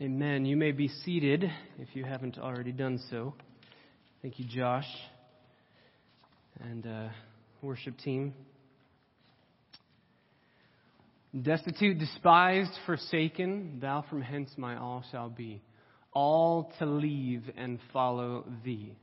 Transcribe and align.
Amen. 0.00 0.46
You 0.46 0.56
may 0.56 0.72
be 0.72 0.88
seated 0.88 1.44
if 1.78 1.94
you 1.94 2.04
haven't 2.04 2.38
already 2.38 2.72
done 2.72 2.98
so. 3.10 3.34
Thank 4.22 4.38
you, 4.38 4.46
Josh 4.46 4.86
and 6.60 6.86
uh, 6.86 7.08
worship 7.60 7.98
team. 7.98 8.32
Destitute, 11.40 11.98
despised, 11.98 12.72
forsaken, 12.86 13.78
thou 13.80 14.04
from 14.08 14.22
hence 14.22 14.50
my 14.56 14.76
all 14.78 15.04
shall 15.12 15.28
be. 15.28 15.60
All 16.14 16.72
to 16.78 16.86
leave 16.86 17.42
and 17.56 17.78
follow 17.92 18.44
thee. 18.64 18.94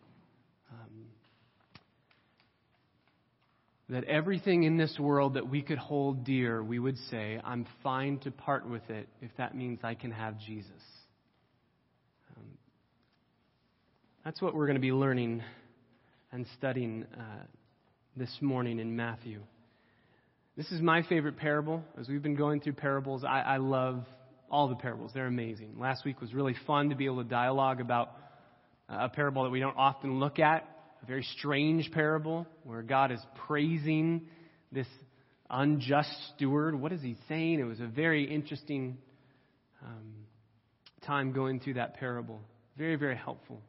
That 3.89 4.03
everything 4.03 4.63
in 4.63 4.77
this 4.77 4.97
world 4.99 5.33
that 5.33 5.49
we 5.49 5.63
could 5.63 5.79
hold 5.79 6.23
dear, 6.23 6.63
we 6.63 6.77
would 6.77 6.97
say, 7.09 7.41
I'm 7.43 7.65
fine 7.81 8.19
to 8.19 8.31
part 8.31 8.69
with 8.69 8.87
it 8.89 9.09
if 9.19 9.31
that 9.37 9.55
means 9.55 9.79
I 9.83 9.95
can 9.95 10.11
have 10.11 10.39
Jesus. 10.39 10.69
Um, 12.37 12.43
that's 14.23 14.41
what 14.41 14.53
we're 14.53 14.67
going 14.67 14.75
to 14.75 14.81
be 14.81 14.91
learning 14.91 15.41
and 16.31 16.45
studying 16.55 17.05
uh, 17.17 17.45
this 18.15 18.37
morning 18.41 18.79
in 18.79 18.95
Matthew. 18.95 19.41
This 20.55 20.71
is 20.71 20.81
my 20.81 21.01
favorite 21.01 21.37
parable. 21.37 21.83
As 21.99 22.07
we've 22.07 22.21
been 22.21 22.35
going 22.35 22.61
through 22.61 22.73
parables, 22.73 23.23
I, 23.23 23.41
I 23.41 23.57
love 23.57 24.05
all 24.51 24.67
the 24.67 24.75
parables. 24.75 25.11
They're 25.15 25.25
amazing. 25.25 25.79
Last 25.79 26.05
week 26.05 26.21
was 26.21 26.31
really 26.31 26.55
fun 26.67 26.89
to 26.89 26.95
be 26.95 27.05
able 27.05 27.23
to 27.23 27.29
dialogue 27.29 27.81
about 27.81 28.11
a 28.87 29.09
parable 29.09 29.43
that 29.43 29.49
we 29.49 29.59
don't 29.59 29.77
often 29.77 30.19
look 30.19 30.37
at 30.37 30.67
a 31.01 31.05
very 31.05 31.23
strange 31.37 31.91
parable 31.91 32.47
where 32.63 32.81
God 32.81 33.11
is 33.11 33.19
praising 33.47 34.27
this 34.71 34.87
unjust 35.49 36.09
steward. 36.35 36.79
What 36.79 36.91
is 36.91 37.01
he 37.01 37.15
saying? 37.27 37.59
It 37.59 37.63
was 37.63 37.79
a 37.79 37.87
very 37.87 38.23
interesting 38.23 38.97
um, 39.83 40.13
time 41.05 41.31
going 41.31 41.59
through 41.59 41.75
that 41.75 41.95
parable. 41.95 42.39
Very, 42.77 42.95
very 42.95 43.15
helpful. 43.15 43.61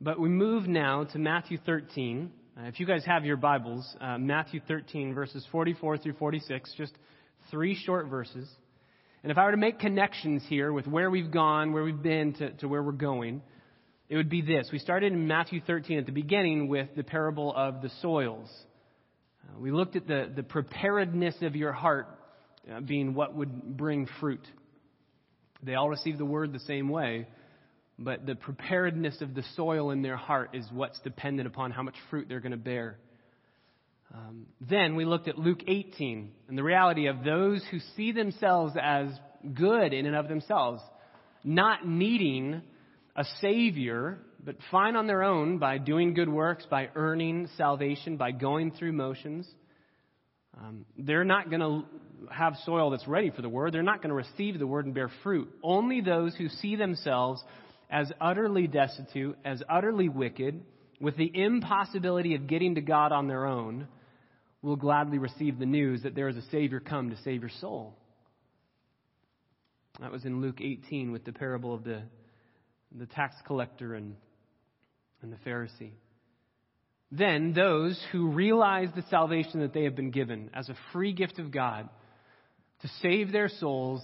But 0.00 0.18
we 0.18 0.28
move 0.28 0.66
now 0.66 1.04
to 1.04 1.18
Matthew 1.18 1.58
13. 1.64 2.32
Uh, 2.58 2.64
if 2.64 2.80
you 2.80 2.86
guys 2.86 3.04
have 3.04 3.24
your 3.24 3.36
Bibles, 3.36 3.86
uh, 4.00 4.18
Matthew 4.18 4.60
13, 4.66 5.14
verses 5.14 5.46
44 5.52 5.98
through 5.98 6.14
46, 6.14 6.74
just 6.76 6.92
three 7.50 7.74
short 7.74 8.08
verses. 8.08 8.48
And 9.22 9.30
if 9.30 9.38
I 9.38 9.44
were 9.44 9.52
to 9.52 9.56
make 9.56 9.78
connections 9.78 10.42
here 10.48 10.72
with 10.72 10.86
where 10.86 11.10
we've 11.10 11.30
gone, 11.30 11.72
where 11.72 11.84
we've 11.84 12.02
been, 12.02 12.32
to, 12.34 12.50
to 12.54 12.68
where 12.68 12.82
we're 12.82 12.92
going, 12.92 13.42
it 14.12 14.16
would 14.16 14.28
be 14.28 14.42
this. 14.42 14.68
We 14.70 14.78
started 14.78 15.14
in 15.14 15.26
Matthew 15.26 15.62
13 15.66 15.98
at 15.98 16.04
the 16.04 16.12
beginning 16.12 16.68
with 16.68 16.94
the 16.94 17.02
parable 17.02 17.50
of 17.56 17.80
the 17.80 17.90
soils. 18.02 18.46
Uh, 19.42 19.58
we 19.58 19.70
looked 19.70 19.96
at 19.96 20.06
the, 20.06 20.30
the 20.36 20.42
preparedness 20.42 21.36
of 21.40 21.56
your 21.56 21.72
heart 21.72 22.08
uh, 22.70 22.80
being 22.80 23.14
what 23.14 23.34
would 23.34 23.74
bring 23.78 24.06
fruit. 24.20 24.46
They 25.62 25.76
all 25.76 25.88
receive 25.88 26.18
the 26.18 26.26
word 26.26 26.52
the 26.52 26.60
same 26.60 26.90
way, 26.90 27.26
but 27.98 28.26
the 28.26 28.34
preparedness 28.34 29.22
of 29.22 29.34
the 29.34 29.44
soil 29.56 29.92
in 29.92 30.02
their 30.02 30.18
heart 30.18 30.50
is 30.52 30.66
what's 30.70 31.00
dependent 31.00 31.46
upon 31.46 31.70
how 31.70 31.82
much 31.82 31.96
fruit 32.10 32.26
they're 32.28 32.40
going 32.40 32.52
to 32.52 32.58
bear. 32.58 32.98
Um, 34.12 34.44
then 34.60 34.94
we 34.94 35.06
looked 35.06 35.28
at 35.28 35.38
Luke 35.38 35.62
18 35.66 36.32
and 36.48 36.58
the 36.58 36.62
reality 36.62 37.06
of 37.06 37.24
those 37.24 37.64
who 37.70 37.78
see 37.96 38.12
themselves 38.12 38.74
as 38.78 39.06
good 39.54 39.94
in 39.94 40.04
and 40.04 40.14
of 40.14 40.28
themselves, 40.28 40.82
not 41.44 41.88
needing 41.88 42.60
a 43.14 43.24
Savior, 43.40 44.18
but 44.42 44.56
fine 44.70 44.96
on 44.96 45.06
their 45.06 45.22
own 45.22 45.58
by 45.58 45.78
doing 45.78 46.14
good 46.14 46.28
works, 46.28 46.66
by 46.70 46.88
earning 46.94 47.48
salvation, 47.56 48.16
by 48.16 48.32
going 48.32 48.72
through 48.72 48.92
motions. 48.92 49.46
Um, 50.58 50.84
they're 50.98 51.24
not 51.24 51.50
going 51.50 51.60
to 51.60 51.84
have 52.30 52.54
soil 52.64 52.90
that's 52.90 53.06
ready 53.08 53.30
for 53.30 53.42
the 53.42 53.48
word. 53.48 53.72
They're 53.72 53.82
not 53.82 54.02
going 54.02 54.10
to 54.10 54.14
receive 54.14 54.58
the 54.58 54.66
word 54.66 54.86
and 54.86 54.94
bear 54.94 55.10
fruit. 55.22 55.50
Only 55.62 56.00
those 56.00 56.34
who 56.34 56.48
see 56.48 56.76
themselves 56.76 57.42
as 57.90 58.10
utterly 58.20 58.66
destitute, 58.66 59.36
as 59.44 59.62
utterly 59.68 60.08
wicked, 60.08 60.62
with 61.00 61.16
the 61.16 61.30
impossibility 61.34 62.34
of 62.34 62.46
getting 62.46 62.76
to 62.76 62.80
God 62.80 63.12
on 63.12 63.28
their 63.28 63.44
own, 63.44 63.88
will 64.62 64.76
gladly 64.76 65.18
receive 65.18 65.58
the 65.58 65.66
news 65.66 66.02
that 66.04 66.14
there 66.14 66.28
is 66.28 66.36
a 66.36 66.42
Savior 66.50 66.80
come 66.80 67.10
to 67.10 67.16
save 67.22 67.40
your 67.40 67.50
soul. 67.60 67.98
That 70.00 70.12
was 70.12 70.24
in 70.24 70.40
Luke 70.40 70.60
18 70.60 71.12
with 71.12 71.24
the 71.24 71.32
parable 71.32 71.74
of 71.74 71.84
the 71.84 72.02
the 72.98 73.06
tax 73.06 73.34
collector 73.46 73.94
and, 73.94 74.16
and 75.22 75.32
the 75.32 75.36
Pharisee. 75.48 75.92
Then 77.10 77.52
those 77.52 78.02
who 78.10 78.28
realize 78.28 78.88
the 78.94 79.04
salvation 79.10 79.60
that 79.60 79.74
they 79.74 79.84
have 79.84 79.94
been 79.94 80.10
given 80.10 80.50
as 80.54 80.68
a 80.68 80.76
free 80.92 81.12
gift 81.12 81.38
of 81.38 81.50
God 81.50 81.88
to 82.80 82.88
save 83.00 83.32
their 83.32 83.48
souls 83.48 84.02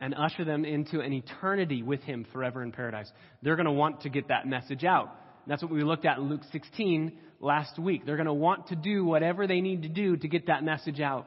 and 0.00 0.14
usher 0.14 0.44
them 0.44 0.64
into 0.64 1.00
an 1.00 1.12
eternity 1.12 1.82
with 1.82 2.00
Him 2.02 2.26
forever 2.32 2.62
in 2.62 2.72
paradise. 2.72 3.10
They're 3.42 3.56
going 3.56 3.66
to 3.66 3.72
want 3.72 4.02
to 4.02 4.08
get 4.08 4.28
that 4.28 4.46
message 4.46 4.84
out. 4.84 5.10
That's 5.46 5.62
what 5.62 5.72
we 5.72 5.82
looked 5.82 6.06
at 6.06 6.18
in 6.18 6.28
Luke 6.28 6.42
16 6.52 7.18
last 7.40 7.78
week. 7.78 8.06
They're 8.06 8.16
going 8.16 8.26
to 8.26 8.32
want 8.32 8.68
to 8.68 8.76
do 8.76 9.04
whatever 9.04 9.46
they 9.46 9.60
need 9.60 9.82
to 9.82 9.88
do 9.88 10.16
to 10.16 10.28
get 10.28 10.46
that 10.46 10.64
message 10.64 11.00
out. 11.00 11.26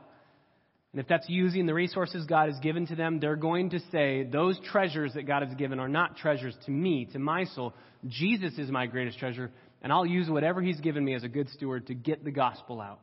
And 0.97 1.03
if 1.03 1.09
that's 1.09 1.29
using 1.29 1.67
the 1.67 1.75
resources 1.75 2.25
God 2.25 2.49
has 2.49 2.59
given 2.59 2.87
to 2.87 2.95
them, 2.95 3.19
they're 3.19 3.35
going 3.35 3.69
to 3.69 3.79
say, 3.91 4.23
those 4.23 4.59
treasures 4.71 5.13
that 5.13 5.27
God 5.27 5.43
has 5.43 5.53
given 5.53 5.79
are 5.79 5.87
not 5.87 6.17
treasures 6.17 6.55
to 6.65 6.71
me, 6.71 7.05
to 7.13 7.19
my 7.19 7.43
soul. 7.43 7.75
Jesus 8.07 8.57
is 8.57 8.71
my 8.71 8.87
greatest 8.87 9.19
treasure, 9.19 9.51
and 9.83 9.93
I'll 9.93 10.07
use 10.07 10.27
whatever 10.27 10.59
He's 10.59 10.79
given 10.79 11.05
me 11.05 11.13
as 11.13 11.23
a 11.23 11.27
good 11.27 11.49
steward 11.49 11.85
to 11.85 11.93
get 11.93 12.23
the 12.23 12.31
gospel 12.31 12.81
out. 12.81 12.99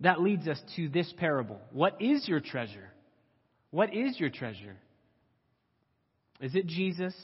That 0.00 0.22
leads 0.22 0.48
us 0.48 0.58
to 0.76 0.88
this 0.88 1.12
parable. 1.18 1.60
What 1.72 2.00
is 2.00 2.26
your 2.26 2.40
treasure? 2.40 2.90
What 3.70 3.94
is 3.94 4.18
your 4.18 4.30
treasure? 4.30 4.78
Is 6.40 6.54
it 6.54 6.66
Jesus? 6.66 7.14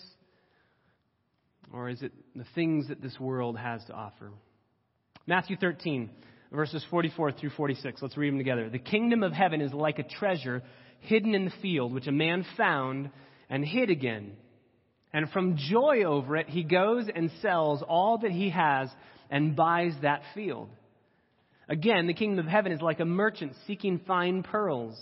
Or 1.72 1.88
is 1.88 2.02
it 2.02 2.12
the 2.36 2.44
things 2.54 2.88
that 2.88 3.00
this 3.00 3.18
world 3.18 3.56
has 3.56 3.82
to 3.86 3.94
offer? 3.94 4.30
Matthew 5.26 5.56
13 5.56 6.10
verses 6.52 6.84
44 6.90 7.32
through 7.32 7.50
46. 7.50 8.02
Let's 8.02 8.16
read 8.16 8.30
them 8.30 8.38
together. 8.38 8.68
The 8.68 8.78
kingdom 8.78 9.22
of 9.22 9.32
heaven 9.32 9.60
is 9.60 9.72
like 9.72 9.98
a 9.98 10.04
treasure 10.04 10.62
hidden 11.00 11.34
in 11.34 11.46
the 11.46 11.52
field, 11.62 11.92
which 11.92 12.06
a 12.06 12.12
man 12.12 12.44
found 12.56 13.10
and 13.48 13.64
hid 13.64 13.90
again. 13.90 14.32
And 15.12 15.30
from 15.30 15.56
joy 15.56 16.04
over 16.04 16.36
it, 16.36 16.48
he 16.48 16.62
goes 16.62 17.06
and 17.14 17.30
sells 17.42 17.82
all 17.86 18.18
that 18.18 18.30
he 18.30 18.50
has 18.50 18.88
and 19.30 19.56
buys 19.56 19.92
that 20.02 20.22
field. 20.34 20.70
Again, 21.68 22.06
the 22.06 22.14
kingdom 22.14 22.44
of 22.44 22.50
heaven 22.50 22.72
is 22.72 22.80
like 22.80 23.00
a 23.00 23.04
merchant 23.04 23.52
seeking 23.66 24.00
fine 24.06 24.42
pearls. 24.42 24.98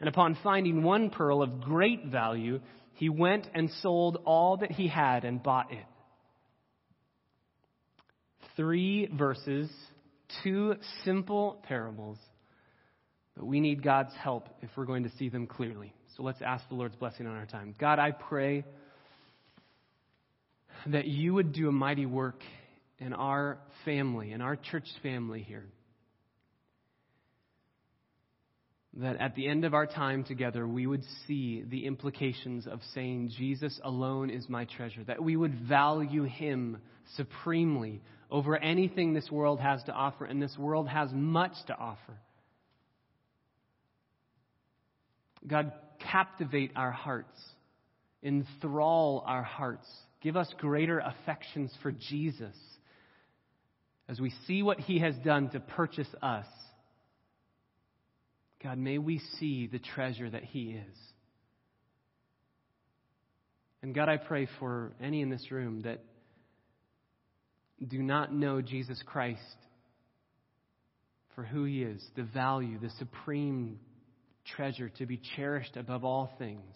And 0.00 0.08
upon 0.08 0.36
finding 0.42 0.82
one 0.82 1.10
pearl 1.10 1.42
of 1.42 1.60
great 1.60 2.06
value, 2.06 2.60
he 2.94 3.08
went 3.08 3.48
and 3.54 3.70
sold 3.82 4.18
all 4.24 4.58
that 4.58 4.72
he 4.72 4.88
had 4.88 5.24
and 5.24 5.42
bought 5.42 5.72
it. 5.72 5.84
Three 8.56 9.06
verses 9.06 9.70
two 10.42 10.76
simple 11.04 11.62
parables, 11.68 12.18
but 13.36 13.46
we 13.46 13.60
need 13.60 13.82
God's 13.82 14.14
help 14.14 14.48
if 14.62 14.70
we're 14.76 14.84
going 14.84 15.04
to 15.04 15.10
see 15.18 15.28
them 15.28 15.46
clearly. 15.46 15.92
So 16.16 16.22
let's 16.22 16.42
ask 16.42 16.68
the 16.68 16.74
Lord's 16.74 16.96
blessing 16.96 17.26
on 17.26 17.36
our 17.36 17.46
time. 17.46 17.74
God, 17.78 17.98
I 17.98 18.10
pray 18.10 18.64
that 20.86 21.06
you 21.06 21.34
would 21.34 21.52
do 21.52 21.68
a 21.68 21.72
mighty 21.72 22.06
work 22.06 22.42
in 22.98 23.12
our 23.12 23.58
family, 23.84 24.32
in 24.32 24.40
our 24.40 24.56
church 24.56 24.86
family 25.02 25.42
here. 25.42 25.64
That 28.94 29.16
at 29.16 29.34
the 29.34 29.48
end 29.48 29.64
of 29.64 29.72
our 29.72 29.86
time 29.86 30.22
together, 30.22 30.68
we 30.68 30.86
would 30.86 31.02
see 31.26 31.64
the 31.66 31.86
implications 31.86 32.66
of 32.66 32.80
saying, 32.94 33.30
Jesus 33.38 33.80
alone 33.82 34.28
is 34.28 34.48
my 34.50 34.66
treasure. 34.66 35.02
That 35.04 35.22
we 35.22 35.34
would 35.34 35.66
value 35.66 36.24
him 36.24 36.78
supremely 37.16 38.02
over 38.30 38.56
anything 38.56 39.14
this 39.14 39.30
world 39.30 39.60
has 39.60 39.82
to 39.84 39.92
offer, 39.92 40.26
and 40.26 40.42
this 40.42 40.56
world 40.58 40.88
has 40.88 41.10
much 41.12 41.52
to 41.68 41.76
offer. 41.76 42.18
God, 45.46 45.72
captivate 46.10 46.72
our 46.76 46.90
hearts, 46.92 47.38
enthrall 48.22 49.24
our 49.26 49.42
hearts, 49.42 49.86
give 50.20 50.36
us 50.36 50.52
greater 50.58 50.98
affections 50.98 51.72
for 51.82 51.92
Jesus 51.92 52.56
as 54.08 54.20
we 54.20 54.32
see 54.46 54.62
what 54.62 54.80
he 54.80 54.98
has 54.98 55.14
done 55.24 55.48
to 55.50 55.60
purchase 55.60 56.08
us. 56.22 56.46
God, 58.62 58.78
may 58.78 58.98
we 58.98 59.20
see 59.40 59.66
the 59.66 59.80
treasure 59.80 60.30
that 60.30 60.44
he 60.44 60.70
is. 60.70 60.98
And 63.82 63.94
God, 63.94 64.08
I 64.08 64.16
pray 64.16 64.46
for 64.60 64.92
any 65.02 65.20
in 65.20 65.30
this 65.30 65.50
room 65.50 65.80
that 65.80 66.04
do 67.86 68.00
not 68.00 68.32
know 68.32 68.62
Jesus 68.62 69.02
Christ 69.04 69.40
for 71.34 71.42
who 71.42 71.64
he 71.64 71.82
is, 71.82 72.04
the 72.14 72.22
value, 72.22 72.78
the 72.78 72.90
supreme 72.98 73.80
treasure 74.56 74.88
to 74.98 75.06
be 75.06 75.20
cherished 75.36 75.76
above 75.76 76.04
all 76.04 76.32
things. 76.38 76.74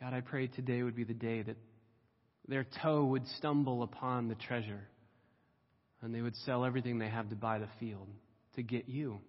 God, 0.00 0.12
I 0.12 0.20
pray 0.20 0.46
today 0.46 0.82
would 0.82 0.94
be 0.94 1.04
the 1.04 1.14
day 1.14 1.42
that 1.42 1.56
their 2.46 2.66
toe 2.82 3.04
would 3.06 3.26
stumble 3.38 3.82
upon 3.82 4.28
the 4.28 4.34
treasure 4.34 4.86
and 6.02 6.14
they 6.14 6.20
would 6.20 6.36
sell 6.44 6.64
everything 6.64 6.98
they 6.98 7.08
have 7.08 7.30
to 7.30 7.36
buy 7.36 7.58
the 7.58 7.68
field 7.80 8.08
to 8.56 8.62
get 8.62 8.88
you. 8.88 9.20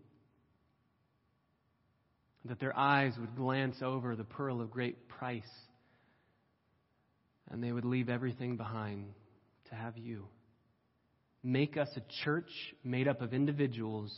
that 2.45 2.59
their 2.59 2.77
eyes 2.77 3.13
would 3.19 3.35
glance 3.35 3.77
over 3.81 4.15
the 4.15 4.23
pearl 4.23 4.61
of 4.61 4.69
great 4.69 5.09
price, 5.09 5.43
and 7.49 7.63
they 7.63 7.71
would 7.71 7.85
leave 7.85 8.07
everything 8.07 8.55
behind 8.55 9.07
to 9.69 9.75
have 9.75 9.97
you. 9.97 10.25
Make 11.43 11.75
us 11.77 11.89
a 11.95 12.23
church 12.23 12.49
made 12.83 13.07
up 13.07 13.21
of 13.21 13.33
individuals 13.33 14.15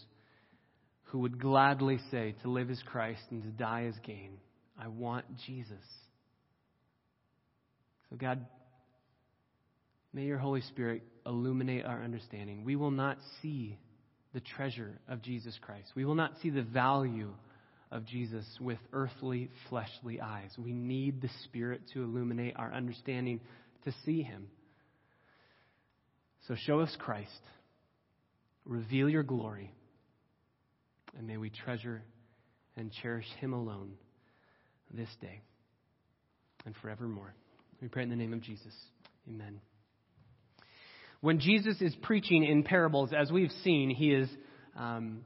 who 1.05 1.19
would 1.19 1.39
gladly 1.39 1.99
say 2.11 2.35
to 2.41 2.49
live 2.49 2.69
as 2.69 2.81
Christ 2.85 3.21
and 3.31 3.43
to 3.43 3.49
die 3.49 3.85
as 3.85 3.95
gain. 4.05 4.37
I 4.79 4.89
want 4.89 5.25
Jesus. 5.45 5.83
So, 8.09 8.17
God, 8.17 8.45
may 10.13 10.23
your 10.23 10.37
Holy 10.37 10.61
Spirit 10.61 11.03
illuminate 11.25 11.85
our 11.85 12.03
understanding. 12.03 12.63
We 12.65 12.75
will 12.75 12.91
not 12.91 13.17
see 13.41 13.77
the 14.33 14.39
treasure 14.39 14.99
of 15.07 15.21
Jesus 15.21 15.57
Christ, 15.61 15.87
we 15.95 16.05
will 16.05 16.15
not 16.15 16.33
see 16.41 16.49
the 16.49 16.63
value 16.63 17.31
of 17.91 18.05
Jesus 18.05 18.45
with 18.59 18.79
earthly, 18.93 19.49
fleshly 19.69 20.19
eyes. 20.19 20.51
We 20.57 20.73
need 20.73 21.21
the 21.21 21.29
Spirit 21.45 21.81
to 21.93 22.03
illuminate 22.03 22.55
our 22.57 22.73
understanding 22.73 23.39
to 23.85 23.93
see 24.05 24.21
Him. 24.21 24.47
So 26.47 26.55
show 26.65 26.79
us 26.81 26.95
Christ, 26.99 27.41
reveal 28.65 29.09
your 29.09 29.23
glory, 29.23 29.73
and 31.17 31.27
may 31.27 31.37
we 31.37 31.49
treasure 31.49 32.03
and 32.75 32.91
cherish 33.01 33.27
Him 33.39 33.53
alone 33.53 33.93
this 34.93 35.09
day 35.21 35.41
and 36.65 36.75
forevermore. 36.81 37.33
We 37.81 37.87
pray 37.87 38.03
in 38.03 38.09
the 38.09 38.15
name 38.15 38.33
of 38.33 38.41
Jesus. 38.41 38.73
Amen. 39.27 39.59
When 41.21 41.39
Jesus 41.39 41.81
is 41.81 41.95
preaching 42.03 42.43
in 42.43 42.63
parables, 42.63 43.11
as 43.17 43.31
we've 43.31 43.51
seen, 43.63 43.89
he 43.89 44.11
is 44.11 44.29
um, 44.77 45.21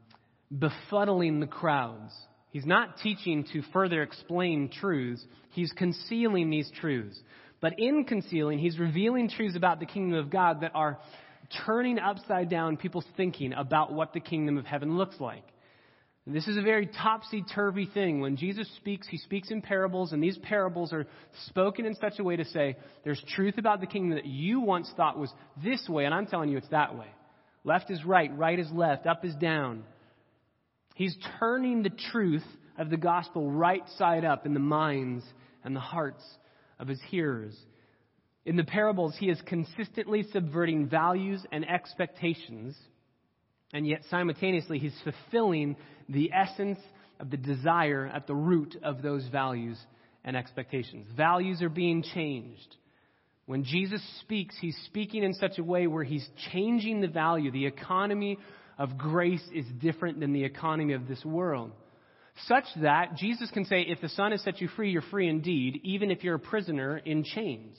befuddling 0.54 1.40
the 1.40 1.48
crowds. 1.48 2.14
He's 2.52 2.66
not 2.66 2.98
teaching 2.98 3.46
to 3.54 3.62
further 3.74 4.02
explain 4.02 4.70
truths, 4.70 5.24
he's 5.52 5.72
concealing 5.74 6.50
these 6.50 6.70
truths. 6.80 7.20
But 7.62 7.80
in 7.80 8.06
concealing, 8.06 8.60
he's 8.60 8.80
revealing 8.80 9.30
truths 9.30 9.56
about 9.56 9.80
the 9.80 9.86
kingdom 9.86 10.18
of 10.18 10.30
God 10.30 10.62
that 10.62 10.72
are 10.74 11.00
turning 11.66 12.00
upside 12.00 12.50
down 12.50 12.78
people's 12.78 13.06
thinking 13.16 13.54
about 13.54 13.94
what 13.94 14.14
the 14.14 14.20
kingdom 14.20 14.58
of 14.58 14.66
heaven 14.66 14.98
looks 14.98 15.20
like. 15.20 15.44
This 16.28 16.48
is 16.48 16.56
a 16.56 16.62
very 16.62 16.86
topsy 16.86 17.44
turvy 17.56 17.88
thing. 17.92 18.22
When 18.22 18.38
Jesus 18.38 18.68
speaks, 18.78 19.08
he 19.08 19.18
speaks 19.18 19.50
in 19.50 19.62
parables, 19.62 20.12
and 20.12 20.22
these 20.22 20.38
parables 20.38 20.94
are 20.94 21.08
spoken 21.48 21.86
in 21.86 21.96
such 21.96 22.20
a 22.20 22.24
way 22.24 22.36
to 22.36 22.46
say, 22.46 22.78
there's 23.04 23.22
truth 23.36 23.58
about 23.58 23.82
the 23.82 23.88
kingdom 23.88 24.16
that 24.16 24.28
you 24.28 24.60
once 24.60 24.92
thought 24.96 25.18
was 25.18 25.34
this 25.64 25.90
way, 25.90 26.06
and 26.06 26.14
I'm 26.14 26.28
telling 26.28 26.50
you 26.50 26.58
it's 26.58 26.70
that 26.70 26.96
way. 26.96 27.08
Left 27.64 27.90
is 27.90 28.06
right, 28.06 28.36
right 28.38 28.58
is 28.58 28.72
left, 28.72 29.08
up 29.08 29.26
is 29.26 29.34
down. 29.36 29.84
He's 30.94 31.16
turning 31.40 31.82
the 31.82 31.92
truth 32.12 32.46
of 32.78 32.92
the 32.92 32.98
gospel 32.98 33.50
right 33.50 33.84
side 33.98 34.24
up 34.24 34.46
in 34.46 34.54
the 34.54 34.60
minds 34.60 35.24
and 35.64 35.76
the 35.76 35.80
hearts 35.80 36.24
of 36.80 36.88
his 36.88 37.02
hearers. 37.10 37.58
In 38.46 38.56
the 38.56 38.64
parables, 38.64 39.16
he 39.20 39.30
is 39.30 39.42
consistently 39.48 40.24
subverting 40.32 40.88
values 40.88 41.44
and 41.52 41.68
expectations, 41.68 42.76
and 43.74 43.88
yet 43.88 44.02
simultaneously, 44.10 44.80
he's 44.80 44.96
fulfilling 45.04 45.78
the 46.12 46.32
essence 46.34 46.80
of 47.20 47.30
the 47.30 47.38
desire 47.38 48.10
at 48.14 48.28
the 48.28 48.36
root 48.36 48.76
of 48.84 49.02
those 49.02 49.28
values 49.28 49.78
and 50.24 50.36
expectations. 50.36 51.08
Values 51.16 51.62
are 51.62 51.70
being 51.70 52.04
changed. 52.04 52.76
When 53.46 53.64
Jesus 53.64 54.02
speaks, 54.22 54.56
he's 54.60 54.78
speaking 54.86 55.24
in 55.24 55.34
such 55.34 55.58
a 55.58 55.64
way 55.64 55.88
where 55.88 56.04
he's 56.04 56.28
changing 56.52 57.02
the 57.02 57.08
value. 57.08 57.52
The 57.52 57.66
economy 57.66 58.38
of 58.78 58.98
grace 58.98 59.44
is 59.54 59.66
different 59.80 60.20
than 60.20 60.34
the 60.34 60.44
economy 60.44 60.94
of 60.94 61.08
this 61.08 61.24
world. 61.26 61.72
Such 62.48 62.64
that 62.82 63.16
Jesus 63.18 63.52
can 63.52 63.66
say, 63.66 63.82
if 63.82 64.00
the 64.00 64.10
Son 64.10 64.32
has 64.32 64.42
set 64.42 64.62
you 64.62 64.68
free, 64.70 64.92
you're 64.92 65.02
free 65.02 65.28
indeed, 65.28 65.82
even 65.84 66.12
if 66.12 66.24
you're 66.24 66.36
a 66.36 66.40
prisoner 66.40 66.98
in 66.98 67.24
chains. 67.24 67.78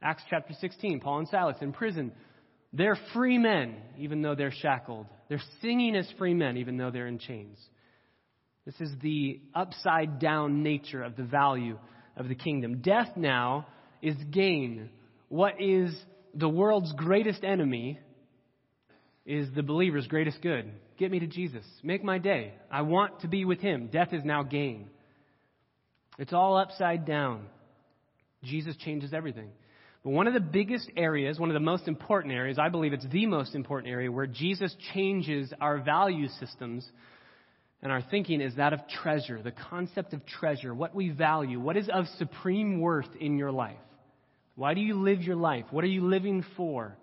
Acts 0.00 0.22
chapter 0.30 0.54
16, 0.60 1.00
Paul 1.00 1.20
and 1.20 1.28
Silas 1.28 1.56
in 1.60 1.72
prison. 1.72 2.12
They're 2.72 2.98
free 3.12 3.38
men, 3.38 3.76
even 3.98 4.22
though 4.22 4.34
they're 4.34 4.52
shackled. 4.52 5.06
They're 5.28 5.42
singing 5.60 5.94
as 5.94 6.10
free 6.18 6.34
men, 6.34 6.56
even 6.56 6.76
though 6.76 6.90
they're 6.90 7.06
in 7.06 7.18
chains. 7.18 7.58
This 8.64 8.80
is 8.80 8.90
the 9.02 9.40
upside 9.54 10.18
down 10.18 10.62
nature 10.62 11.02
of 11.02 11.16
the 11.16 11.24
value 11.24 11.78
of 12.16 12.28
the 12.28 12.34
kingdom. 12.34 12.80
Death 12.80 13.16
now 13.16 13.66
is 14.00 14.16
gain. 14.30 14.90
What 15.28 15.60
is 15.60 15.94
the 16.34 16.48
world's 16.48 16.92
greatest 16.92 17.44
enemy 17.44 17.98
is 19.26 19.48
the 19.54 19.62
believer's 19.62 20.06
greatest 20.06 20.40
good. 20.42 20.70
Get 20.98 21.10
me 21.10 21.20
to 21.20 21.26
Jesus. 21.26 21.64
Make 21.82 22.04
my 22.04 22.18
day. 22.18 22.54
I 22.70 22.82
want 22.82 23.20
to 23.20 23.28
be 23.28 23.44
with 23.44 23.60
him. 23.60 23.88
Death 23.88 24.12
is 24.12 24.24
now 24.24 24.42
gain. 24.42 24.88
It's 26.18 26.32
all 26.32 26.56
upside 26.56 27.04
down. 27.04 27.46
Jesus 28.44 28.76
changes 28.76 29.12
everything. 29.12 29.50
But 30.04 30.10
one 30.10 30.26
of 30.26 30.34
the 30.34 30.40
biggest 30.40 30.90
areas, 30.96 31.38
one 31.38 31.50
of 31.50 31.54
the 31.54 31.60
most 31.60 31.86
important 31.86 32.34
areas, 32.34 32.58
I 32.58 32.68
believe 32.68 32.92
it's 32.92 33.06
the 33.06 33.26
most 33.26 33.54
important 33.54 33.92
area 33.92 34.10
where 34.10 34.26
Jesus 34.26 34.74
changes 34.92 35.52
our 35.60 35.78
value 35.78 36.28
systems 36.40 36.88
and 37.82 37.90
our 37.90 38.02
thinking 38.10 38.40
is 38.40 38.54
that 38.56 38.72
of 38.72 38.80
treasure, 39.02 39.42
the 39.42 39.52
concept 39.52 40.12
of 40.12 40.24
treasure, 40.24 40.72
what 40.72 40.94
we 40.94 41.10
value, 41.10 41.58
what 41.58 41.76
is 41.76 41.88
of 41.92 42.06
supreme 42.18 42.80
worth 42.80 43.08
in 43.18 43.38
your 43.38 43.50
life. 43.50 43.76
Why 44.54 44.74
do 44.74 44.80
you 44.80 44.94
live 44.94 45.22
your 45.22 45.36
life? 45.36 45.64
What 45.70 45.82
are 45.82 45.88
you 45.88 46.06
living 46.06 46.44
for? 46.56 46.96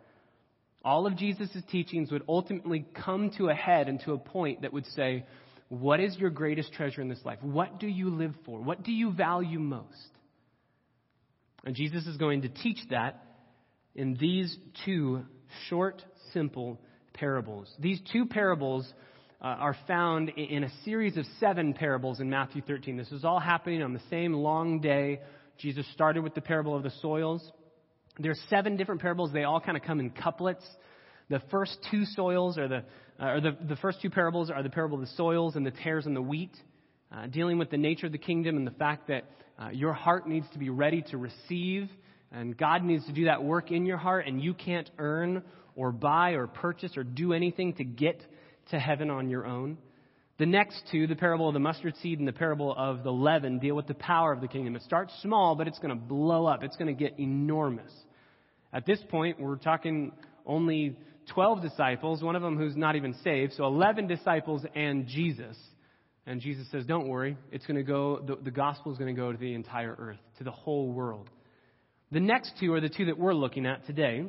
All 0.84 1.06
of 1.06 1.18
Jesus' 1.18 1.62
teachings 1.70 2.12
would 2.12 2.24
ultimately 2.30 2.86
come 2.94 3.32
to 3.38 3.50
a 3.50 3.54
head 3.54 3.90
and 3.90 4.00
to 4.02 4.14
a 4.14 4.18
point 4.18 4.62
that 4.62 4.72
would 4.72 4.86
say, 4.88 5.26
What 5.68 6.00
is 6.00 6.16
your 6.16 6.30
greatest 6.30 6.72
treasure 6.72 7.02
in 7.02 7.10
this 7.10 7.26
life? 7.26 7.40
What 7.42 7.80
do 7.80 7.88
you 7.88 8.10
live 8.10 8.36
for? 8.46 8.62
What 8.62 8.84
do 8.84 8.94
you 8.94 9.12
value 9.12 9.60
most? 9.60 10.10
And 11.66 11.76
Jesus 11.76 12.06
is 12.08 12.18
going 12.18 12.44
to 12.44 12.50
teach 12.50 12.80
that 12.90 13.24
in 13.96 14.16
these 14.16 14.56
two 14.86 15.24
short, 15.68 16.04
simple 16.34 16.80
parables. 17.14 17.74
These 17.80 18.02
two 18.12 18.26
parables 18.26 18.92
uh, 19.42 19.48
are 19.48 19.76
found 19.88 20.30
in 20.30 20.64
a 20.64 20.70
series 20.84 21.18
of 21.18 21.26
seven 21.40 21.74
parables 21.74 22.20
in 22.20 22.30
Matthew 22.30 22.62
13. 22.62 22.98
This 22.98 23.12
is 23.12 23.26
all 23.26 23.40
happening 23.40 23.82
on 23.82 23.94
the 23.94 24.02
same 24.10 24.34
long 24.34 24.80
day. 24.80 25.20
Jesus 25.58 25.86
started 25.94 26.24
with 26.24 26.36
the 26.36 26.42
parable 26.42 26.76
of 26.76 26.84
the 26.84 26.92
soils. 27.02 27.42
There 28.20 28.32
are 28.32 28.48
seven 28.50 28.78
different 28.78 29.02
parables. 29.02 29.32
They 29.32 29.44
all 29.44 29.60
kind 29.60 29.78
of 29.78 29.84
come 29.84 30.00
in 30.00 30.10
couplets. 30.10 30.64
The 31.30 31.42
first 31.52 31.78
two 31.92 32.06
soils 32.06 32.58
are 32.58 32.68
the, 32.68 32.84
uh, 33.20 33.26
or 33.26 33.42
the, 33.42 33.58
the 33.68 33.76
first 33.78 34.02
two 34.02 34.10
parables 34.10 34.50
are 34.50 34.64
the 34.64 34.70
parable 34.70 34.96
of 34.96 35.02
the 35.02 35.16
soils 35.16 35.56
and 35.56 35.66
the 35.66 35.72
tares 35.72 36.06
and 36.06 36.16
the 36.16 36.22
wheat, 36.22 36.52
uh, 37.12 37.28
dealing 37.28 37.58
with 37.58 37.70
the 37.70 37.78
nature 37.78 38.06
of 38.06 38.12
the 38.12 38.18
kingdom 38.18 38.58
and 38.58 38.68
the 38.68 38.72
fact 38.72 39.08
that 39.08 39.26
uh, 39.58 39.70
your 39.70 39.94
heart 39.94 40.28
needs 40.28 40.46
to 40.54 40.60
be 40.60 40.70
ready 40.70 41.02
to 41.04 41.18
receive, 41.18 41.90
and 42.32 42.56
God 42.58 42.84
needs 42.84 43.06
to 43.08 43.14
do 43.14 43.26
that 43.26 43.44
work 43.44 43.72
in 43.72 43.86
your 43.86 43.98
heart, 43.98 44.28
and 44.28 44.42
you 44.42 44.54
can't 44.54 44.90
earn 44.98 45.44
or 45.76 45.92
buy 45.92 46.32
or 46.32 46.48
purchase 46.48 46.96
or 46.98 47.04
do 47.04 47.34
anything 47.34 47.74
to 47.74 47.84
get 47.84 48.22
to 48.72 48.80
heaven 48.80 49.10
on 49.10 49.30
your 49.30 49.46
own. 49.46 49.78
The 50.38 50.46
next 50.46 50.84
two, 50.92 51.06
the 51.06 51.16
parable 51.16 51.50
of 51.50 51.54
the 51.54 51.60
mustard 51.60 51.96
seed 52.02 52.20
and 52.20 52.28
the 52.28 52.34
parable 52.34 52.74
of 52.74 53.04
the 53.04 53.12
leaven, 53.12 53.60
deal 53.60 53.76
with 53.76 53.88
the 53.88 53.94
power 53.94 54.32
of 54.32 54.40
the 54.40 54.48
kingdom. 54.48 54.76
It 54.76 54.84
starts 54.84 55.14
small, 55.22 55.56
but 55.56 55.68
it's 55.68 55.80
going 55.80 55.90
to 55.90 56.02
blow 56.02 56.46
up. 56.46 56.64
It's 56.64 56.78
going 56.78 56.88
to 56.88 56.98
get 56.98 57.20
enormous. 57.20 57.92
At 58.72 58.86
this 58.86 59.00
point, 59.10 59.40
we're 59.40 59.58
talking 59.58 60.14
only 60.46 60.96
12 61.34 61.62
disciples, 61.62 62.24
one 62.24 62.36
of 62.38 62.42
them 62.42 62.58
who's 62.58 62.78
not 62.78 62.96
even 62.96 63.16
saved, 63.24 63.54
so 63.54 63.66
11 63.66 64.08
disciples 64.08 64.64
and 64.76 65.08
Jesus. 65.08 65.58
And 66.30 66.40
Jesus 66.40 66.68
says, 66.70 66.86
Don't 66.86 67.08
worry, 67.08 67.36
it's 67.52 67.66
going 67.66 67.78
to 67.78 67.84
go, 67.84 68.20
the, 68.20 68.36
the 68.36 68.52
gospel 68.52 68.92
is 68.92 69.00
going 69.00 69.14
to 69.14 69.20
go 69.20 69.32
to 69.32 69.38
the 69.38 69.56
entire 69.56 69.96
earth, 69.98 70.20
to 70.38 70.44
the 70.44 70.52
whole 70.52 70.92
world. 70.92 71.28
The 72.12 72.20
next 72.20 72.54
two 72.60 72.72
are 72.74 72.80
the 72.80 72.88
two 72.88 73.06
that 73.06 73.18
we're 73.18 73.34
looking 73.34 73.66
at 73.66 73.88
today 73.88 74.26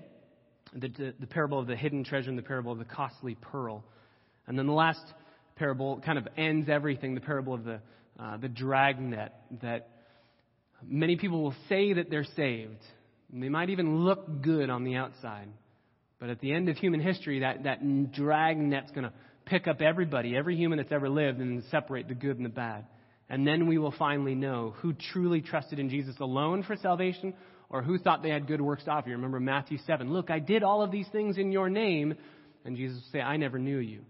the, 0.72 0.88
the, 0.88 1.14
the 1.20 1.26
parable 1.26 1.58
of 1.58 1.66
the 1.66 1.76
hidden 1.76 2.02
treasure 2.02 2.30
and 2.30 2.38
the 2.38 2.42
parable 2.42 2.72
of 2.72 2.78
the 2.78 2.86
costly 2.86 3.34
pearl. 3.34 3.84
And 4.46 4.58
then 4.58 4.66
the 4.66 4.72
last 4.72 5.02
parable 5.56 6.00
kind 6.00 6.16
of 6.16 6.26
ends 6.38 6.70
everything 6.70 7.14
the 7.14 7.20
parable 7.20 7.52
of 7.52 7.64
the, 7.64 7.80
uh, 8.18 8.38
the 8.38 8.48
dragnet 8.48 9.34
that 9.60 9.90
many 10.82 11.16
people 11.16 11.42
will 11.42 11.54
say 11.68 11.92
that 11.92 12.08
they're 12.08 12.24
saved 12.34 12.82
and 13.30 13.42
they 13.42 13.50
might 13.50 13.68
even 13.68 14.04
look 14.06 14.40
good 14.40 14.70
on 14.70 14.84
the 14.84 14.94
outside. 14.94 15.48
But 16.18 16.30
at 16.30 16.40
the 16.40 16.50
end 16.50 16.70
of 16.70 16.78
human 16.78 17.00
history, 17.00 17.40
that, 17.40 17.64
that 17.64 18.12
drag 18.12 18.56
net's 18.56 18.90
going 18.90 19.04
to 19.04 19.12
pick 19.50 19.68
up 19.68 19.82
everybody, 19.82 20.36
every 20.36 20.56
human 20.56 20.78
that's 20.78 20.92
ever 20.92 21.08
lived, 21.08 21.40
and 21.40 21.62
separate 21.70 22.08
the 22.08 22.14
good 22.14 22.36
and 22.36 22.44
the 22.46 22.50
bad. 22.50 22.86
And 23.28 23.46
then 23.46 23.66
we 23.66 23.78
will 23.78 23.94
finally 23.96 24.34
know 24.34 24.74
who 24.78 24.94
truly 25.12 25.40
trusted 25.40 25.78
in 25.78 25.90
Jesus 25.90 26.16
alone 26.20 26.62
for 26.62 26.76
salvation 26.76 27.34
or 27.68 27.82
who 27.82 27.98
thought 27.98 28.22
they 28.22 28.30
had 28.30 28.46
good 28.46 28.60
works 28.60 28.84
to 28.84 28.90
offer. 28.90 29.08
You 29.08 29.16
remember 29.16 29.38
Matthew 29.38 29.78
7. 29.86 30.12
Look, 30.12 30.30
I 30.30 30.38
did 30.38 30.62
all 30.62 30.82
of 30.82 30.90
these 30.90 31.06
things 31.12 31.36
in 31.36 31.52
your 31.52 31.68
name. 31.68 32.14
And 32.64 32.76
Jesus 32.76 32.96
will 32.96 33.12
say, 33.12 33.20
I 33.20 33.36
never 33.36 33.58
knew 33.58 33.78
you. 33.78 34.00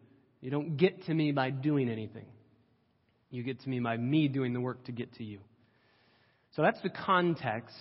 You 0.40 0.50
don't 0.50 0.76
get 0.76 1.04
to 1.04 1.14
me 1.14 1.32
by 1.32 1.50
doing 1.50 1.90
anything. 1.90 2.26
You 3.30 3.42
get 3.42 3.60
to 3.60 3.68
me 3.68 3.80
by 3.80 3.96
me 3.96 4.28
doing 4.28 4.54
the 4.54 4.60
work 4.60 4.84
to 4.84 4.92
get 4.92 5.12
to 5.14 5.24
you. 5.24 5.40
So 6.52 6.62
that's 6.62 6.80
the 6.82 6.90
context 6.90 7.74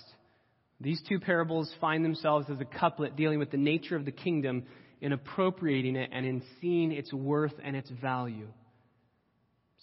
these 0.82 1.02
two 1.10 1.20
parables 1.20 1.70
find 1.82 2.06
themselves 2.06 2.48
as 2.50 2.60
a 2.62 2.66
couplet 2.66 3.16
dealing 3.16 3.40
with 3.40 3.52
the 3.52 3.58
nature 3.58 3.98
of 3.98 4.06
the 4.06 4.12
kingdom 4.12 4.64
in 5.02 5.14
appropriating 5.14 5.96
it 5.96 6.10
and 6.12 6.26
in 6.26 6.44
seeing 6.60 6.92
its 6.92 7.14
worth 7.14 7.54
and 7.64 7.76
its 7.76 7.90
value. 7.90 8.48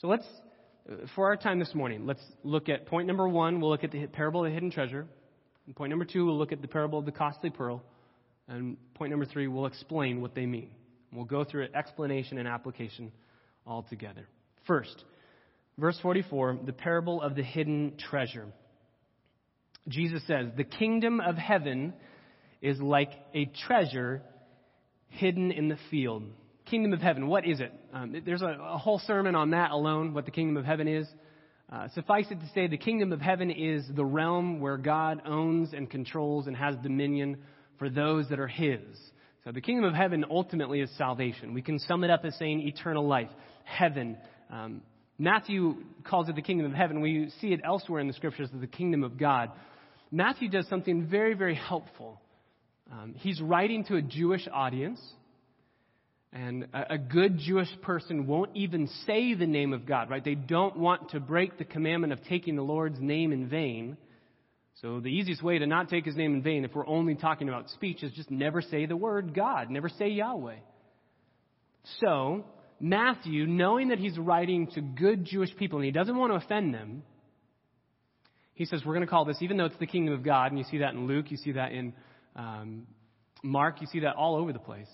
So 0.00 0.08
let's 0.08 0.26
for 1.14 1.26
our 1.26 1.36
time 1.36 1.58
this 1.58 1.74
morning, 1.74 2.06
let's 2.06 2.22
look 2.44 2.68
at 2.68 2.86
point 2.86 3.06
number 3.06 3.28
one. 3.28 3.60
We'll 3.60 3.70
look 3.70 3.84
at 3.84 3.90
the 3.90 4.06
parable 4.06 4.44
of 4.44 4.50
the 4.50 4.54
hidden 4.54 4.70
treasure. 4.70 5.06
And 5.66 5.74
point 5.74 5.90
number 5.90 6.04
two, 6.04 6.26
we'll 6.26 6.38
look 6.38 6.52
at 6.52 6.62
the 6.62 6.68
parable 6.68 6.98
of 6.98 7.04
the 7.04 7.12
costly 7.12 7.50
pearl. 7.50 7.82
And 8.48 8.76
point 8.94 9.10
number 9.10 9.26
three, 9.26 9.48
we'll 9.48 9.66
explain 9.66 10.20
what 10.20 10.34
they 10.34 10.46
mean. 10.46 10.70
We'll 11.12 11.24
go 11.24 11.44
through 11.44 11.64
it, 11.64 11.72
explanation 11.74 12.38
and 12.38 12.46
application 12.46 13.10
all 13.66 13.82
together. 13.82 14.28
First, 14.66 15.04
verse 15.76 15.98
44, 16.02 16.60
the 16.64 16.72
parable 16.72 17.20
of 17.20 17.34
the 17.34 17.42
hidden 17.42 17.94
treasure. 18.10 18.46
Jesus 19.88 20.24
says, 20.26 20.46
The 20.56 20.64
kingdom 20.64 21.20
of 21.20 21.36
heaven 21.36 21.94
is 22.62 22.80
like 22.80 23.10
a 23.34 23.50
treasure 23.66 24.22
hidden 25.08 25.50
in 25.50 25.68
the 25.68 25.78
field. 25.90 26.24
Kingdom 26.66 26.92
of 26.92 27.00
heaven, 27.00 27.28
what 27.28 27.46
is 27.46 27.60
it? 27.60 27.72
Um, 27.92 28.22
there's 28.24 28.42
a, 28.42 28.58
a, 28.60 28.78
whole 28.78 28.98
sermon 28.98 29.34
on 29.34 29.50
that 29.50 29.70
alone, 29.70 30.14
what 30.14 30.24
the 30.24 30.30
kingdom 30.30 30.56
of 30.56 30.64
heaven 30.64 30.88
is. 30.88 31.06
Uh, 31.72 31.88
suffice 31.94 32.26
it 32.30 32.40
to 32.40 32.48
say, 32.54 32.66
the 32.66 32.76
kingdom 32.76 33.12
of 33.12 33.20
heaven 33.20 33.50
is 33.50 33.84
the 33.94 34.04
realm 34.04 34.60
where 34.60 34.76
God 34.76 35.22
owns 35.24 35.72
and 35.72 35.88
controls 35.88 36.46
and 36.46 36.56
has 36.56 36.76
dominion 36.82 37.38
for 37.78 37.88
those 37.88 38.28
that 38.28 38.40
are 38.40 38.48
His. 38.48 38.80
So 39.44 39.52
the 39.52 39.60
kingdom 39.60 39.84
of 39.84 39.94
heaven 39.94 40.24
ultimately 40.28 40.80
is 40.80 40.90
salvation. 40.96 41.54
We 41.54 41.62
can 41.62 41.78
sum 41.78 42.02
it 42.02 42.10
up 42.10 42.24
as 42.24 42.36
saying 42.36 42.66
eternal 42.66 43.06
life, 43.06 43.30
heaven. 43.64 44.16
Um, 44.50 44.82
Matthew 45.18 45.76
calls 46.04 46.28
it 46.28 46.34
the 46.34 46.42
kingdom 46.42 46.66
of 46.66 46.72
heaven. 46.72 47.00
We 47.00 47.30
see 47.40 47.52
it 47.52 47.60
elsewhere 47.64 48.00
in 48.00 48.08
the 48.08 48.12
scriptures 48.12 48.50
as 48.52 48.60
the 48.60 48.66
kingdom 48.66 49.04
of 49.04 49.16
God. 49.16 49.50
Matthew 50.10 50.48
does 50.48 50.68
something 50.68 51.06
very, 51.06 51.34
very 51.34 51.54
helpful. 51.54 52.20
Um, 52.92 53.14
he's 53.16 53.40
writing 53.40 53.84
to 53.84 53.96
a 53.96 54.02
Jewish 54.02 54.46
audience, 54.52 55.00
and 56.32 56.68
a, 56.72 56.94
a 56.94 56.98
good 56.98 57.38
Jewish 57.38 57.68
person 57.82 58.26
won't 58.26 58.50
even 58.54 58.88
say 59.06 59.34
the 59.34 59.46
name 59.46 59.72
of 59.72 59.86
God, 59.86 60.08
right? 60.08 60.24
They 60.24 60.34
don't 60.34 60.76
want 60.76 61.10
to 61.10 61.20
break 61.20 61.58
the 61.58 61.64
commandment 61.64 62.12
of 62.12 62.22
taking 62.24 62.54
the 62.54 62.62
Lord's 62.62 63.00
name 63.00 63.32
in 63.32 63.48
vain. 63.48 63.96
So 64.82 65.00
the 65.00 65.08
easiest 65.08 65.42
way 65.42 65.58
to 65.58 65.66
not 65.66 65.88
take 65.88 66.04
his 66.04 66.16
name 66.16 66.34
in 66.34 66.42
vain, 66.42 66.64
if 66.64 66.74
we're 66.74 66.86
only 66.86 67.14
talking 67.14 67.48
about 67.48 67.70
speech, 67.70 68.02
is 68.02 68.12
just 68.12 68.30
never 68.30 68.62
say 68.62 68.86
the 68.86 68.96
word 68.96 69.34
God, 69.34 69.70
never 69.70 69.88
say 69.88 70.08
Yahweh. 70.08 70.56
So, 72.00 72.44
Matthew, 72.78 73.46
knowing 73.46 73.88
that 73.88 73.98
he's 73.98 74.18
writing 74.18 74.66
to 74.74 74.80
good 74.80 75.24
Jewish 75.24 75.54
people 75.56 75.78
and 75.78 75.86
he 75.86 75.92
doesn't 75.92 76.16
want 76.16 76.32
to 76.32 76.36
offend 76.36 76.74
them, 76.74 77.02
he 78.54 78.64
says, 78.64 78.82
We're 78.84 78.94
going 78.94 79.06
to 79.06 79.10
call 79.10 79.24
this, 79.24 79.38
even 79.40 79.56
though 79.56 79.64
it's 79.64 79.78
the 79.78 79.86
kingdom 79.86 80.14
of 80.14 80.22
God, 80.22 80.52
and 80.52 80.58
you 80.58 80.64
see 80.70 80.78
that 80.78 80.94
in 80.94 81.06
Luke, 81.06 81.30
you 81.30 81.36
see 81.36 81.52
that 81.52 81.72
in 81.72 81.94
um, 82.36 82.86
Mark, 83.42 83.80
you 83.80 83.86
see 83.88 84.00
that 84.00 84.16
all 84.16 84.36
over 84.36 84.52
the 84.52 84.58
place. 84.58 84.88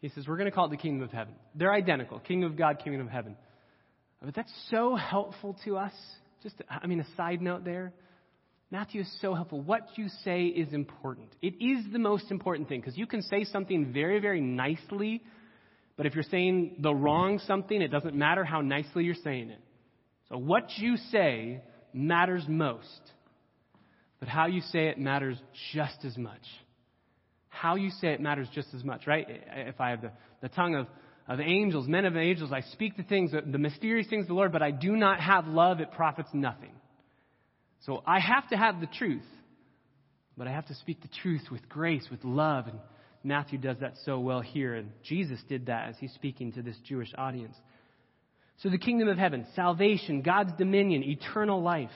He 0.00 0.08
says, 0.10 0.26
We're 0.26 0.36
going 0.36 0.50
to 0.50 0.54
call 0.54 0.66
it 0.66 0.70
the 0.70 0.76
kingdom 0.76 1.02
of 1.02 1.12
heaven. 1.12 1.34
They're 1.54 1.72
identical 1.72 2.20
kingdom 2.20 2.52
of 2.52 2.58
God, 2.58 2.80
kingdom 2.82 3.06
of 3.06 3.12
heaven. 3.12 3.36
But 4.22 4.34
that's 4.34 4.52
so 4.70 4.96
helpful 4.96 5.56
to 5.64 5.76
us. 5.76 5.92
Just, 6.42 6.56
I 6.68 6.86
mean, 6.86 7.00
a 7.00 7.16
side 7.16 7.42
note 7.42 7.64
there. 7.64 7.92
Matthew 8.70 9.02
is 9.02 9.18
so 9.20 9.34
helpful. 9.34 9.60
What 9.60 9.86
you 9.96 10.08
say 10.24 10.46
is 10.46 10.72
important. 10.72 11.28
It 11.40 11.54
is 11.60 11.84
the 11.92 11.98
most 11.98 12.30
important 12.30 12.68
thing 12.68 12.80
because 12.80 12.98
you 12.98 13.06
can 13.06 13.22
say 13.22 13.44
something 13.44 13.92
very, 13.92 14.18
very 14.18 14.40
nicely, 14.40 15.22
but 15.96 16.06
if 16.06 16.14
you're 16.14 16.24
saying 16.24 16.76
the 16.80 16.94
wrong 16.94 17.38
something, 17.46 17.80
it 17.80 17.88
doesn't 17.88 18.14
matter 18.14 18.44
how 18.44 18.62
nicely 18.62 19.04
you're 19.04 19.14
saying 19.22 19.50
it. 19.50 19.60
So 20.28 20.38
what 20.38 20.68
you 20.78 20.96
say 21.12 21.62
matters 21.92 22.44
most, 22.48 23.00
but 24.18 24.28
how 24.28 24.46
you 24.46 24.60
say 24.60 24.88
it 24.88 24.98
matters 24.98 25.40
just 25.72 26.04
as 26.04 26.18
much. 26.18 26.42
How 27.60 27.76
you 27.76 27.90
say 27.90 28.08
it 28.08 28.20
matters 28.20 28.48
just 28.54 28.68
as 28.74 28.84
much, 28.84 29.06
right? 29.06 29.26
If 29.28 29.80
I 29.80 29.90
have 29.90 30.02
the, 30.02 30.10
the 30.42 30.48
tongue 30.48 30.74
of, 30.74 30.86
of 31.26 31.40
angels, 31.40 31.88
men 31.88 32.04
of 32.04 32.16
angels, 32.16 32.52
I 32.52 32.60
speak 32.72 32.96
the 32.96 33.02
things, 33.02 33.32
the 33.32 33.58
mysterious 33.58 34.06
things 34.08 34.24
of 34.24 34.28
the 34.28 34.34
Lord, 34.34 34.52
but 34.52 34.62
I 34.62 34.70
do 34.70 34.92
not 34.92 35.20
have 35.20 35.46
love, 35.46 35.80
it 35.80 35.90
profits 35.92 36.28
nothing. 36.34 36.72
So 37.86 38.02
I 38.06 38.20
have 38.20 38.48
to 38.48 38.56
have 38.56 38.80
the 38.80 38.86
truth, 38.86 39.24
but 40.36 40.46
I 40.46 40.52
have 40.52 40.66
to 40.66 40.74
speak 40.74 41.00
the 41.00 41.08
truth 41.22 41.42
with 41.50 41.66
grace, 41.68 42.06
with 42.10 42.22
love. 42.24 42.66
And 42.66 42.78
Matthew 43.24 43.58
does 43.58 43.78
that 43.80 43.94
so 44.04 44.20
well 44.20 44.42
here, 44.42 44.74
and 44.74 44.90
Jesus 45.02 45.40
did 45.48 45.66
that 45.66 45.88
as 45.88 45.96
he's 45.98 46.12
speaking 46.12 46.52
to 46.52 46.62
this 46.62 46.76
Jewish 46.84 47.12
audience. 47.16 47.56
So 48.58 48.68
the 48.68 48.78
kingdom 48.78 49.08
of 49.08 49.16
heaven, 49.16 49.46
salvation, 49.54 50.20
God's 50.20 50.52
dominion, 50.58 51.02
eternal 51.04 51.62
life. 51.62 51.90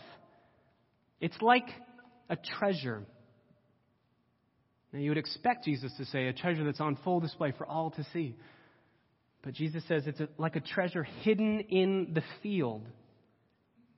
It's 1.20 1.40
like 1.42 1.68
a 2.30 2.36
treasure. 2.58 3.02
Now 4.92 4.98
you 4.98 5.10
would 5.10 5.18
expect 5.18 5.64
Jesus 5.64 5.92
to 5.98 6.04
say 6.06 6.26
a 6.26 6.32
treasure 6.32 6.64
that's 6.64 6.80
on 6.80 6.96
full 7.04 7.20
display 7.20 7.52
for 7.56 7.66
all 7.66 7.90
to 7.92 8.04
see. 8.12 8.36
But 9.42 9.54
Jesus 9.54 9.82
says 9.88 10.06
it's 10.06 10.20
a, 10.20 10.28
like 10.36 10.56
a 10.56 10.60
treasure 10.60 11.04
hidden 11.04 11.60
in 11.60 12.12
the 12.14 12.22
field 12.42 12.82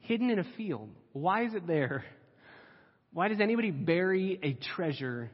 hidden 0.02 0.30
in 0.30 0.38
a 0.38 0.44
field. 0.56 0.90
Why 1.12 1.44
is 1.44 1.54
it 1.54 1.66
there? 1.66 2.04
Why 3.12 3.28
does 3.28 3.40
anybody 3.40 3.70
bury 3.70 4.38
a 4.42 4.54
treasure 4.75 5.30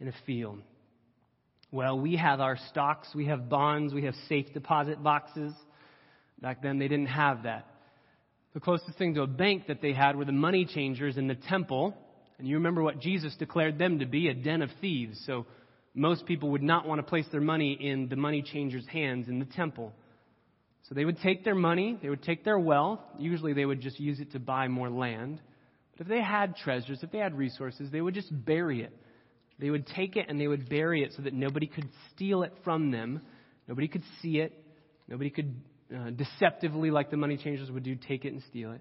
in 0.00 0.08
a 0.08 0.12
field? 0.26 0.60
Well, 1.70 1.98
we 1.98 2.16
have 2.16 2.40
our 2.40 2.58
stocks, 2.68 3.08
we 3.14 3.26
have 3.26 3.48
bonds, 3.48 3.94
we 3.94 4.04
have 4.04 4.14
safe 4.28 4.52
deposit 4.52 5.02
boxes. 5.02 5.52
Back 6.40 6.62
then, 6.62 6.78
they 6.78 6.88
didn't 6.88 7.06
have 7.06 7.44
that. 7.44 7.66
The 8.52 8.60
closest 8.60 8.98
thing 8.98 9.14
to 9.14 9.22
a 9.22 9.26
bank 9.26 9.68
that 9.68 9.80
they 9.80 9.92
had 9.92 10.16
were 10.16 10.26
the 10.26 10.32
money 10.32 10.66
changers 10.66 11.16
in 11.16 11.26
the 11.26 11.34
temple. 11.34 11.96
And 12.42 12.48
you 12.48 12.56
remember 12.56 12.82
what 12.82 12.98
Jesus 12.98 13.32
declared 13.38 13.78
them 13.78 14.00
to 14.00 14.04
be 14.04 14.26
a 14.26 14.34
den 14.34 14.62
of 14.62 14.70
thieves. 14.80 15.22
So 15.26 15.46
most 15.94 16.26
people 16.26 16.50
would 16.50 16.62
not 16.62 16.88
want 16.88 16.98
to 16.98 17.04
place 17.04 17.24
their 17.30 17.40
money 17.40 17.78
in 17.80 18.08
the 18.08 18.16
money 18.16 18.42
changers' 18.42 18.84
hands 18.88 19.28
in 19.28 19.38
the 19.38 19.44
temple. 19.44 19.92
So 20.88 20.96
they 20.96 21.04
would 21.04 21.20
take 21.20 21.44
their 21.44 21.54
money, 21.54 21.96
they 22.02 22.08
would 22.08 22.24
take 22.24 22.44
their 22.44 22.58
wealth. 22.58 22.98
Usually 23.16 23.52
they 23.52 23.64
would 23.64 23.80
just 23.80 24.00
use 24.00 24.18
it 24.18 24.32
to 24.32 24.40
buy 24.40 24.66
more 24.66 24.90
land. 24.90 25.40
But 25.92 26.00
if 26.00 26.08
they 26.08 26.20
had 26.20 26.56
treasures, 26.56 26.98
if 27.04 27.12
they 27.12 27.18
had 27.18 27.38
resources, 27.38 27.92
they 27.92 28.00
would 28.00 28.14
just 28.14 28.32
bury 28.44 28.82
it. 28.82 28.92
They 29.60 29.70
would 29.70 29.86
take 29.86 30.16
it 30.16 30.26
and 30.28 30.40
they 30.40 30.48
would 30.48 30.68
bury 30.68 31.04
it 31.04 31.12
so 31.16 31.22
that 31.22 31.34
nobody 31.34 31.68
could 31.68 31.88
steal 32.12 32.42
it 32.42 32.52
from 32.64 32.90
them. 32.90 33.20
Nobody 33.68 33.86
could 33.86 34.02
see 34.20 34.40
it. 34.40 34.52
Nobody 35.06 35.30
could 35.30 35.54
uh, 35.96 36.10
deceptively, 36.10 36.90
like 36.90 37.12
the 37.12 37.16
money 37.16 37.36
changers 37.36 37.70
would 37.70 37.84
do, 37.84 37.94
take 37.94 38.24
it 38.24 38.32
and 38.32 38.42
steal 38.50 38.72
it. 38.72 38.80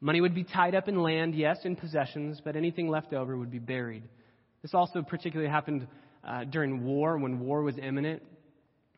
Money 0.00 0.20
would 0.20 0.34
be 0.34 0.44
tied 0.44 0.74
up 0.74 0.88
in 0.88 1.02
land, 1.02 1.34
yes, 1.34 1.58
in 1.64 1.74
possessions, 1.74 2.40
but 2.44 2.54
anything 2.54 2.88
left 2.88 3.12
over 3.12 3.36
would 3.36 3.50
be 3.50 3.58
buried. 3.58 4.04
This 4.62 4.74
also 4.74 5.02
particularly 5.02 5.50
happened 5.50 5.86
uh, 6.24 6.44
during 6.44 6.84
war, 6.84 7.18
when 7.18 7.40
war 7.40 7.62
was 7.62 7.76
imminent. 7.78 8.22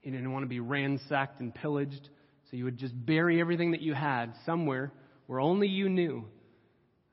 You 0.03 0.13
didn't 0.13 0.33
want 0.33 0.45
to 0.45 0.49
be 0.49 0.61
ransacked 0.61 1.41
and 1.41 1.55
pillaged. 1.55 2.09
So 2.51 2.57
you 2.57 2.65
would 2.65 2.79
just 2.79 2.95
bury 3.07 3.41
everything 3.41 3.71
that 3.71 3.81
you 3.81 3.95
had 3.95 4.35
somewhere 4.45 4.93
where 5.27 5.41
only 5.41 5.69
you 5.69 5.89
knew. 5.89 6.25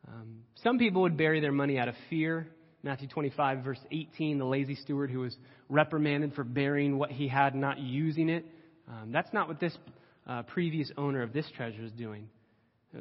Um, 0.08 0.40
some 0.64 0.80
people 0.80 1.04
would 1.04 1.18
bury 1.18 1.40
their 1.40 1.52
money 1.52 1.78
out 1.78 1.88
of 1.88 1.96
fear. 2.10 2.48
Matthew 2.84 3.08
25, 3.08 3.64
verse 3.64 3.80
18, 3.92 4.38
the 4.38 4.46
lazy 4.46 4.76
steward 4.76 5.12
who 5.12 5.20
was 5.20 5.36
reprimanded 5.70 6.34
for 6.34 6.44
burying 6.44 6.98
what 6.98 7.12
he 7.12 7.28
had, 7.28 7.56
not 7.56 7.80
using 7.80 8.30
it. 8.30 8.46
Um, 8.88 9.12
that's 9.12 9.32
not 9.34 9.48
what 9.48 9.60
this 9.60 9.78
uh, 10.26 10.44
previous 10.44 10.92
owner 10.98 11.22
of 11.22 11.34
this 11.34 11.46
treasure 11.56 11.84
is 11.84 11.92
doing. 11.92 12.30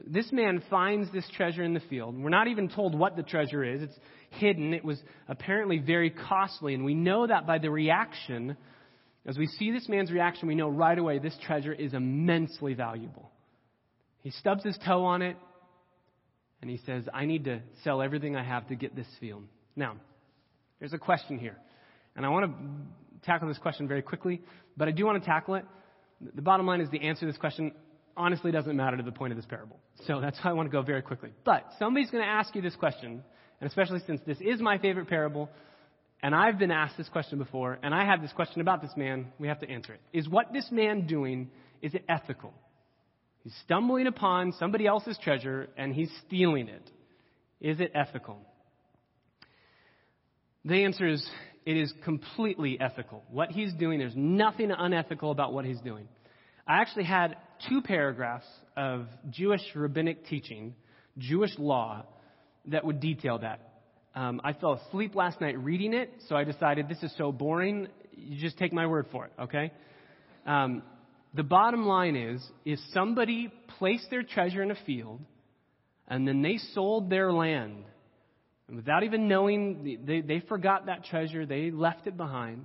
This 0.06 0.30
man 0.32 0.62
finds 0.68 1.10
this 1.12 1.28
treasure 1.36 1.62
in 1.62 1.74
the 1.74 1.80
field. 1.80 2.18
We're 2.18 2.30
not 2.30 2.48
even 2.48 2.68
told 2.68 2.98
what 2.98 3.16
the 3.16 3.22
treasure 3.22 3.64
is. 3.64 3.82
It's 3.82 3.98
hidden. 4.30 4.74
It 4.74 4.84
was 4.84 5.00
apparently 5.28 5.78
very 5.78 6.10
costly, 6.10 6.74
and 6.74 6.84
we 6.84 6.94
know 6.94 7.26
that 7.26 7.46
by 7.46 7.58
the 7.58 7.70
reaction 7.70 8.56
as 9.26 9.36
we 9.36 9.46
see 9.46 9.72
this 9.72 9.88
man's 9.88 10.12
reaction, 10.12 10.46
we 10.46 10.54
know 10.54 10.68
right 10.68 10.96
away 10.96 11.18
this 11.18 11.36
treasure 11.44 11.72
is 11.72 11.94
immensely 11.94 12.74
valuable. 12.74 13.30
He 14.22 14.30
stubs 14.30 14.62
his 14.62 14.78
toe 14.86 15.04
on 15.04 15.20
it 15.22 15.36
and 16.62 16.70
he 16.70 16.78
says, 16.86 17.04
I 17.12 17.26
need 17.26 17.44
to 17.44 17.60
sell 17.82 18.00
everything 18.00 18.36
I 18.36 18.44
have 18.44 18.68
to 18.68 18.76
get 18.76 18.94
this 18.94 19.06
field. 19.20 19.42
Now, 19.74 19.96
there's 20.78 20.92
a 20.92 20.98
question 20.98 21.38
here. 21.38 21.56
And 22.14 22.24
I 22.24 22.28
want 22.28 22.46
to 22.46 23.26
tackle 23.26 23.48
this 23.48 23.58
question 23.58 23.88
very 23.88 24.00
quickly, 24.00 24.40
but 24.76 24.88
I 24.88 24.92
do 24.92 25.04
want 25.04 25.22
to 25.22 25.26
tackle 25.26 25.56
it. 25.56 25.64
The 26.34 26.42
bottom 26.42 26.64
line 26.66 26.80
is 26.80 26.88
the 26.90 27.02
answer 27.02 27.20
to 27.20 27.26
this 27.26 27.36
question 27.36 27.72
honestly 28.16 28.50
doesn't 28.50 28.76
matter 28.76 28.96
to 28.96 29.02
the 29.02 29.12
point 29.12 29.32
of 29.32 29.36
this 29.36 29.46
parable. 29.46 29.78
So 30.06 30.20
that's 30.20 30.38
why 30.42 30.50
I 30.50 30.52
want 30.54 30.68
to 30.68 30.72
go 30.72 30.82
very 30.82 31.02
quickly. 31.02 31.30
But 31.44 31.64
somebody's 31.78 32.10
going 32.10 32.24
to 32.24 32.30
ask 32.30 32.54
you 32.54 32.62
this 32.62 32.76
question, 32.76 33.22
and 33.60 33.68
especially 33.68 34.00
since 34.06 34.20
this 34.26 34.38
is 34.40 34.60
my 34.60 34.78
favorite 34.78 35.08
parable, 35.08 35.50
and 36.22 36.34
I've 36.34 36.58
been 36.58 36.70
asked 36.70 36.96
this 36.96 37.08
question 37.08 37.38
before, 37.38 37.78
and 37.82 37.94
I 37.94 38.04
have 38.04 38.22
this 38.22 38.32
question 38.32 38.60
about 38.60 38.82
this 38.82 38.92
man. 38.96 39.26
We 39.38 39.48
have 39.48 39.60
to 39.60 39.68
answer 39.68 39.92
it. 39.94 40.00
Is 40.12 40.28
what 40.28 40.52
this 40.52 40.68
man 40.70 41.06
doing, 41.06 41.50
is 41.82 41.94
it 41.94 42.04
ethical? 42.08 42.54
He's 43.44 43.54
stumbling 43.64 44.06
upon 44.06 44.52
somebody 44.58 44.86
else's 44.86 45.18
treasure 45.22 45.68
and 45.76 45.94
he's 45.94 46.10
stealing 46.26 46.68
it. 46.68 46.90
Is 47.60 47.78
it 47.78 47.92
ethical? 47.94 48.38
The 50.64 50.84
answer 50.84 51.06
is 51.06 51.24
it 51.64 51.76
is 51.76 51.92
completely 52.04 52.76
ethical. 52.80 53.22
What 53.30 53.50
he's 53.50 53.72
doing, 53.74 54.00
there's 54.00 54.16
nothing 54.16 54.72
unethical 54.76 55.30
about 55.30 55.52
what 55.52 55.64
he's 55.64 55.80
doing. 55.80 56.08
I 56.66 56.80
actually 56.80 57.04
had 57.04 57.36
two 57.68 57.80
paragraphs 57.80 58.46
of 58.76 59.06
Jewish 59.30 59.62
rabbinic 59.74 60.26
teaching, 60.26 60.74
Jewish 61.16 61.56
law, 61.58 62.04
that 62.66 62.84
would 62.84 62.98
detail 62.98 63.38
that. 63.38 63.60
Um, 64.14 64.40
I 64.42 64.52
fell 64.52 64.72
asleep 64.72 65.14
last 65.14 65.40
night 65.40 65.58
reading 65.62 65.94
it, 65.94 66.10
so 66.28 66.34
I 66.34 66.44
decided 66.44 66.88
this 66.88 67.02
is 67.02 67.14
so 67.16 67.30
boring. 67.30 67.86
You 68.16 68.40
just 68.40 68.58
take 68.58 68.72
my 68.72 68.86
word 68.86 69.06
for 69.12 69.26
it, 69.26 69.32
okay? 69.42 69.72
Um, 70.46 70.82
The 71.34 71.42
bottom 71.42 71.86
line 71.86 72.16
is 72.16 72.42
if 72.64 72.78
somebody 72.94 73.52
placed 73.78 74.08
their 74.10 74.22
treasure 74.22 74.62
in 74.62 74.70
a 74.70 74.76
field 74.86 75.20
and 76.08 76.26
then 76.26 76.40
they 76.40 76.56
sold 76.72 77.10
their 77.10 77.30
land, 77.32 77.84
and 78.68 78.76
without 78.76 79.02
even 79.02 79.28
knowing, 79.28 80.00
they, 80.06 80.22
they 80.22 80.40
forgot 80.40 80.86
that 80.86 81.04
treasure, 81.04 81.44
they 81.44 81.70
left 81.70 82.06
it 82.06 82.16
behind. 82.16 82.64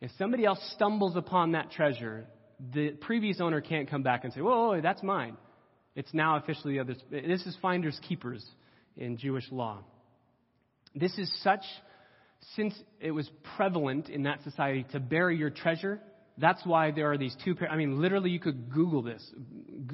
If 0.00 0.10
somebody 0.18 0.44
else 0.44 0.58
stumbles 0.74 1.14
upon 1.14 1.52
that 1.52 1.70
treasure, 1.70 2.26
the 2.72 2.90
previous 2.90 3.40
owner 3.40 3.60
can't 3.60 3.88
come 3.90 4.02
back 4.02 4.24
and 4.24 4.32
say, 4.32 4.40
whoa, 4.40 4.80
that's 4.80 5.02
mine. 5.02 5.36
It's 5.94 6.12
now 6.12 6.36
officially 6.36 6.74
the 6.74 6.80
other's. 6.80 6.98
This 7.10 7.46
is 7.46 7.56
finders 7.60 7.98
keepers 8.06 8.44
in 8.96 9.16
Jewish 9.16 9.50
law. 9.50 9.82
This 10.94 11.16
is 11.18 11.30
such, 11.42 11.64
since 12.54 12.74
it 13.00 13.10
was 13.10 13.30
prevalent 13.56 14.08
in 14.08 14.24
that 14.24 14.42
society 14.42 14.86
to 14.92 15.00
bury 15.00 15.36
your 15.36 15.50
treasure, 15.50 16.00
that's 16.38 16.64
why 16.64 16.90
there 16.90 17.10
are 17.10 17.18
these 17.18 17.34
two. 17.44 17.56
I 17.70 17.76
mean, 17.76 18.00
literally, 18.00 18.30
you 18.30 18.40
could 18.40 18.70
Google 18.70 19.02
this. 19.02 19.22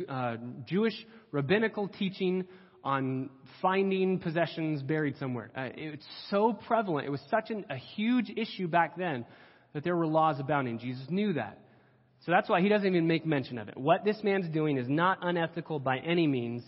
Uh, 0.08 0.36
Jewish 0.66 0.94
rabbinical 1.30 1.88
teaching 1.88 2.46
on 2.84 3.30
finding 3.60 4.18
possessions 4.18 4.82
buried 4.82 5.16
somewhere. 5.18 5.50
Uh, 5.56 5.68
it's 5.76 6.06
so 6.30 6.52
prevalent. 6.52 7.06
It 7.06 7.10
was 7.10 7.22
such 7.30 7.50
an, 7.50 7.64
a 7.70 7.76
huge 7.76 8.30
issue 8.36 8.66
back 8.66 8.96
then 8.96 9.24
that 9.72 9.84
there 9.84 9.96
were 9.96 10.06
laws 10.06 10.40
abounding. 10.40 10.80
Jesus 10.80 11.06
knew 11.08 11.34
that. 11.34 11.58
So 12.24 12.32
that's 12.32 12.48
why 12.48 12.60
he 12.60 12.68
doesn't 12.68 12.86
even 12.86 13.06
make 13.06 13.26
mention 13.26 13.58
of 13.58 13.68
it. 13.68 13.76
What 13.76 14.04
this 14.04 14.22
man's 14.22 14.48
doing 14.48 14.78
is 14.78 14.88
not 14.88 15.18
unethical 15.22 15.80
by 15.80 15.98
any 15.98 16.26
means. 16.26 16.62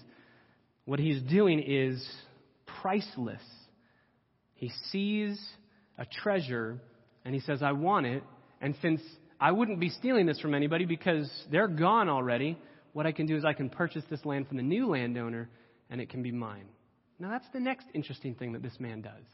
What 0.84 0.98
he's 0.98 1.22
doing 1.22 1.60
is 1.60 2.04
priceless. 2.82 3.42
He 4.54 4.70
sees 4.90 5.40
a 5.96 6.06
treasure 6.06 6.80
and 7.24 7.34
he 7.34 7.40
says, 7.40 7.62
I 7.62 7.72
want 7.72 8.06
it. 8.06 8.22
And 8.60 8.74
since 8.82 9.00
I 9.40 9.52
wouldn't 9.52 9.80
be 9.80 9.90
stealing 9.90 10.26
this 10.26 10.40
from 10.40 10.54
anybody 10.54 10.86
because 10.86 11.30
they're 11.50 11.68
gone 11.68 12.08
already. 12.08 12.58
What 12.92 13.06
I 13.06 13.12
can 13.12 13.26
do 13.26 13.36
is 13.36 13.44
I 13.44 13.52
can 13.52 13.68
purchase 13.68 14.04
this 14.08 14.24
land 14.24 14.48
from 14.48 14.56
the 14.56 14.62
new 14.62 14.86
landowner 14.86 15.50
and 15.90 16.00
it 16.00 16.08
can 16.08 16.22
be 16.22 16.32
mine. 16.32 16.66
Now, 17.18 17.30
that's 17.30 17.46
the 17.52 17.60
next 17.60 17.86
interesting 17.92 18.34
thing 18.34 18.52
that 18.52 18.62
this 18.62 18.78
man 18.78 19.02
does. 19.02 19.24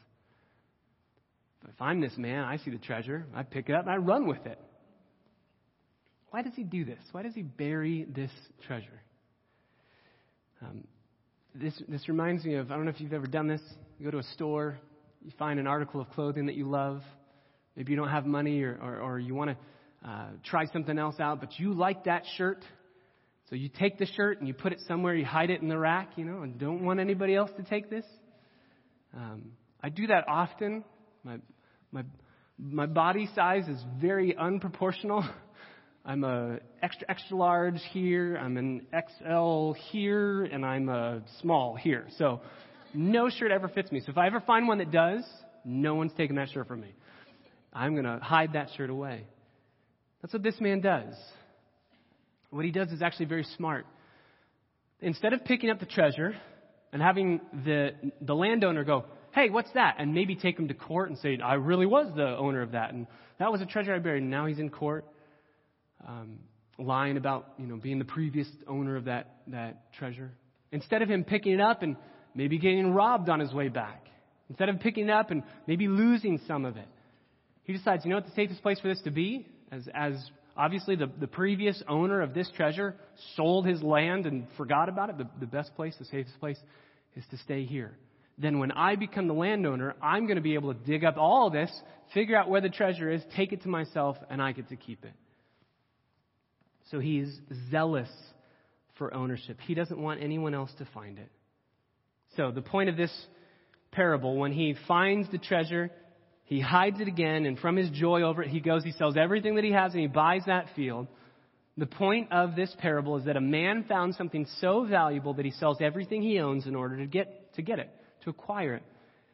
If 1.67 1.81
I'm 1.81 2.01
this 2.01 2.17
man, 2.17 2.43
I 2.43 2.57
see 2.57 2.71
the 2.71 2.77
treasure, 2.77 3.25
I 3.35 3.43
pick 3.43 3.69
it 3.69 3.75
up, 3.75 3.83
and 3.83 3.91
I 3.91 3.97
run 3.97 4.27
with 4.27 4.45
it. 4.45 4.59
Why 6.31 6.41
does 6.41 6.53
he 6.55 6.63
do 6.63 6.85
this? 6.85 6.99
Why 7.11 7.23
does 7.23 7.35
he 7.35 7.41
bury 7.41 8.05
this 8.05 8.31
treasure? 8.65 9.01
Um, 10.61 10.85
this, 11.53 11.73
this 11.89 12.07
reminds 12.07 12.45
me 12.45 12.55
of 12.55 12.71
I 12.71 12.75
don't 12.75 12.85
know 12.85 12.91
if 12.91 13.01
you've 13.01 13.13
ever 13.13 13.27
done 13.27 13.47
this. 13.47 13.61
You 13.99 14.05
go 14.05 14.11
to 14.11 14.19
a 14.19 14.33
store, 14.33 14.79
you 15.21 15.31
find 15.37 15.59
an 15.59 15.67
article 15.67 15.99
of 15.99 16.09
clothing 16.11 16.45
that 16.45 16.55
you 16.55 16.69
love. 16.69 17.01
Maybe 17.75 17.91
you 17.91 17.97
don't 17.97 18.09
have 18.09 18.25
money 18.25 18.63
or, 18.63 18.79
or, 18.81 18.99
or 18.99 19.19
you 19.19 19.35
want 19.35 19.51
to 19.51 20.09
uh, 20.09 20.27
try 20.45 20.65
something 20.67 20.97
else 20.97 21.19
out, 21.19 21.41
but 21.41 21.59
you 21.59 21.73
like 21.73 22.05
that 22.05 22.23
shirt. 22.37 22.63
So 23.49 23.55
you 23.55 23.67
take 23.67 23.99
the 23.99 24.05
shirt 24.05 24.39
and 24.39 24.47
you 24.47 24.53
put 24.53 24.71
it 24.71 24.79
somewhere, 24.87 25.13
you 25.13 25.25
hide 25.25 25.49
it 25.49 25.61
in 25.61 25.67
the 25.67 25.77
rack, 25.77 26.11
you 26.15 26.23
know, 26.23 26.43
and 26.43 26.57
don't 26.57 26.83
want 26.85 27.01
anybody 27.01 27.35
else 27.35 27.51
to 27.57 27.63
take 27.63 27.89
this. 27.89 28.05
Um, 29.13 29.51
I 29.83 29.89
do 29.89 30.07
that 30.07 30.29
often. 30.29 30.85
My, 31.25 31.37
my, 31.91 32.03
my 32.57 32.85
body 32.85 33.27
size 33.35 33.67
is 33.67 33.83
very 33.99 34.33
unproportional. 34.33 35.29
I'm 36.03 36.23
a 36.23 36.57
extra 36.81 37.05
extra 37.09 37.37
large 37.37 37.79
here, 37.91 38.35
I'm 38.35 38.57
an 38.57 38.87
XL 38.91 39.73
here, 39.91 40.43
and 40.43 40.65
I'm 40.65 40.89
a 40.89 41.21
small 41.41 41.75
here. 41.75 42.07
So 42.17 42.41
no 42.93 43.29
shirt 43.29 43.51
ever 43.51 43.67
fits 43.67 43.91
me. 43.91 43.99
So 43.99 44.11
if 44.11 44.17
I 44.17 44.25
ever 44.27 44.39
find 44.41 44.67
one 44.67 44.79
that 44.79 44.91
does, 44.91 45.23
no 45.63 45.93
one's 45.93 46.11
taking 46.17 46.37
that 46.37 46.49
shirt 46.49 46.67
from 46.67 46.81
me. 46.81 46.93
I'm 47.71 47.93
going 47.93 48.05
to 48.05 48.17
hide 48.17 48.53
that 48.53 48.69
shirt 48.75 48.89
away. 48.89 49.25
That's 50.21 50.33
what 50.33 50.43
this 50.43 50.59
man 50.59 50.81
does. 50.81 51.13
What 52.49 52.65
he 52.65 52.71
does 52.71 52.89
is 52.89 53.01
actually 53.01 53.27
very 53.27 53.45
smart. 53.55 53.85
Instead 55.01 55.33
of 55.33 55.45
picking 55.45 55.69
up 55.69 55.79
the 55.79 55.85
treasure 55.85 56.35
and 56.91 57.01
having 57.01 57.41
the, 57.63 57.91
the 58.21 58.33
landowner 58.33 58.83
go, 58.83 59.05
hey, 59.33 59.49
what's 59.49 59.71
that? 59.73 59.95
And 59.99 60.13
maybe 60.13 60.35
take 60.35 60.59
him 60.59 60.67
to 60.67 60.73
court 60.73 61.09
and 61.09 61.17
say, 61.19 61.37
I 61.41 61.53
really 61.53 61.85
was 61.85 62.11
the 62.15 62.35
owner 62.37 62.61
of 62.61 62.71
that. 62.71 62.91
And 62.93 63.07
that 63.39 63.51
was 63.51 63.61
a 63.61 63.65
treasure 63.65 63.95
I 63.95 63.99
buried. 63.99 64.23
And 64.23 64.31
now 64.31 64.47
he's 64.47 64.59
in 64.59 64.69
court 64.69 65.05
um, 66.07 66.39
lying 66.77 67.17
about, 67.17 67.53
you 67.57 67.67
know, 67.67 67.75
being 67.75 67.99
the 67.99 68.05
previous 68.05 68.47
owner 68.67 68.95
of 68.95 69.05
that, 69.05 69.35
that 69.47 69.93
treasure. 69.93 70.31
Instead 70.71 71.01
of 71.01 71.09
him 71.09 71.23
picking 71.23 71.53
it 71.53 71.61
up 71.61 71.83
and 71.83 71.95
maybe 72.33 72.57
getting 72.57 72.93
robbed 72.93 73.29
on 73.29 73.39
his 73.39 73.53
way 73.53 73.67
back. 73.67 74.07
Instead 74.49 74.69
of 74.69 74.79
picking 74.79 75.05
it 75.05 75.11
up 75.11 75.31
and 75.31 75.43
maybe 75.67 75.87
losing 75.87 76.39
some 76.47 76.65
of 76.65 76.77
it. 76.77 76.87
He 77.63 77.73
decides, 77.73 78.03
you 78.03 78.09
know 78.09 78.17
what 78.17 78.25
the 78.25 78.31
safest 78.31 78.61
place 78.61 78.79
for 78.79 78.87
this 78.87 79.01
to 79.03 79.11
be? 79.11 79.47
As, 79.71 79.87
as 79.93 80.13
obviously 80.57 80.95
the, 80.95 81.09
the 81.19 81.27
previous 81.27 81.81
owner 81.87 82.21
of 82.21 82.33
this 82.33 82.49
treasure 82.55 82.95
sold 83.35 83.65
his 83.65 83.81
land 83.81 84.25
and 84.25 84.47
forgot 84.57 84.89
about 84.89 85.09
it, 85.09 85.17
the, 85.17 85.27
the 85.39 85.45
best 85.45 85.73
place, 85.75 85.95
the 85.99 86.05
safest 86.05 86.39
place, 86.39 86.57
is 87.15 87.23
to 87.31 87.37
stay 87.37 87.65
here. 87.65 87.97
Then 88.37 88.59
when 88.59 88.71
I 88.71 88.95
become 88.95 89.27
the 89.27 89.33
landowner, 89.33 89.95
I'm 90.01 90.25
going 90.25 90.37
to 90.37 90.41
be 90.41 90.55
able 90.55 90.73
to 90.73 90.79
dig 90.79 91.05
up 91.05 91.17
all 91.17 91.49
this, 91.49 91.71
figure 92.13 92.35
out 92.35 92.49
where 92.49 92.61
the 92.61 92.69
treasure 92.69 93.11
is, 93.11 93.21
take 93.35 93.53
it 93.53 93.61
to 93.63 93.69
myself, 93.69 94.17
and 94.29 94.41
I 94.41 94.51
get 94.51 94.69
to 94.69 94.75
keep 94.75 95.05
it. 95.05 95.13
So 96.91 96.99
he's 96.99 97.39
zealous 97.71 98.09
for 98.97 99.13
ownership. 99.13 99.57
He 99.65 99.73
doesn't 99.73 99.99
want 99.99 100.21
anyone 100.21 100.53
else 100.53 100.71
to 100.77 100.87
find 100.93 101.17
it. 101.17 101.31
So 102.35 102.51
the 102.51 102.61
point 102.61 102.89
of 102.89 102.97
this 102.97 103.11
parable, 103.91 104.37
when 104.37 104.51
he 104.51 104.75
finds 104.87 105.29
the 105.31 105.37
treasure, 105.37 105.89
he 106.43 106.59
hides 106.59 106.99
it 106.99 107.07
again, 107.07 107.45
and 107.45 107.57
from 107.57 107.77
his 107.77 107.89
joy 107.91 108.23
over 108.23 108.43
it, 108.43 108.49
he 108.49 108.59
goes, 108.59 108.83
he 108.83 108.91
sells 108.91 109.15
everything 109.17 109.55
that 109.55 109.63
he 109.63 109.71
has, 109.71 109.93
and 109.93 110.01
he 110.01 110.07
buys 110.07 110.43
that 110.47 110.67
field. 110.75 111.07
The 111.77 111.85
point 111.85 112.31
of 112.31 112.55
this 112.55 112.75
parable 112.79 113.17
is 113.17 113.25
that 113.25 113.37
a 113.37 113.41
man 113.41 113.85
found 113.87 114.15
something 114.15 114.45
so 114.59 114.85
valuable 114.85 115.33
that 115.35 115.45
he 115.45 115.51
sells 115.51 115.77
everything 115.79 116.21
he 116.21 116.39
owns 116.39 116.67
in 116.67 116.75
order 116.75 116.97
to 116.97 117.05
get, 117.05 117.53
to 117.55 117.61
get 117.61 117.79
it, 117.79 117.89
to 118.23 118.29
acquire 118.29 118.75
it. 118.75 118.83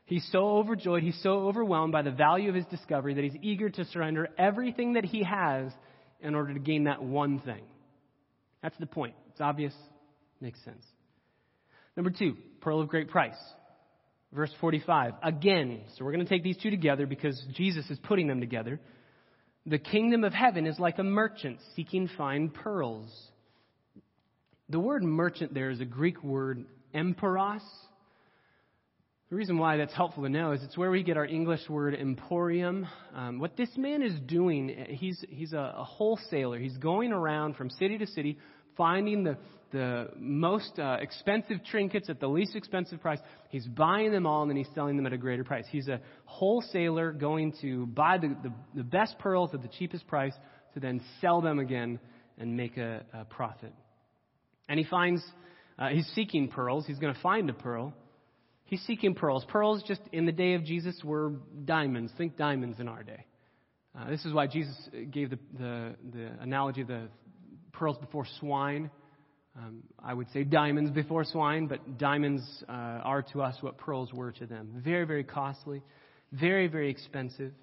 He's 0.06 0.28
so 0.32 0.58
overjoyed, 0.58 1.04
he's 1.04 1.20
so 1.24 1.48
overwhelmed 1.48 1.92
by 1.92 2.04
the 2.04 2.12
value 2.12 2.50
of 2.50 2.56
his 2.56 2.66
discovery 2.68 3.16
that 3.16 3.24
he's 3.24 3.36
eager 3.42 3.70
to 3.70 3.86
surrender 3.86 4.30
everything 4.38 4.94
that 4.94 5.04
he 5.04 5.24
has 5.24 5.72
in 6.22 6.36
order 6.36 6.54
to 6.54 6.60
gain 6.60 6.86
that 6.86 7.02
one 7.02 7.40
thing. 7.40 7.64
That's 8.62 8.78
the 8.80 8.86
point. 8.86 9.16
It's 9.32 9.42
obvious, 9.42 9.74
makes 10.42 10.64
sense. 10.64 10.84
Number 11.96 12.12
two, 12.12 12.36
pearl 12.62 12.82
of 12.82 12.88
great 12.88 13.10
price. 13.10 13.38
Verse 14.34 14.52
45. 14.60 15.14
Again, 15.24 15.82
so 15.96 16.04
we're 16.04 16.12
going 16.12 16.26
to 16.26 16.30
take 16.30 16.44
these 16.44 16.58
two 16.58 16.70
together 16.70 17.06
because 17.06 17.42
Jesus 17.54 17.90
is 17.90 17.98
putting 18.04 18.28
them 18.28 18.40
together. 18.40 18.80
The 19.66 19.78
kingdom 19.78 20.24
of 20.24 20.34
heaven 20.34 20.68
is 20.68 20.80
like 20.80 21.00
a 21.00 21.04
merchant 21.04 21.60
seeking 21.76 22.10
fine 22.18 22.50
pearls. 22.50 23.10
The 24.70 24.80
word 24.80 25.04
merchant 25.04 25.54
there 25.54 25.70
is 25.70 25.80
a 25.80 25.86
Greek 25.86 26.24
word, 26.24 26.66
emporos. 26.94 27.62
The 29.30 29.36
reason 29.36 29.58
why 29.58 29.76
that's 29.76 29.94
helpful 29.94 30.24
to 30.24 30.30
know 30.30 30.54
is 30.54 30.64
it's 30.64 30.78
where 30.78 30.90
we 30.90 31.04
get 31.04 31.18
our 31.18 31.26
English 31.26 31.68
word 31.68 31.94
emporium. 31.94 32.88
Um, 33.14 33.40
what 33.40 33.58
this 33.58 33.70
man 33.76 34.02
is 34.02 34.18
doing, 34.26 34.86
he's, 34.88 35.22
he's 35.28 35.52
a, 35.52 35.74
a 35.78 35.84
wholesaler. 35.84 36.58
He's 36.58 36.78
going 36.78 37.12
around 37.12 37.58
from 37.58 37.70
city 37.70 37.98
to 37.98 38.08
city 38.08 38.38
finding 38.78 39.26
the, 39.26 39.38
the 39.74 40.12
most 40.18 40.80
uh, 40.80 40.96
expensive 41.02 41.58
trinkets 41.66 42.10
at 42.10 42.22
the 42.22 42.28
least 42.28 42.56
expensive 42.56 43.02
price. 43.02 43.20
He's 43.50 43.68
buying 43.68 44.14
them 44.14 44.26
all 44.26 44.44
and 44.44 44.50
then 44.50 44.56
he's 44.56 44.70
selling 44.74 44.96
them 44.96 45.06
at 45.06 45.12
a 45.12 45.18
greater 45.18 45.44
price. 45.44 45.66
He's 45.70 45.90
a 45.90 46.00
wholesaler 46.24 47.12
going 47.12 47.54
to 47.60 47.86
buy 47.88 48.20
the, 48.20 48.34
the, 48.44 48.54
the 48.76 48.84
best 48.84 49.20
pearls 49.20 49.50
at 49.54 49.62
the 49.62 49.68
cheapest 49.68 50.08
price 50.08 50.36
to 50.74 50.80
then 50.80 51.02
sell 51.20 51.42
them 51.42 51.60
again 51.60 52.00
and 52.38 52.56
make 52.56 52.78
a, 52.78 53.04
a 53.14 53.26
profit. 53.26 53.74
And 54.70 54.80
he 54.80 54.86
finds, 54.86 55.22
uh, 55.78 55.90
he's 55.90 56.08
seeking 56.16 56.48
pearls. 56.48 56.86
He's 56.88 57.00
going 57.00 57.14
to 57.14 57.20
find 57.20 57.50
a 57.50 57.54
pearl. 57.54 57.94
He's 58.68 58.82
seeking 58.82 59.16
pearls. 59.16 59.46
Pearls, 59.48 59.82
just 59.88 60.02
in 60.12 60.26
the 60.26 60.32
day 60.32 60.54
of 60.54 60.64
Jesus, 60.64 61.02
were 61.04 61.34
diamonds. 61.64 62.12
Think 62.18 62.38
diamonds 62.38 62.80
in 62.80 62.88
our 62.88 63.02
day. 63.02 63.26
Uh, 63.98 64.10
this 64.10 64.24
is 64.26 64.34
why 64.34 64.46
Jesus 64.46 64.76
gave 65.10 65.30
the, 65.30 65.40
the, 65.58 65.96
the 66.14 66.32
analogy 66.42 66.82
of 66.82 66.88
the 66.88 67.08
pearls 67.72 67.98
before 67.98 68.26
swine. 68.40 68.92
Um, 69.58 69.84
I 70.04 70.14
would 70.14 70.30
say 70.32 70.44
diamonds 70.44 70.92
before 70.92 71.24
swine, 71.24 71.68
but 71.68 71.98
diamonds 71.98 72.44
uh, 72.68 72.72
are 72.72 73.24
to 73.34 73.42
us 73.42 73.56
what 73.62 73.78
pearls 73.78 74.14
were 74.14 74.34
to 74.34 74.46
them. 74.46 74.82
Very, 74.84 75.06
very 75.06 75.24
costly, 75.24 75.82
very, 76.34 76.68
very 76.68 76.92
expensive, 76.92 77.54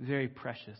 very 0.00 0.26
precious. 0.26 0.78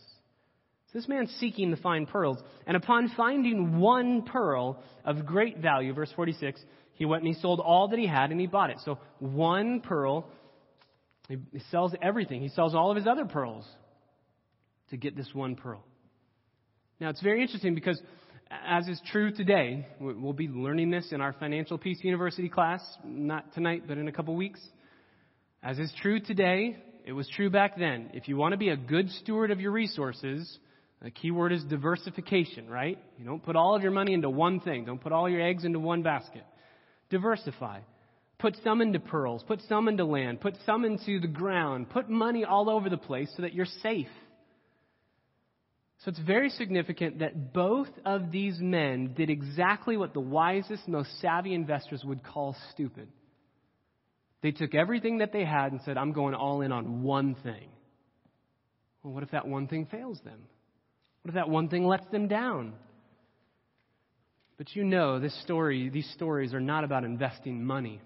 So 0.91 0.99
this 0.99 1.07
man's 1.07 1.31
seeking 1.39 1.71
the 1.71 1.77
fine 1.77 2.05
pearls, 2.05 2.37
and 2.67 2.75
upon 2.75 3.11
finding 3.15 3.79
one 3.79 4.23
pearl 4.23 4.83
of 5.05 5.25
great 5.25 5.59
value, 5.59 5.93
verse 5.93 6.11
46, 6.15 6.61
he 6.99 7.05
went 7.05 7.23
and 7.23 7.33
he 7.33 7.41
sold 7.41 7.59
all 7.59 7.87
that 7.87 7.97
he 7.97 8.05
had 8.05 8.29
and 8.29 8.39
he 8.39 8.45
bought 8.45 8.69
it. 8.69 8.77
So 8.85 8.99
one 9.17 9.81
pearl, 9.81 10.27
he 11.27 11.37
sells 11.71 11.95
everything. 11.99 12.41
He 12.41 12.49
sells 12.49 12.75
all 12.75 12.91
of 12.91 12.97
his 12.97 13.07
other 13.07 13.25
pearls 13.25 13.65
to 14.91 14.97
get 14.97 15.15
this 15.15 15.29
one 15.33 15.55
pearl. 15.55 15.83
Now 16.99 17.09
it's 17.09 17.21
very 17.21 17.41
interesting 17.41 17.73
because 17.73 17.99
as 18.49 18.87
is 18.87 18.99
true 19.11 19.31
today, 19.31 19.87
we'll 19.99 20.33
be 20.33 20.47
learning 20.47 20.89
this 20.89 21.11
in 21.11 21.21
our 21.21 21.33
Financial 21.33 21.77
Peace 21.77 21.99
University 22.03 22.49
class, 22.49 22.81
not 23.05 23.53
tonight, 23.53 23.83
but 23.87 23.97
in 23.97 24.07
a 24.07 24.11
couple 24.11 24.35
weeks. 24.35 24.59
As 25.61 25.79
is 25.79 25.93
true 26.01 26.19
today, 26.19 26.77
it 27.05 27.13
was 27.13 27.29
true 27.35 27.49
back 27.49 27.77
then. 27.77 28.09
If 28.13 28.27
you 28.27 28.37
want 28.37 28.53
to 28.53 28.57
be 28.57 28.69
a 28.69 28.77
good 28.77 29.09
steward 29.11 29.51
of 29.51 29.61
your 29.61 29.71
resources, 29.71 30.59
The 31.01 31.11
key 31.11 31.31
word 31.31 31.53
is 31.53 31.63
diversification, 31.63 32.69
right? 32.69 32.97
You 33.17 33.25
don't 33.25 33.41
put 33.41 33.55
all 33.55 33.75
of 33.75 33.81
your 33.83 33.91
money 33.91 34.13
into 34.13 34.29
one 34.29 34.59
thing. 34.59 34.83
Don't 34.83 34.99
put 34.99 35.13
all 35.13 35.29
your 35.29 35.41
eggs 35.41 35.63
into 35.63 35.79
one 35.79 36.03
basket. 36.03 36.43
Diversify. 37.09 37.79
Put 38.37 38.55
some 38.63 38.81
into 38.81 38.99
pearls. 38.99 39.43
Put 39.47 39.61
some 39.67 39.87
into 39.87 40.05
land. 40.05 40.41
Put 40.41 40.55
some 40.65 40.85
into 40.85 41.19
the 41.19 41.27
ground. 41.27 41.89
Put 41.89 42.09
money 42.09 42.45
all 42.45 42.69
over 42.69 42.89
the 42.89 42.97
place 42.97 43.31
so 43.35 43.41
that 43.41 43.53
you're 43.53 43.65
safe. 43.65 44.07
So 45.99 46.09
it's 46.09 46.19
very 46.19 46.49
significant 46.49 47.19
that 47.19 47.53
both 47.53 47.89
of 48.05 48.31
these 48.31 48.57
men 48.59 49.13
did 49.17 49.29
exactly 49.29 49.97
what 49.97 50.13
the 50.13 50.21
wisest, 50.21 50.87
most 50.87 51.09
savvy 51.19 51.53
investors 51.53 52.01
would 52.05 52.23
call 52.23 52.55
stupid. 52.71 53.09
They 54.41 54.51
took 54.51 54.73
everything 54.73 55.17
that 55.17 55.33
they 55.33 55.43
had 55.43 55.73
and 55.73 55.81
said, 55.83 55.97
I'm 55.97 56.13
going 56.13 56.35
all 56.35 56.61
in 56.61 56.71
on 56.71 57.03
one 57.03 57.35
thing. 57.43 57.67
Well, 59.03 59.13
what 59.13 59.23
if 59.23 59.31
that 59.31 59.45
one 59.45 59.67
thing 59.67 59.87
fails 59.87 60.19
them? 60.23 60.39
What 61.21 61.29
if 61.29 61.35
that 61.35 61.49
one 61.49 61.67
thing 61.67 61.85
lets 61.85 62.07
them 62.11 62.29
down? 62.29 62.73
But 64.59 64.75
you 64.75 64.83
know, 64.83 65.19
this 65.19 65.33
story, 65.43 65.87
these 65.89 66.11
stories 66.15 66.53
are 66.53 66.59
not 66.59 66.83
about 66.83 67.05
investing 67.05 67.63
money. 67.63 68.01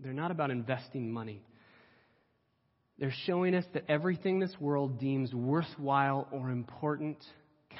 They're 0.00 0.12
not 0.12 0.30
about 0.30 0.52
investing 0.52 1.12
money. 1.12 1.42
They're 2.96 3.12
showing 3.26 3.56
us 3.56 3.64
that 3.74 3.86
everything 3.88 4.38
this 4.38 4.54
world 4.60 5.00
deems 5.00 5.34
worthwhile 5.34 6.28
or 6.30 6.50
important 6.50 7.18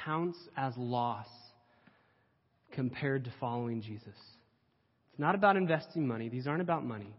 counts 0.03 0.37
as 0.57 0.73
loss 0.75 1.27
compared 2.73 3.23
to 3.23 3.31
following 3.39 3.81
Jesus. 3.81 4.07
It's 4.07 5.19
not 5.19 5.35
about 5.35 5.55
investing 5.55 6.05
money. 6.05 6.27
These 6.27 6.47
aren't 6.47 6.61
about 6.61 6.85
money. 6.85 7.15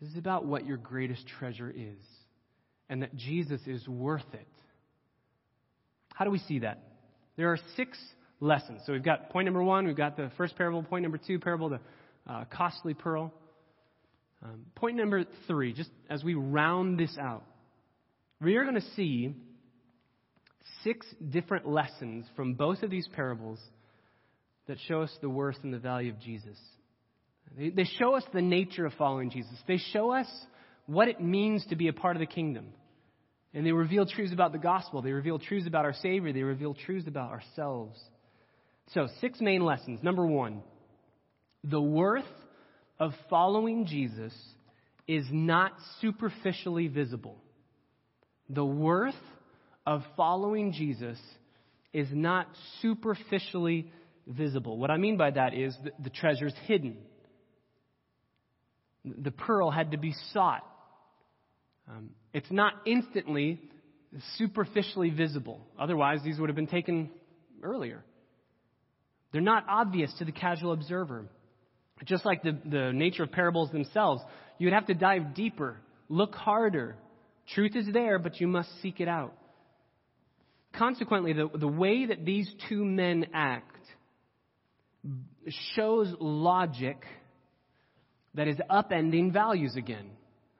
This 0.00 0.10
is 0.10 0.18
about 0.18 0.46
what 0.46 0.66
your 0.66 0.76
greatest 0.76 1.26
treasure 1.26 1.70
is 1.70 1.98
and 2.88 3.02
that 3.02 3.16
Jesus 3.16 3.60
is 3.66 3.88
worth 3.88 4.22
it. 4.32 4.46
How 6.14 6.24
do 6.24 6.30
we 6.30 6.38
see 6.38 6.60
that? 6.60 6.78
There 7.36 7.50
are 7.50 7.58
six 7.76 7.98
lessons. 8.42 8.82
So 8.84 8.92
we've 8.92 9.04
got 9.04 9.30
point 9.30 9.46
number 9.46 9.62
one, 9.62 9.86
we've 9.86 9.96
got 9.96 10.16
the 10.16 10.30
first 10.36 10.56
parable, 10.56 10.82
point 10.82 11.02
number 11.02 11.18
two, 11.18 11.38
parable, 11.38 11.70
the 11.70 11.80
uh, 12.28 12.44
costly 12.50 12.92
pearl. 12.92 13.32
Um, 14.42 14.66
point 14.74 14.96
number 14.96 15.24
three, 15.46 15.72
just 15.72 15.90
as 16.10 16.24
we 16.24 16.34
round 16.34 16.98
this 16.98 17.16
out, 17.18 17.44
we 18.40 18.56
are 18.56 18.64
going 18.64 18.74
to 18.74 18.90
see 18.96 19.34
six 20.82 21.06
different 21.30 21.68
lessons 21.68 22.26
from 22.34 22.54
both 22.54 22.82
of 22.82 22.90
these 22.90 23.06
parables 23.14 23.60
that 24.66 24.78
show 24.88 25.02
us 25.02 25.16
the 25.20 25.28
worth 25.28 25.56
and 25.62 25.72
the 25.72 25.78
value 25.78 26.10
of 26.10 26.20
Jesus. 26.20 26.58
They, 27.56 27.70
they 27.70 27.84
show 27.84 28.16
us 28.16 28.24
the 28.34 28.42
nature 28.42 28.84
of 28.84 28.92
following 28.94 29.30
Jesus. 29.30 29.52
They 29.68 29.78
show 29.92 30.12
us 30.12 30.26
what 30.86 31.06
it 31.06 31.20
means 31.20 31.64
to 31.66 31.76
be 31.76 31.86
a 31.86 31.92
part 31.92 32.16
of 32.16 32.20
the 32.20 32.26
kingdom. 32.26 32.66
And 33.54 33.64
they 33.64 33.72
reveal 33.72 34.06
truths 34.06 34.32
about 34.32 34.50
the 34.50 34.58
gospel. 34.58 35.02
They 35.02 35.12
reveal 35.12 35.38
truths 35.38 35.68
about 35.68 35.84
our 35.84 35.92
Savior. 35.92 36.32
They 36.32 36.42
reveal 36.42 36.74
truths 36.74 37.06
about 37.06 37.30
ourselves. 37.30 38.00
So, 38.94 39.08
six 39.20 39.40
main 39.40 39.64
lessons. 39.64 40.00
Number 40.02 40.26
one, 40.26 40.62
the 41.64 41.80
worth 41.80 42.24
of 42.98 43.12
following 43.30 43.86
Jesus 43.86 44.34
is 45.08 45.24
not 45.30 45.72
superficially 46.00 46.88
visible. 46.88 47.36
The 48.48 48.64
worth 48.64 49.14
of 49.86 50.02
following 50.16 50.72
Jesus 50.72 51.18
is 51.92 52.08
not 52.12 52.48
superficially 52.80 53.90
visible. 54.26 54.76
What 54.78 54.90
I 54.90 54.98
mean 54.98 55.16
by 55.16 55.30
that 55.30 55.54
is 55.54 55.76
the, 55.82 55.92
the 56.02 56.10
treasure's 56.10 56.54
hidden. 56.66 56.98
The 59.04 59.30
pearl 59.30 59.70
had 59.70 59.92
to 59.92 59.96
be 59.96 60.14
sought. 60.32 60.64
Um, 61.88 62.10
it's 62.32 62.50
not 62.50 62.74
instantly 62.86 63.60
superficially 64.36 65.10
visible. 65.10 65.66
Otherwise, 65.78 66.20
these 66.24 66.38
would 66.38 66.48
have 66.48 66.56
been 66.56 66.66
taken 66.66 67.10
earlier. 67.62 68.04
They're 69.32 69.40
not 69.40 69.64
obvious 69.68 70.12
to 70.18 70.24
the 70.24 70.32
casual 70.32 70.72
observer. 70.72 71.26
Just 72.04 72.24
like 72.24 72.42
the, 72.42 72.58
the 72.64 72.92
nature 72.92 73.22
of 73.22 73.32
parables 73.32 73.70
themselves, 73.70 74.22
you 74.58 74.66
would 74.66 74.74
have 74.74 74.86
to 74.86 74.94
dive 74.94 75.34
deeper, 75.34 75.78
look 76.08 76.34
harder. 76.34 76.96
Truth 77.54 77.76
is 77.76 77.86
there, 77.92 78.18
but 78.18 78.40
you 78.40 78.46
must 78.46 78.68
seek 78.82 79.00
it 79.00 79.08
out. 79.08 79.34
Consequently, 80.74 81.32
the, 81.32 81.48
the 81.54 81.68
way 81.68 82.06
that 82.06 82.24
these 82.24 82.50
two 82.68 82.84
men 82.84 83.26
act 83.34 83.76
shows 85.74 86.14
logic 86.18 87.04
that 88.34 88.48
is 88.48 88.56
upending 88.70 89.32
values 89.32 89.76
again. 89.76 90.10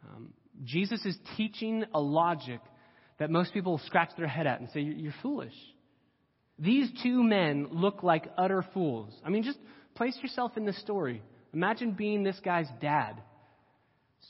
Um, 0.06 0.32
Jesus 0.64 1.04
is 1.06 1.16
teaching 1.37 1.85
a 1.94 2.00
logic 2.00 2.61
that 3.18 3.30
most 3.30 3.54
people 3.54 3.80
scratch 3.87 4.11
their 4.16 4.26
head 4.26 4.46
at 4.46 4.61
and 4.61 4.68
say, 4.70 4.80
You're 4.80 5.14
foolish. 5.22 5.54
These 6.62 6.90
two 7.03 7.25
men 7.25 7.66
look 7.72 8.05
like 8.05 8.31
utter 8.38 8.64
fools. 8.72 9.12
I 9.25 9.31
mean, 9.31 9.42
just 9.42 9.59
place 9.96 10.16
yourself 10.22 10.57
in 10.57 10.64
this 10.64 10.81
story. 10.81 11.20
Imagine 11.53 11.92
being 11.92 12.22
this 12.22 12.38
guy's 12.44 12.68
dad. 12.81 13.20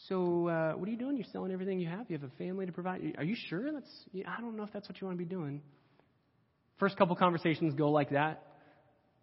So, 0.08 0.48
uh, 0.48 0.72
what 0.72 0.88
are 0.88 0.90
you 0.90 0.96
doing? 0.96 1.16
You're 1.16 1.26
selling 1.30 1.52
everything 1.52 1.78
you 1.78 1.88
have. 1.88 2.06
You 2.08 2.16
have 2.18 2.26
a 2.26 2.32
family 2.38 2.64
to 2.64 2.72
provide. 2.72 3.02
Are 3.18 3.24
you 3.24 3.36
sure 3.48 3.70
that's? 3.70 3.90
I 4.26 4.40
don't 4.40 4.56
know 4.56 4.62
if 4.62 4.72
that's 4.72 4.88
what 4.88 4.98
you 4.98 5.06
want 5.06 5.18
to 5.18 5.24
be 5.24 5.28
doing. 5.28 5.60
First 6.78 6.96
couple 6.96 7.14
conversations 7.16 7.74
go 7.74 7.90
like 7.90 8.10
that. 8.10 8.42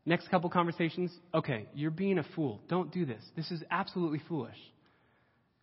Next 0.06 0.30
couple 0.30 0.50
conversations, 0.52 1.12
okay, 1.34 1.65
you're 1.74 1.91
being 1.91 2.19
a 2.19 2.26
fool. 2.36 2.62
Don't 2.69 2.91
do 2.91 3.06
this. 3.06 3.22
This 3.36 3.50
is 3.52 3.63
absolutely 3.69 4.22
foolish. 4.30 4.56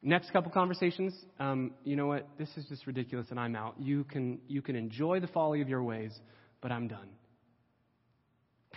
Next 0.02 0.30
couple 0.32 0.50
conversations, 0.50 1.14
um, 1.40 1.72
you 1.84 1.96
know 1.96 2.06
what? 2.06 2.28
This 2.38 2.48
is 2.56 2.66
just 2.66 2.86
ridiculous, 2.86 3.28
and 3.30 3.40
I'm 3.40 3.56
out. 3.56 3.76
You 3.78 4.04
can 4.04 4.40
you 4.48 4.62
can 4.62 4.74
enjoy 4.74 5.20
the 5.20 5.28
folly 5.28 5.62
of 5.62 5.68
your 5.68 5.82
ways, 5.84 6.12
but 6.60 6.72
I'm 6.72 6.88
done. 6.88 7.08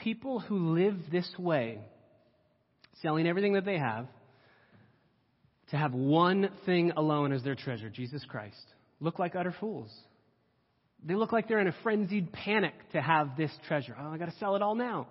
People 0.03 0.39
who 0.39 0.73
live 0.73 0.95
this 1.12 1.29
way 1.38 1.79
selling 3.01 3.27
everything 3.27 3.53
that 3.53 3.65
they 3.65 3.77
have 3.77 4.07
to 5.71 5.77
have 5.77 5.93
one 5.93 6.49
thing 6.65 6.91
alone 6.95 7.31
as 7.31 7.43
their 7.43 7.55
treasure, 7.55 7.89
Jesus 7.89 8.23
Christ, 8.27 8.55
look 8.99 9.19
like 9.19 9.35
utter 9.35 9.53
fools. 9.59 9.89
They 11.03 11.15
look 11.15 11.31
like 11.31 11.47
they're 11.47 11.59
in 11.59 11.67
a 11.67 11.75
frenzied 11.83 12.31
panic 12.33 12.73
to 12.91 13.01
have 13.01 13.38
this 13.38 13.51
treasure. 13.67 13.95
Oh, 13.99 14.12
I 14.12 14.17
got 14.17 14.25
to 14.25 14.38
sell 14.39 14.55
it 14.55 14.62
all 14.62 14.75
now. 14.75 15.07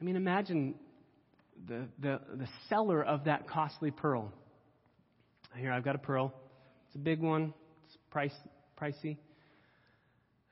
I 0.00 0.04
mean, 0.04 0.16
imagine 0.16 0.74
the, 1.68 1.86
the, 2.00 2.20
the 2.34 2.48
seller 2.68 3.02
of 3.02 3.24
that 3.24 3.48
costly 3.48 3.90
pearl. 3.90 4.32
Here, 5.56 5.72
I've 5.72 5.84
got 5.84 5.94
a 5.94 5.98
pearl. 5.98 6.34
It's 6.88 6.96
a 6.96 6.98
big 6.98 7.20
one, 7.20 7.54
it's 7.86 7.96
price, 8.10 8.34
pricey. 8.80 9.16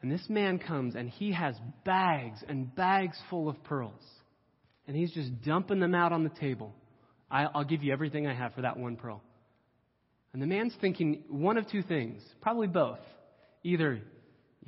And 0.04 0.12
this 0.12 0.28
man 0.28 0.58
comes 0.58 0.96
and 0.96 1.08
he 1.08 1.32
has 1.32 1.54
bags 1.86 2.44
and 2.46 2.74
bags 2.74 3.16
full 3.30 3.48
of 3.48 3.64
pearls 3.64 4.02
and 4.86 4.94
he's 4.94 5.10
just 5.12 5.30
dumping 5.40 5.80
them 5.80 5.94
out 5.94 6.12
on 6.12 6.24
the 6.24 6.28
table. 6.28 6.74
I'll 7.30 7.64
give 7.64 7.82
you 7.82 7.90
everything 7.90 8.26
I 8.26 8.34
have 8.34 8.52
for 8.52 8.60
that 8.60 8.76
one 8.76 8.96
pearl. 8.96 9.22
And 10.34 10.42
the 10.42 10.46
man's 10.46 10.74
thinking 10.78 11.22
one 11.28 11.56
of 11.56 11.70
two 11.70 11.80
things, 11.82 12.20
probably 12.42 12.66
both. 12.66 12.98
Either, 13.62 14.02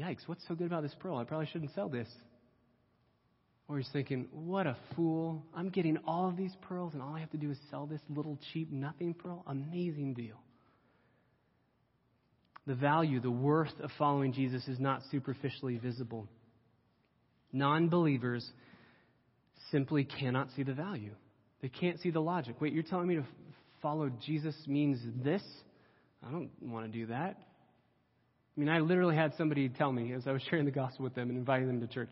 yikes, 0.00 0.20
what's 0.24 0.42
so 0.48 0.54
good 0.54 0.68
about 0.68 0.82
this 0.82 0.96
pearl? 1.00 1.18
I 1.18 1.24
probably 1.24 1.48
shouldn't 1.52 1.74
sell 1.74 1.90
this. 1.90 2.08
Or 3.68 3.76
he's 3.76 3.90
thinking, 3.92 4.28
what 4.32 4.66
a 4.66 4.78
fool. 4.94 5.44
I'm 5.54 5.68
getting 5.68 5.98
all 6.06 6.30
of 6.30 6.38
these 6.38 6.56
pearls, 6.62 6.94
and 6.94 7.02
all 7.02 7.14
I 7.14 7.20
have 7.20 7.30
to 7.32 7.36
do 7.36 7.50
is 7.50 7.58
sell 7.70 7.84
this 7.84 8.00
little 8.08 8.38
cheap 8.54 8.72
nothing 8.72 9.12
pearl. 9.12 9.44
Amazing 9.46 10.14
deal. 10.14 10.40
The 12.66 12.74
value, 12.74 13.20
the 13.20 13.30
worth 13.30 13.78
of 13.80 13.90
following 13.98 14.32
Jesus 14.32 14.66
is 14.66 14.80
not 14.80 15.02
superficially 15.10 15.78
visible. 15.78 16.26
Non 17.52 17.88
believers 17.88 18.48
simply 19.70 20.04
cannot 20.04 20.48
see 20.56 20.62
the 20.62 20.74
value. 20.74 21.12
They 21.62 21.68
can't 21.68 22.00
see 22.00 22.10
the 22.10 22.20
logic. 22.20 22.60
Wait, 22.60 22.72
you're 22.72 22.82
telling 22.82 23.06
me 23.06 23.16
to 23.16 23.24
follow 23.80 24.10
Jesus 24.24 24.54
means 24.66 24.98
this? 25.22 25.42
I 26.26 26.30
don't 26.30 26.50
want 26.60 26.90
to 26.90 26.98
do 26.98 27.06
that. 27.06 27.36
I 28.56 28.60
mean, 28.60 28.68
I 28.68 28.80
literally 28.80 29.16
had 29.16 29.34
somebody 29.36 29.68
tell 29.68 29.92
me 29.92 30.12
as 30.12 30.26
I 30.26 30.32
was 30.32 30.42
sharing 30.48 30.64
the 30.64 30.70
gospel 30.70 31.04
with 31.04 31.14
them 31.14 31.28
and 31.28 31.38
inviting 31.38 31.66
them 31.66 31.80
to 31.80 31.86
church. 31.86 32.10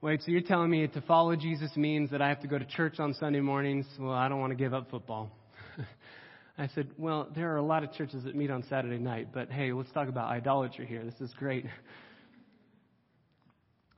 Wait, 0.00 0.22
so 0.22 0.30
you're 0.30 0.40
telling 0.40 0.70
me 0.70 0.86
to 0.86 1.00
follow 1.02 1.36
Jesus 1.36 1.70
means 1.76 2.10
that 2.10 2.22
I 2.22 2.28
have 2.28 2.40
to 2.40 2.48
go 2.48 2.58
to 2.58 2.64
church 2.64 2.98
on 2.98 3.12
Sunday 3.14 3.40
mornings? 3.40 3.84
Well, 3.98 4.12
I 4.12 4.28
don't 4.28 4.40
want 4.40 4.52
to 4.52 4.56
give 4.56 4.72
up 4.72 4.90
football. 4.90 5.30
I 6.60 6.68
said, 6.74 6.88
Well, 6.98 7.26
there 7.34 7.52
are 7.54 7.56
a 7.56 7.62
lot 7.62 7.84
of 7.84 7.92
churches 7.94 8.24
that 8.24 8.36
meet 8.36 8.50
on 8.50 8.62
Saturday 8.68 8.98
night, 8.98 9.28
but 9.32 9.50
hey, 9.50 9.72
let's 9.72 9.90
talk 9.92 10.08
about 10.08 10.28
idolatry 10.30 10.86
here. 10.86 11.02
This 11.02 11.20
is 11.20 11.32
great. 11.38 11.64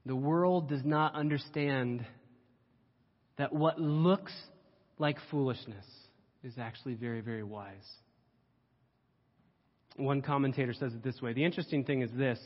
The 0.05 0.16
world 0.16 0.68
does 0.68 0.85
not 0.85 1.14
understand 1.14 2.05
that 3.38 3.53
what 3.53 3.81
looks 3.81 4.33
like 4.98 5.16
foolishness 5.31 5.85
is 6.42 6.55
actually 6.59 6.94
very, 6.94 7.20
very 7.20 7.44
wise. 7.44 7.88
One 9.94 10.20
commentator 10.20 10.72
says 10.72 10.92
it 10.92 11.05
this 11.05 11.22
way 11.22 11.35
The 11.35 11.44
interesting 11.44 11.85
thing 11.85 12.03
is 12.03 12.11
this 12.16 12.40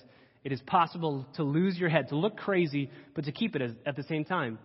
it 0.44 0.52
is 0.52 0.60
possible 0.66 1.26
to 1.36 1.44
lose 1.44 1.78
your 1.78 1.88
head, 1.88 2.08
to 2.08 2.16
look 2.16 2.36
crazy, 2.36 2.90
but 3.14 3.24
to 3.24 3.32
keep 3.32 3.56
it 3.56 3.62
at 3.86 3.96
the 3.96 4.02
same 4.02 4.26
time. 4.26 4.58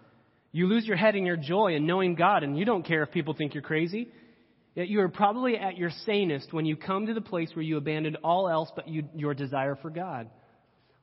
You 0.51 0.67
lose 0.67 0.85
your 0.85 0.97
head 0.97 1.15
in 1.15 1.25
your 1.25 1.37
joy 1.37 1.75
in 1.75 1.87
knowing 1.87 2.15
God, 2.15 2.43
and 2.43 2.59
you 2.59 2.65
don't 2.65 2.85
care 2.85 3.03
if 3.03 3.11
people 3.11 3.33
think 3.33 3.53
you're 3.53 3.63
crazy. 3.63 4.09
Yet 4.73 4.87
you 4.87 5.01
are 5.01 5.09
probably 5.09 5.57
at 5.57 5.77
your 5.77 5.91
sanest 6.05 6.53
when 6.53 6.65
you 6.65 6.75
come 6.77 7.07
to 7.07 7.13
the 7.13 7.21
place 7.21 7.49
where 7.53 7.63
you 7.63 7.77
abandoned 7.77 8.17
all 8.23 8.47
else 8.47 8.71
but 8.75 8.87
you, 8.87 9.03
your 9.13 9.33
desire 9.33 9.75
for 9.75 9.89
God. 9.89 10.29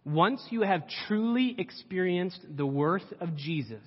Once 0.05 0.41
you 0.51 0.63
have 0.63 0.83
truly 1.07 1.55
experienced 1.59 2.41
the 2.57 2.65
worth 2.65 3.13
of 3.21 3.37
Jesus, 3.37 3.85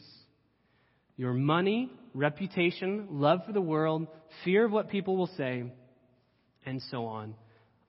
your 1.17 1.33
money, 1.33 1.91
reputation, 2.13 3.07
love 3.09 3.39
for 3.45 3.53
the 3.53 3.61
world, 3.61 4.07
fear 4.43 4.65
of 4.65 4.71
what 4.71 4.89
people 4.89 5.17
will 5.17 5.31
say, 5.35 5.63
and 6.65 6.81
so 6.91 7.05
on, 7.05 7.33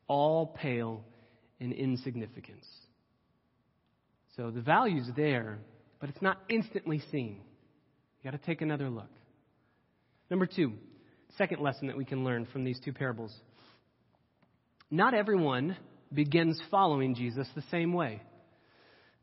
all 0.08 0.46
pale 0.46 1.04
in 1.60 1.72
insignificance. 1.72 2.66
So 4.36 4.50
the 4.50 4.62
value's 4.62 5.08
there, 5.14 5.58
but 6.00 6.08
it's 6.08 6.22
not 6.22 6.38
instantly 6.48 7.02
seen. 7.10 7.40
You 8.22 8.30
got 8.30 8.40
to 8.40 8.46
take 8.46 8.62
another 8.62 8.88
look. 8.88 9.10
Number 10.30 10.46
two, 10.46 10.72
second 11.38 11.60
lesson 11.60 11.88
that 11.88 11.96
we 11.96 12.04
can 12.04 12.24
learn 12.24 12.46
from 12.52 12.64
these 12.64 12.80
two 12.84 12.92
parables. 12.92 13.34
Not 14.90 15.14
everyone 15.14 15.76
begins 16.12 16.60
following 16.70 17.14
Jesus 17.14 17.48
the 17.54 17.62
same 17.70 17.92
way. 17.92 18.22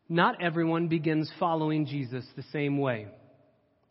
Not 0.08 0.42
everyone 0.42 0.88
begins 0.88 1.32
following 1.40 1.86
Jesus 1.86 2.26
the 2.36 2.44
same 2.52 2.80
way. 2.80 3.08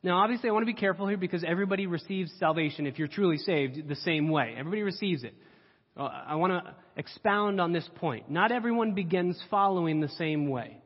Now, 0.03 0.19
obviously, 0.19 0.49
I 0.49 0.53
want 0.53 0.63
to 0.63 0.73
be 0.73 0.79
careful 0.79 1.07
here 1.07 1.17
because 1.17 1.45
everybody 1.47 1.87
receives 1.87 2.33
salvation, 2.39 2.87
if 2.87 2.99
you're 2.99 3.09
truly 3.09 3.37
saved, 3.37 3.89
the 3.89 3.97
same 3.97 4.29
way. 4.29 4.55
Everybody 4.57 4.83
receives 4.83 5.25
it. 5.25 5.35
Uh, 5.97 6.09
I 6.27 6.37
want 6.37 6.53
to 6.53 6.75
expound 6.97 7.61
on 7.61 7.73
this 7.73 7.89
point. 7.97 8.31
Not 8.31 8.53
everyone 8.53 8.95
begins 8.95 9.41
following 9.51 10.01
the 10.01 10.09
same 10.11 10.49
way. 10.49 10.81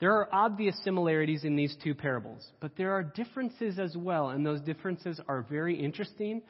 There 0.00 0.12
are 0.12 0.28
obvious 0.32 0.76
similarities 0.82 1.44
in 1.44 1.56
these 1.56 1.76
two 1.82 1.94
parables, 1.94 2.46
but 2.60 2.72
there 2.76 2.92
are 2.92 3.02
differences 3.02 3.78
as 3.78 3.96
well, 3.96 4.30
and 4.30 4.44
those 4.44 4.60
differences 4.60 5.20
are 5.28 5.42
very 5.42 5.78
interesting 5.78 6.42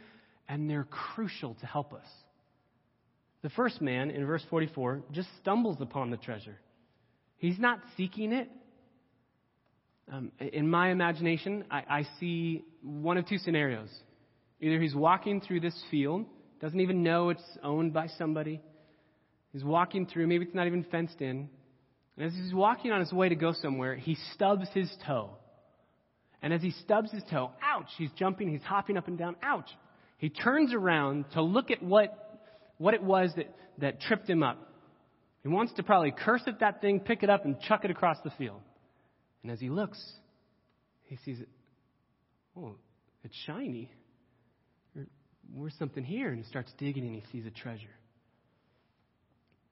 and 0.49 0.69
they're 0.69 0.85
crucial 0.85 1.55
to 1.55 1.67
help 1.67 1.93
us. 1.93 2.07
The 3.43 3.51
first 3.51 3.81
man 3.81 4.11
in 4.11 4.27
verse 4.27 4.43
44 4.49 5.03
just 5.13 5.29
stumbles 5.41 5.77
upon 5.81 6.11
the 6.11 6.17
treasure. 6.17 6.59
He's 7.37 7.59
not 7.59 7.81
seeking 7.97 8.33
it. 8.33 8.51
Um, 10.11 10.33
in 10.39 10.69
my 10.69 10.91
imagination, 10.91 11.65
I, 11.71 11.83
I 11.89 12.07
see 12.21 12.65
one 12.83 13.17
of 13.17 13.27
two 13.27 13.39
scenarios. 13.39 13.89
Either 14.61 14.81
he's 14.81 14.95
walking 14.95 15.41
through 15.41 15.61
this 15.61 15.79
field, 15.91 16.27
doesn't 16.61 16.81
even 16.81 17.03
know 17.03 17.31
it's 17.31 17.43
owned 17.63 17.93
by 17.93 18.07
somebody. 18.19 18.61
He's 19.53 19.65
walking 19.65 20.07
through, 20.07 20.27
maybe 20.27 20.47
it's 20.47 20.55
not 20.55 20.67
even 20.67 20.85
fenced 20.85 21.21
in. 21.21 21.49
And 22.17 22.27
as 22.27 22.33
he's 22.35 22.55
walking 22.55 22.93
on 22.93 23.01
his 23.01 23.13
way 23.13 23.29
to 23.29 23.35
go 23.35 23.53
somewhere, 23.53 23.97
he 23.97 24.17
stubs 24.35 24.69
his 24.73 24.91
toe. 25.07 25.31
And 26.43 26.53
as 26.53 26.63
he 26.63 26.71
stubs 26.71 27.11
his 27.11 27.23
toe, 27.31 27.51
ouch, 27.63 27.89
he's 27.97 28.11
jumping, 28.13 28.49
he's 28.51 28.63
hopping 28.63 28.97
up 28.97 29.09
and 29.09 29.19
down, 29.19 29.37
ouch. 29.43 29.69
He 30.19 30.29
turns 30.29 30.73
around 30.73 31.25
to 31.33 31.43
look 31.43 31.71
at 31.71 31.83
what, 31.83 32.41
what 32.79 32.95
it 32.95 33.03
was 33.03 33.33
that, 33.37 33.55
that 33.79 34.01
tripped 34.01 34.29
him 34.29 34.43
up. 34.43 34.59
He 35.43 35.49
wants 35.49 35.73
to 35.75 35.83
probably 35.83 36.13
curse 36.13 36.43
at 36.47 36.61
that 36.61 36.81
thing, 36.81 37.01
pick 37.01 37.23
it 37.23 37.31
up, 37.31 37.45
and 37.45 37.61
chuck 37.61 37.85
it 37.85 37.91
across 37.91 38.17
the 38.25 38.31
field. 38.39 38.61
And 39.43 39.51
as 39.51 39.61
he 39.61 39.69
looks, 39.69 40.03
he 41.05 41.19
sees 41.25 41.41
it. 41.41 41.49
Oh, 42.57 42.77
it's 43.25 43.37
shiny. 43.47 43.91
Where's 45.53 45.75
something 45.79 46.05
here? 46.05 46.29
And 46.29 46.39
he 46.39 46.45
starts 46.45 46.73
digging 46.79 47.05
and 47.05 47.15
he 47.15 47.23
sees 47.33 47.47
a 47.47 47.51
treasure. 47.51 47.87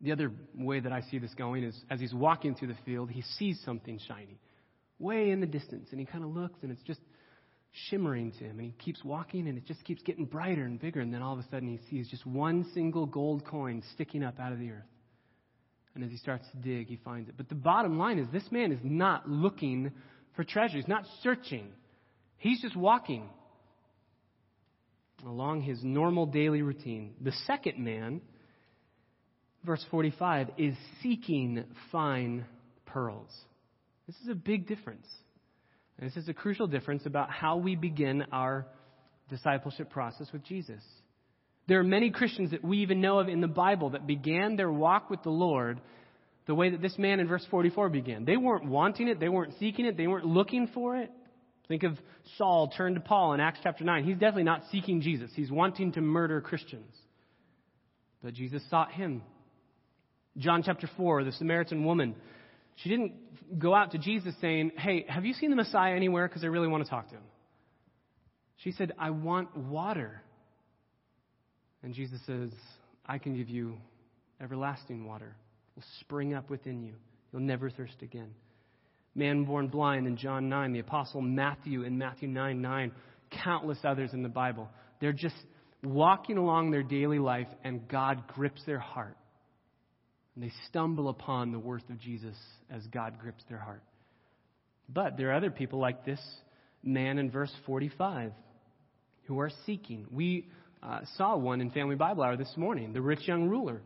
The 0.02 0.12
other 0.12 0.32
way 0.54 0.80
that 0.80 0.92
I 0.92 1.02
see 1.02 1.18
this 1.18 1.32
going 1.34 1.62
is 1.62 1.80
as 1.88 2.00
he's 2.00 2.12
walking 2.12 2.54
through 2.54 2.68
the 2.68 2.78
field, 2.84 3.10
he 3.10 3.22
sees 3.38 3.60
something 3.64 4.00
shiny 4.08 4.38
way 4.98 5.30
in 5.30 5.40
the 5.40 5.46
distance. 5.46 5.88
And 5.90 6.00
he 6.00 6.06
kind 6.06 6.24
of 6.24 6.30
looks 6.30 6.58
and 6.62 6.70
it's 6.70 6.82
just 6.82 7.00
shimmering 7.88 8.32
to 8.32 8.44
him. 8.44 8.58
And 8.58 8.66
he 8.66 8.72
keeps 8.72 9.04
walking 9.04 9.48
and 9.48 9.58
it 9.58 9.66
just 9.66 9.84
keeps 9.84 10.02
getting 10.02 10.24
brighter 10.24 10.64
and 10.64 10.80
bigger. 10.80 11.00
And 11.00 11.12
then 11.12 11.22
all 11.22 11.34
of 11.34 11.38
a 11.38 11.48
sudden 11.50 11.68
he 11.68 11.80
sees 11.90 12.08
just 12.08 12.26
one 12.26 12.66
single 12.72 13.06
gold 13.06 13.44
coin 13.44 13.82
sticking 13.94 14.22
up 14.22 14.38
out 14.40 14.52
of 14.52 14.58
the 14.58 14.70
earth. 14.70 14.84
And 15.94 16.02
as 16.02 16.10
he 16.10 16.16
starts 16.16 16.46
to 16.52 16.56
dig, 16.56 16.88
he 16.88 16.96
finds 17.04 17.28
it. 17.28 17.34
But 17.36 17.48
the 17.48 17.54
bottom 17.54 17.98
line 17.98 18.18
is 18.18 18.26
this 18.32 18.50
man 18.50 18.72
is 18.72 18.78
not 18.82 19.28
looking 19.28 19.92
for 20.34 20.44
treasure. 20.44 20.76
He's 20.76 20.88
not 20.88 21.04
searching. 21.22 21.68
He's 22.38 22.62
just 22.62 22.74
walking 22.74 23.28
along 25.26 25.62
his 25.62 25.78
normal 25.84 26.26
daily 26.26 26.62
routine. 26.62 27.14
The 27.20 27.32
second 27.46 27.78
man 27.78 28.22
verse 29.64 29.84
45, 29.90 30.50
is 30.58 30.74
seeking 31.02 31.64
fine 31.90 32.44
pearls. 32.86 33.30
This 34.06 34.16
is 34.22 34.28
a 34.28 34.34
big 34.34 34.66
difference. 34.66 35.06
And 35.98 36.08
this 36.08 36.16
is 36.16 36.28
a 36.28 36.34
crucial 36.34 36.66
difference 36.66 37.06
about 37.06 37.30
how 37.30 37.56
we 37.58 37.76
begin 37.76 38.24
our 38.32 38.66
discipleship 39.28 39.90
process 39.90 40.28
with 40.32 40.44
Jesus. 40.44 40.82
There 41.68 41.78
are 41.78 41.84
many 41.84 42.10
Christians 42.10 42.50
that 42.50 42.64
we 42.64 42.78
even 42.78 43.00
know 43.00 43.18
of 43.18 43.28
in 43.28 43.40
the 43.40 43.48
Bible 43.48 43.90
that 43.90 44.06
began 44.06 44.56
their 44.56 44.70
walk 44.70 45.10
with 45.10 45.22
the 45.22 45.30
Lord 45.30 45.80
the 46.46 46.54
way 46.54 46.70
that 46.70 46.82
this 46.82 46.98
man 46.98 47.20
in 47.20 47.28
verse 47.28 47.46
44 47.50 47.88
began. 47.88 48.24
They 48.24 48.36
weren't 48.36 48.66
wanting 48.66 49.08
it, 49.08 49.20
they 49.20 49.28
weren't 49.28 49.54
seeking 49.60 49.86
it, 49.86 49.96
they 49.96 50.08
weren't 50.08 50.26
looking 50.26 50.68
for 50.74 50.96
it. 50.96 51.10
Think 51.68 51.84
of 51.84 51.96
Saul 52.36 52.72
turned 52.76 52.96
to 52.96 53.00
Paul 53.00 53.34
in 53.34 53.40
Acts 53.40 53.60
chapter 53.62 53.84
9. 53.84 54.04
He's 54.04 54.14
definitely 54.14 54.42
not 54.42 54.62
seeking 54.72 55.00
Jesus, 55.00 55.30
he's 55.34 55.50
wanting 55.50 55.92
to 55.92 56.00
murder 56.00 56.40
Christians. 56.40 56.92
But 58.22 58.34
Jesus 58.34 58.62
sought 58.70 58.92
him 58.92 59.22
John 60.38 60.62
chapter 60.62 60.88
4, 60.96 61.24
the 61.24 61.32
Samaritan 61.32 61.84
woman, 61.84 62.14
she 62.76 62.88
didn't 62.88 63.58
go 63.58 63.74
out 63.74 63.92
to 63.92 63.98
Jesus 63.98 64.34
saying, 64.40 64.72
Hey, 64.76 65.04
have 65.08 65.24
you 65.24 65.34
seen 65.34 65.50
the 65.50 65.56
Messiah 65.56 65.94
anywhere? 65.94 66.26
Because 66.26 66.42
I 66.42 66.46
really 66.46 66.68
want 66.68 66.84
to 66.84 66.90
talk 66.90 67.08
to 67.10 67.16
him. 67.16 67.22
She 68.56 68.72
said, 68.72 68.92
I 68.98 69.10
want 69.10 69.56
water. 69.56 70.22
And 71.82 71.94
Jesus 71.94 72.20
says, 72.26 72.50
I 73.04 73.18
can 73.18 73.36
give 73.36 73.48
you 73.50 73.76
everlasting 74.40 75.04
water. 75.06 75.36
It 75.76 75.80
will 75.80 75.84
spring 76.00 76.34
up 76.34 76.48
within 76.48 76.82
you. 76.82 76.94
You'll 77.32 77.42
never 77.42 77.70
thirst 77.70 78.00
again. 78.02 78.30
Man 79.14 79.44
born 79.44 79.68
blind 79.68 80.06
in 80.06 80.16
John 80.16 80.48
9, 80.48 80.72
the 80.72 80.78
apostle 80.78 81.20
Matthew 81.20 81.82
in 81.82 81.98
Matthew 81.98 82.28
9 82.28 82.62
9, 82.62 82.92
countless 83.44 83.78
others 83.84 84.10
in 84.14 84.22
the 84.22 84.28
Bible. 84.28 84.70
They're 85.00 85.12
just 85.12 85.36
walking 85.82 86.38
along 86.38 86.70
their 86.70 86.82
daily 86.82 87.18
life, 87.18 87.48
and 87.64 87.86
God 87.88 88.26
grips 88.28 88.62
their 88.64 88.78
heart 88.78 89.16
and 90.34 90.44
they 90.44 90.52
stumble 90.68 91.08
upon 91.08 91.52
the 91.52 91.58
worth 91.58 91.88
of 91.90 91.98
Jesus 91.98 92.36
as 92.70 92.86
God 92.86 93.18
grips 93.18 93.42
their 93.48 93.58
heart. 93.58 93.82
But 94.88 95.16
there 95.16 95.30
are 95.30 95.34
other 95.34 95.50
people 95.50 95.78
like 95.78 96.04
this 96.04 96.20
man 96.82 97.18
in 97.18 97.30
verse 97.30 97.52
45 97.66 98.32
who 99.24 99.40
are 99.40 99.50
seeking. 99.66 100.06
We 100.10 100.48
uh, 100.82 101.00
saw 101.16 101.36
one 101.36 101.60
in 101.60 101.70
Family 101.70 101.96
Bible 101.96 102.22
Hour 102.22 102.36
this 102.36 102.52
morning, 102.56 102.92
the 102.92 103.00
rich 103.00 103.26
young 103.26 103.48
ruler. 103.48 103.80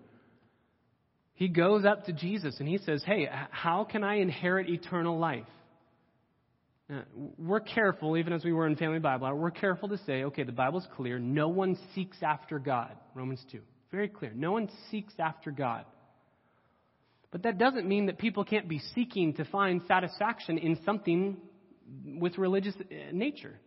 He 1.35 1.49
goes 1.49 1.85
up 1.85 2.07
to 2.07 2.13
Jesus 2.13 2.57
and 2.59 2.69
he 2.69 2.79
says, 2.79 3.03
Hey, 3.05 3.29
how 3.51 3.85
can 3.85 4.03
I 4.03 4.17
inherit 4.17 4.71
eternal 4.71 5.19
life? 5.19 5.45
We're 7.37 7.61
careful, 7.61 8.17
even 8.17 8.33
as 8.33 8.45
we 8.45 8.53
were 8.53 8.67
in 8.67 8.77
Family 8.77 9.01
Bible 9.01 9.27
Hour, 9.27 9.35
we're 9.35 9.51
careful 9.51 9.89
to 9.89 9.99
say, 10.07 10.23
okay, 10.25 10.45
the 10.45 10.53
Bible's 10.53 10.87
clear. 10.97 11.19
No 11.19 11.49
one 11.49 11.77
seeks 11.95 12.17
after 12.23 12.61
God. 12.61 12.93
Romans 13.13 13.45
2. 13.51 13.59
Very 13.91 14.09
clear. 14.09 14.33
No 14.35 14.53
one 14.53 14.71
seeks 14.91 15.13
after 15.19 15.51
God. 15.51 15.85
But 17.31 17.43
that 17.43 17.59
doesn't 17.59 17.87
mean 17.87 18.07
that 18.07 18.19
people 18.19 18.45
can't 18.45 18.69
be 18.69 18.81
seeking 18.95 19.35
to 19.35 19.45
find 19.45 19.83
satisfaction 19.89 20.59
in 20.59 20.79
something 20.85 21.37
with 22.19 22.39
religious 22.39 22.75
uh, 22.81 22.95
nature. 23.13 23.59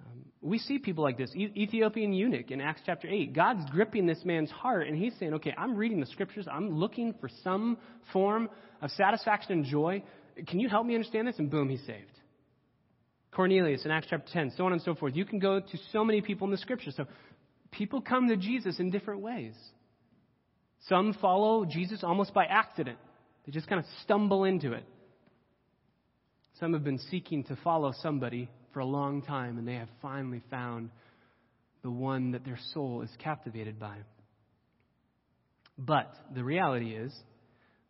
Um, 0.00 0.24
we 0.40 0.58
see 0.58 0.78
people 0.78 1.04
like 1.04 1.16
this. 1.16 1.30
Ethiopian 1.34 2.12
eunuch 2.12 2.50
in 2.50 2.60
Acts 2.60 2.82
chapter 2.84 3.08
8. 3.08 3.32
God's 3.32 3.70
gripping 3.70 4.06
this 4.06 4.24
man's 4.24 4.50
heart, 4.50 4.88
and 4.88 4.96
he's 4.96 5.14
saying, 5.18 5.34
okay, 5.34 5.54
I'm 5.56 5.76
reading 5.76 6.00
the 6.00 6.06
scriptures. 6.06 6.46
I'm 6.50 6.70
looking 6.70 7.14
for 7.20 7.30
some 7.42 7.78
form 8.12 8.48
of 8.82 8.90
satisfaction 8.90 9.52
and 9.52 9.64
joy. 9.64 10.02
Can 10.46 10.60
you 10.60 10.68
help 10.68 10.86
me 10.86 10.94
understand 10.94 11.28
this? 11.28 11.38
And 11.38 11.50
boom, 11.50 11.68
he's 11.68 11.84
saved. 11.86 12.10
Cornelius 13.32 13.84
in 13.84 13.90
Acts 13.90 14.06
chapter 14.08 14.32
10, 14.32 14.52
so 14.56 14.64
on 14.64 14.72
and 14.72 14.82
so 14.82 14.94
forth. 14.94 15.14
You 15.14 15.26
can 15.26 15.38
go 15.38 15.60
to 15.60 15.78
so 15.92 16.04
many 16.04 16.22
people 16.22 16.46
in 16.46 16.50
the 16.50 16.58
scriptures. 16.58 16.94
So 16.96 17.06
people 17.70 18.00
come 18.00 18.28
to 18.28 18.36
Jesus 18.36 18.80
in 18.80 18.90
different 18.90 19.20
ways. 19.20 19.54
Some 20.88 21.14
follow 21.14 21.64
Jesus 21.64 22.04
almost 22.04 22.32
by 22.32 22.44
accident, 22.44 22.98
they 23.44 23.52
just 23.52 23.68
kind 23.68 23.80
of 23.80 23.86
stumble 24.02 24.44
into 24.44 24.72
it. 24.72 24.84
Some 26.60 26.72
have 26.72 26.84
been 26.84 27.00
seeking 27.10 27.44
to 27.44 27.56
follow 27.62 27.92
somebody 28.02 28.48
for 28.72 28.80
a 28.80 28.86
long 28.86 29.22
time, 29.22 29.58
and 29.58 29.66
they 29.66 29.74
have 29.74 29.88
finally 30.00 30.42
found 30.50 30.90
the 31.82 31.90
one 31.90 32.32
that 32.32 32.44
their 32.44 32.58
soul 32.72 33.02
is 33.02 33.10
captivated 33.18 33.78
by. 33.78 33.96
But 35.78 36.12
the 36.34 36.42
reality 36.42 36.94
is, 36.94 37.12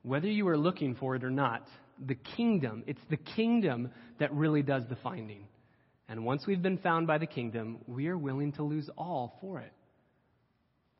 whether 0.02 0.28
you 0.28 0.48
are 0.48 0.58
looking 0.58 0.96
for 0.96 1.14
it 1.16 1.22
or 1.22 1.30
not, 1.30 1.66
the 2.04 2.16
kingdom, 2.36 2.82
it's 2.86 3.00
the 3.08 3.16
kingdom 3.16 3.90
that 4.18 4.32
really 4.32 4.62
does 4.62 4.82
the 4.88 4.96
finding. 4.96 5.46
And 6.08 6.24
once 6.24 6.46
we've 6.46 6.62
been 6.62 6.78
found 6.78 7.06
by 7.06 7.18
the 7.18 7.26
kingdom, 7.26 7.78
we 7.86 8.08
are 8.08 8.18
willing 8.18 8.52
to 8.52 8.62
lose 8.62 8.88
all 8.96 9.38
for 9.40 9.60
it. 9.60 9.72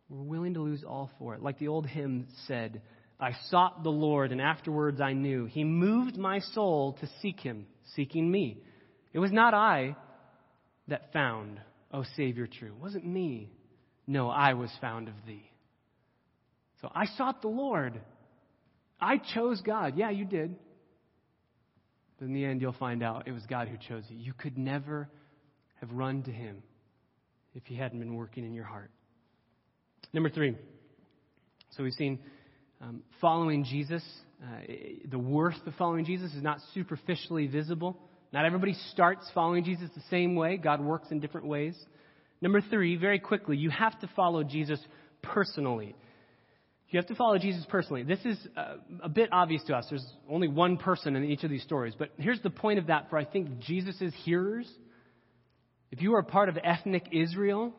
We're 0.09 0.23
willing 0.23 0.55
to 0.55 0.61
lose 0.61 0.85
all 0.85 1.11
for 1.19 1.35
it. 1.35 1.43
Like 1.43 1.59
the 1.59 1.69
old 1.69 1.87
hymn 1.87 2.29
said, 2.47 2.83
I 3.19 3.33
sought 3.51 3.83
the 3.83 3.91
Lord, 3.91 4.31
and 4.31 4.41
afterwards 4.41 5.01
I 5.01 5.15
knew. 5.15 5.47
He 5.47 5.65
moved 5.65 6.17
my 6.17 6.41
soul 6.41 6.97
to 7.01 7.09
seek 7.23 7.41
him, 7.41 7.67
seeking 7.95 8.31
me. 8.31 8.59
It 9.13 9.19
was 9.19 9.33
not 9.33 9.55
I 9.55 9.97
that 10.89 11.13
found, 11.13 11.61
O 11.93 12.05
Savior, 12.17 12.47
true. 12.47 12.69
It 12.69 12.81
wasn't 12.81 13.07
me. 13.07 13.51
No, 14.07 14.29
I 14.29 14.53
was 14.55 14.71
found 14.81 15.09
of 15.09 15.15
thee. 15.27 15.51
So 16.81 16.91
I 16.95 17.07
sought 17.17 17.43
the 17.43 17.49
Lord. 17.49 18.01
I 19.01 19.17
chose 19.35 19.61
God. 19.63 19.97
Yeah, 19.97 20.11
you 20.11 20.25
did. 20.25 20.55
But 22.19 22.27
in 22.27 22.35
the 22.35 22.45
end, 22.45 22.61
you'll 22.61 22.73
find 22.73 23.03
out 23.03 23.27
it 23.27 23.33
was 23.33 23.45
God 23.47 23.69
who 23.69 23.77
chose 23.89 24.05
you. 24.09 24.17
You 24.17 24.33
could 24.33 24.57
never 24.57 25.09
have 25.81 25.91
run 25.91 26.23
to 26.25 26.31
Him 26.31 26.63
if 27.55 27.65
He 27.65 27.77
hadn't 27.77 27.99
been 27.99 28.15
working 28.15 28.45
in 28.45 28.55
your 28.55 28.65
heart. 28.65 28.91
Number 30.13 30.31
three. 30.31 30.57
So 31.77 31.83
we've 31.83 31.93
seen 31.93 32.19
um, 32.81 33.03
following 33.21 33.65
Jesus. 33.65 34.03
Uh, 34.43 34.73
the 35.11 35.19
worth 35.19 35.67
of 35.67 35.75
following 35.75 36.05
Jesus 36.05 36.33
is 36.35 36.43
not 36.43 36.59
superficially 36.75 37.47
visible. 37.47 37.99
Not 38.33 38.45
everybody 38.45 38.75
starts 38.93 39.31
following 39.35 39.65
Jesus 39.65 39.89
the 39.95 40.03
same 40.11 40.35
way. 40.35 40.57
God 40.57 40.81
works 40.81 41.09
in 41.11 41.21
different 41.21 41.47
ways. 41.47 41.77
Number 42.41 42.61
three, 42.61 42.97
very 42.97 43.19
quickly, 43.19 43.57
you 43.57 43.71
have 43.71 43.99
to 44.01 44.11
follow 44.15 44.45
Jesus 44.45 44.79
personally. 45.23 45.95
You 46.91 46.99
have 46.99 47.09
to 47.09 47.15
follow 47.15 47.39
Jesus 47.39 47.65
personally. 47.69 48.05
This 48.05 48.21
is 48.25 48.39
uh, 48.57 48.77
a 49.03 49.09
bit 49.09 49.31
obvious 49.33 49.63
to 49.65 49.75
us. 49.75 49.87
There's 49.91 50.07
only 50.31 50.49
one 50.49 50.77
person 50.77 51.17
in 51.17 51.25
each 51.25 51.43
of 51.45 51.51
these 51.51 51.63
stories. 51.63 51.95
But 51.99 52.11
here's 52.19 52.41
the 52.43 52.51
point 52.51 52.79
of 52.79 52.87
that 52.87 53.11
for, 53.11 53.19
I 53.19 53.25
think, 53.25 53.59
Jesus' 53.59 54.13
hearers. 54.25 54.71
If 55.91 56.01
you 56.01 56.15
are 56.15 56.23
part 56.23 56.49
of 56.49 56.59
ethnic 56.63 57.09
Israel 57.13 57.75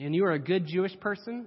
and 0.00 0.14
you 0.14 0.24
are 0.24 0.32
a 0.32 0.38
good 0.38 0.66
Jewish 0.66 0.98
person, 1.00 1.46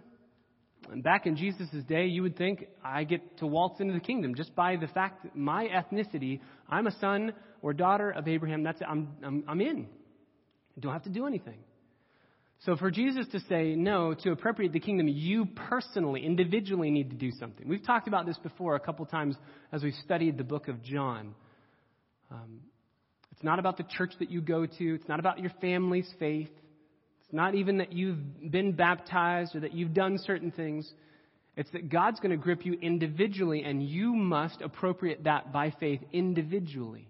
and 0.91 1.03
back 1.03 1.25
in 1.25 1.35
Jesus' 1.35 1.69
day, 1.87 2.05
you 2.05 2.21
would 2.23 2.37
think, 2.37 2.67
I 2.83 3.03
get 3.03 3.37
to 3.37 3.47
waltz 3.47 3.79
into 3.79 3.93
the 3.93 3.99
kingdom 3.99 4.35
just 4.35 4.53
by 4.55 4.75
the 4.75 4.87
fact 4.87 5.23
that 5.23 5.35
my 5.35 5.67
ethnicity, 5.67 6.41
I'm 6.69 6.87
a 6.87 6.99
son 6.99 7.33
or 7.61 7.73
daughter 7.73 8.11
of 8.11 8.27
Abraham, 8.27 8.63
that's 8.63 8.81
I'm, 8.87 9.09
I'm, 9.23 9.43
I'm 9.47 9.61
in. 9.61 9.87
I 10.77 10.79
don't 10.81 10.93
have 10.93 11.03
to 11.03 11.09
do 11.09 11.25
anything. 11.25 11.59
So 12.65 12.75
for 12.77 12.91
Jesus 12.91 13.25
to 13.31 13.39
say, 13.41 13.75
no, 13.75 14.13
to 14.13 14.31
appropriate 14.31 14.71
the 14.71 14.79
kingdom, 14.79 15.07
you 15.07 15.45
personally, 15.45 16.25
individually 16.25 16.91
need 16.91 17.09
to 17.09 17.15
do 17.15 17.31
something. 17.31 17.67
We've 17.67 17.85
talked 17.85 18.07
about 18.07 18.25
this 18.25 18.37
before 18.37 18.75
a 18.75 18.79
couple 18.79 19.05
times 19.05 19.35
as 19.71 19.83
we've 19.83 19.93
studied 20.05 20.37
the 20.37 20.45
book 20.45 20.69
of 20.69 20.81
John. 20.81 21.35
Um, 22.31 22.61
it's 23.31 23.43
not 23.43 23.59
about 23.59 23.77
the 23.77 23.83
church 23.83 24.13
that 24.19 24.31
you 24.31 24.41
go 24.41 24.65
to. 24.65 24.95
It's 24.95 25.07
not 25.09 25.19
about 25.19 25.39
your 25.39 25.51
family's 25.59 26.09
faith. 26.19 26.51
It's 27.23 27.33
not 27.33 27.55
even 27.55 27.77
that 27.77 27.93
you've 27.93 28.51
been 28.51 28.73
baptized 28.73 29.55
or 29.55 29.61
that 29.61 29.73
you've 29.73 29.93
done 29.93 30.17
certain 30.17 30.51
things. 30.51 30.91
It's 31.55 31.69
that 31.71 31.89
God's 31.89 32.19
going 32.19 32.31
to 32.31 32.37
grip 32.37 32.65
you 32.65 32.73
individually, 32.73 33.63
and 33.63 33.83
you 33.83 34.13
must 34.13 34.61
appropriate 34.61 35.25
that 35.25 35.53
by 35.53 35.73
faith 35.79 36.01
individually. 36.11 37.07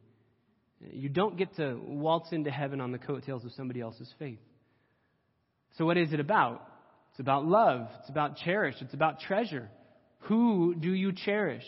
You 0.91 1.10
don't 1.10 1.38
get 1.38 1.56
to 1.56 1.80
waltz 1.82 2.32
into 2.34 2.52
heaven 2.52 2.82
on 2.82 2.91
the 2.91 2.97
coattails 2.97 3.45
of 3.45 3.54
somebody 3.54 3.80
else's 3.80 4.13
faith. 4.19 4.39
So, 5.78 5.86
what 5.86 5.97
is 5.97 6.12
it 6.12 6.19
about? 6.19 6.67
It's 7.12 7.19
about 7.19 7.45
love. 7.45 7.88
It's 8.02 8.10
about 8.10 8.38
cherish. 8.38 8.76
It's 8.82 8.93
about 8.93 9.19
treasure. 9.21 9.69
Who 10.21 10.76
do 10.76 10.93
you 10.93 11.13
cherish? 11.13 11.63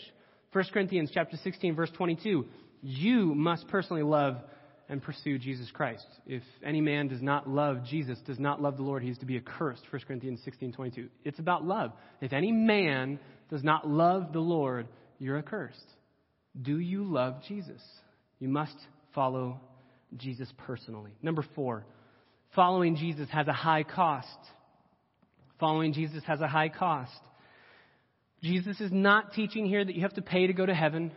1 0.52 0.64
Corinthians 0.72 1.10
chapter 1.12 1.36
16 1.42 1.74
verse 1.74 1.90
22. 1.96 2.46
You 2.82 3.34
must 3.34 3.68
personally 3.68 4.02
love 4.02 4.36
and 4.88 5.02
pursue 5.02 5.38
Jesus 5.38 5.70
Christ. 5.72 6.06
If 6.26 6.42
any 6.64 6.80
man 6.80 7.08
does 7.08 7.22
not 7.22 7.48
love 7.48 7.84
Jesus, 7.84 8.18
does 8.26 8.38
not 8.38 8.62
love 8.62 8.76
the 8.76 8.82
Lord, 8.82 9.02
he 9.02 9.10
is 9.10 9.18
to 9.18 9.26
be 9.26 9.36
accursed. 9.36 9.82
1 9.90 10.06
Corinthians 10.06 10.40
16:22. 10.44 11.08
It's 11.24 11.38
about 11.38 11.64
love. 11.64 11.92
If 12.20 12.32
any 12.32 12.52
man 12.52 13.18
does 13.50 13.64
not 13.64 13.88
love 13.88 14.32
the 14.32 14.40
Lord, 14.40 14.88
you're 15.18 15.38
accursed. 15.38 15.86
Do 16.60 16.78
you 16.78 17.04
love 17.04 17.42
Jesus? 17.48 17.82
You 18.38 18.48
must 18.48 18.76
follow 19.14 19.60
Jesus 20.16 20.52
personally. 20.58 21.12
Number 21.22 21.44
4. 21.54 21.84
Following 22.54 22.96
Jesus 22.96 23.28
has 23.30 23.48
a 23.48 23.52
high 23.52 23.82
cost. 23.82 24.28
Following 25.58 25.92
Jesus 25.92 26.22
has 26.24 26.40
a 26.40 26.48
high 26.48 26.68
cost. 26.68 27.20
Jesus 28.42 28.80
is 28.80 28.92
not 28.92 29.32
teaching 29.32 29.66
here 29.66 29.84
that 29.84 29.94
you 29.94 30.02
have 30.02 30.14
to 30.14 30.22
pay 30.22 30.46
to 30.46 30.52
go 30.52 30.64
to 30.64 30.74
heaven 30.74 31.10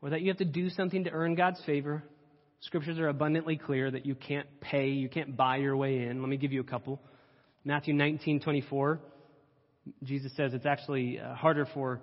or 0.00 0.10
that 0.10 0.22
you 0.22 0.28
have 0.28 0.38
to 0.38 0.44
do 0.44 0.68
something 0.70 1.04
to 1.04 1.10
earn 1.10 1.34
God's 1.34 1.62
favor. 1.64 2.02
Scriptures 2.62 2.98
are 2.98 3.08
abundantly 3.08 3.56
clear 3.56 3.90
that 3.90 4.06
you 4.06 4.14
can't 4.14 4.46
pay, 4.60 4.88
you 4.88 5.08
can't 5.08 5.36
buy 5.36 5.56
your 5.56 5.76
way 5.76 6.04
in. 6.04 6.20
Let 6.20 6.28
me 6.28 6.36
give 6.36 6.52
you 6.52 6.60
a 6.60 6.64
couple. 6.64 7.00
Matthew 7.64 7.92
19:24, 7.92 9.00
Jesus 10.04 10.32
says 10.36 10.54
it's 10.54 10.66
actually 10.66 11.18
uh, 11.18 11.34
harder 11.34 11.66
for 11.74 12.00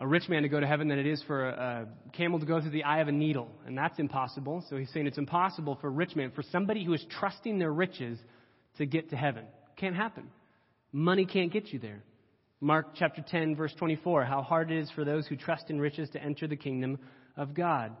a 0.00 0.06
rich 0.06 0.28
man 0.28 0.42
to 0.42 0.48
go 0.48 0.58
to 0.58 0.66
heaven 0.66 0.88
than 0.88 0.98
it 0.98 1.06
is 1.06 1.22
for 1.28 1.48
a, 1.48 1.86
a 1.86 2.10
camel 2.10 2.40
to 2.40 2.46
go 2.46 2.60
through 2.60 2.72
the 2.72 2.82
eye 2.82 3.00
of 3.00 3.06
a 3.06 3.12
needle, 3.12 3.48
and 3.66 3.78
that's 3.78 4.00
impossible. 4.00 4.64
So 4.68 4.76
he's 4.76 4.90
saying 4.92 5.06
it's 5.06 5.18
impossible 5.18 5.78
for 5.80 5.86
a 5.86 5.90
rich 5.90 6.16
man, 6.16 6.32
for 6.32 6.42
somebody 6.42 6.84
who 6.84 6.92
is 6.92 7.04
trusting 7.20 7.60
their 7.60 7.72
riches, 7.72 8.18
to 8.78 8.86
get 8.86 9.10
to 9.10 9.16
heaven. 9.16 9.44
Can't 9.76 9.94
happen. 9.94 10.28
Money 10.90 11.24
can't 11.24 11.52
get 11.52 11.72
you 11.72 11.78
there. 11.78 12.02
Mark 12.60 12.88
chapter 12.96 13.24
10, 13.24 13.54
verse 13.54 13.72
24, 13.78 14.24
how 14.24 14.42
hard 14.42 14.72
it 14.72 14.78
is 14.78 14.90
for 14.90 15.04
those 15.04 15.26
who 15.28 15.36
trust 15.36 15.70
in 15.70 15.80
riches 15.80 16.10
to 16.10 16.20
enter 16.20 16.48
the 16.48 16.56
kingdom 16.56 16.98
of 17.36 17.54
God. 17.54 17.96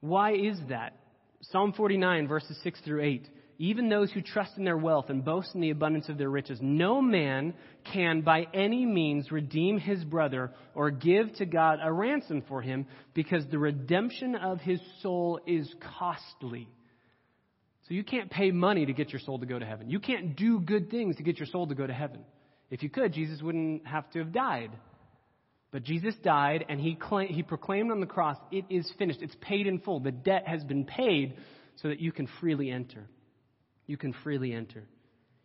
Why 0.00 0.34
is 0.34 0.58
that? 0.68 0.94
Psalm 1.42 1.72
49, 1.72 2.28
verses 2.28 2.58
6 2.62 2.80
through 2.84 3.02
8. 3.02 3.28
Even 3.58 3.88
those 3.88 4.12
who 4.12 4.20
trust 4.20 4.52
in 4.58 4.64
their 4.64 4.76
wealth 4.76 5.08
and 5.08 5.24
boast 5.24 5.54
in 5.54 5.60
the 5.62 5.70
abundance 5.70 6.10
of 6.10 6.18
their 6.18 6.28
riches, 6.28 6.58
no 6.60 7.00
man 7.00 7.54
can 7.90 8.20
by 8.20 8.46
any 8.52 8.84
means 8.84 9.32
redeem 9.32 9.78
his 9.78 10.04
brother 10.04 10.52
or 10.74 10.90
give 10.90 11.32
to 11.36 11.46
God 11.46 11.78
a 11.82 11.90
ransom 11.90 12.42
for 12.48 12.60
him 12.60 12.86
because 13.14 13.44
the 13.50 13.58
redemption 13.58 14.34
of 14.34 14.60
his 14.60 14.80
soul 15.00 15.40
is 15.46 15.72
costly. 15.98 16.68
So 17.88 17.94
you 17.94 18.04
can't 18.04 18.30
pay 18.30 18.50
money 18.50 18.84
to 18.84 18.92
get 18.92 19.10
your 19.12 19.20
soul 19.20 19.38
to 19.38 19.46
go 19.46 19.58
to 19.58 19.64
heaven. 19.64 19.88
You 19.88 20.00
can't 20.00 20.36
do 20.36 20.60
good 20.60 20.90
things 20.90 21.16
to 21.16 21.22
get 21.22 21.38
your 21.38 21.46
soul 21.46 21.66
to 21.68 21.74
go 21.74 21.86
to 21.86 21.94
heaven. 21.94 22.20
If 22.68 22.82
you 22.82 22.90
could, 22.90 23.12
Jesus 23.12 23.40
wouldn't 23.40 23.86
have 23.86 24.10
to 24.10 24.18
have 24.18 24.32
died. 24.32 24.72
But 25.76 25.82
Jesus 25.82 26.14
died 26.24 26.64
and 26.70 26.80
he, 26.80 26.94
claimed, 26.94 27.34
he 27.34 27.42
proclaimed 27.42 27.90
on 27.90 28.00
the 28.00 28.06
cross, 28.06 28.38
It 28.50 28.64
is 28.70 28.90
finished. 28.98 29.20
It's 29.20 29.36
paid 29.42 29.66
in 29.66 29.78
full. 29.80 30.00
The 30.00 30.10
debt 30.10 30.48
has 30.48 30.64
been 30.64 30.86
paid 30.86 31.36
so 31.82 31.88
that 31.88 32.00
you 32.00 32.12
can 32.12 32.26
freely 32.40 32.70
enter. 32.70 33.06
You 33.86 33.98
can 33.98 34.14
freely 34.24 34.54
enter. 34.54 34.84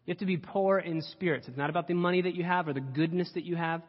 You 0.06 0.12
have 0.14 0.20
to 0.20 0.26
be 0.26 0.38
poor 0.38 0.80
in 0.80 1.02
spirits. 1.02 1.50
It's 1.50 1.58
not 1.58 1.70
about 1.70 1.90
the 1.90 1.96
money 1.96 2.22
that 2.22 2.34
you 2.34 2.46
have 2.46 2.70
or 2.70 2.74
the 2.74 2.80
goodness 2.80 3.30
that 3.34 3.44
you 3.44 3.58
have. 3.58 3.82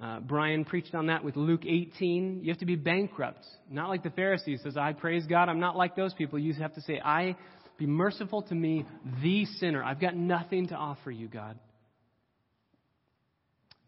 Uh, 0.00 0.20
Brian 0.20 0.64
preached 0.64 0.94
on 0.94 1.08
that 1.08 1.24
with 1.24 1.34
Luke 1.34 1.64
18. 1.66 2.44
You 2.44 2.52
have 2.52 2.60
to 2.60 2.66
be 2.66 2.76
bankrupt. 2.76 3.44
Not 3.68 3.88
like 3.88 4.04
the 4.04 4.10
Pharisees 4.10 4.60
says, 4.62 4.76
I 4.76 4.92
praise 4.92 5.26
God. 5.26 5.48
I'm 5.48 5.58
not 5.58 5.74
like 5.74 5.96
those 5.96 6.14
people. 6.14 6.38
You 6.38 6.54
have 6.54 6.74
to 6.74 6.82
say, 6.82 7.00
I 7.04 7.34
be 7.78 7.86
merciful 7.86 8.42
to 8.42 8.54
me, 8.54 8.86
the 9.24 9.44
sinner. 9.58 9.82
I've 9.82 10.00
got 10.00 10.14
nothing 10.14 10.68
to 10.68 10.76
offer 10.76 11.10
you, 11.10 11.26
God. 11.26 11.58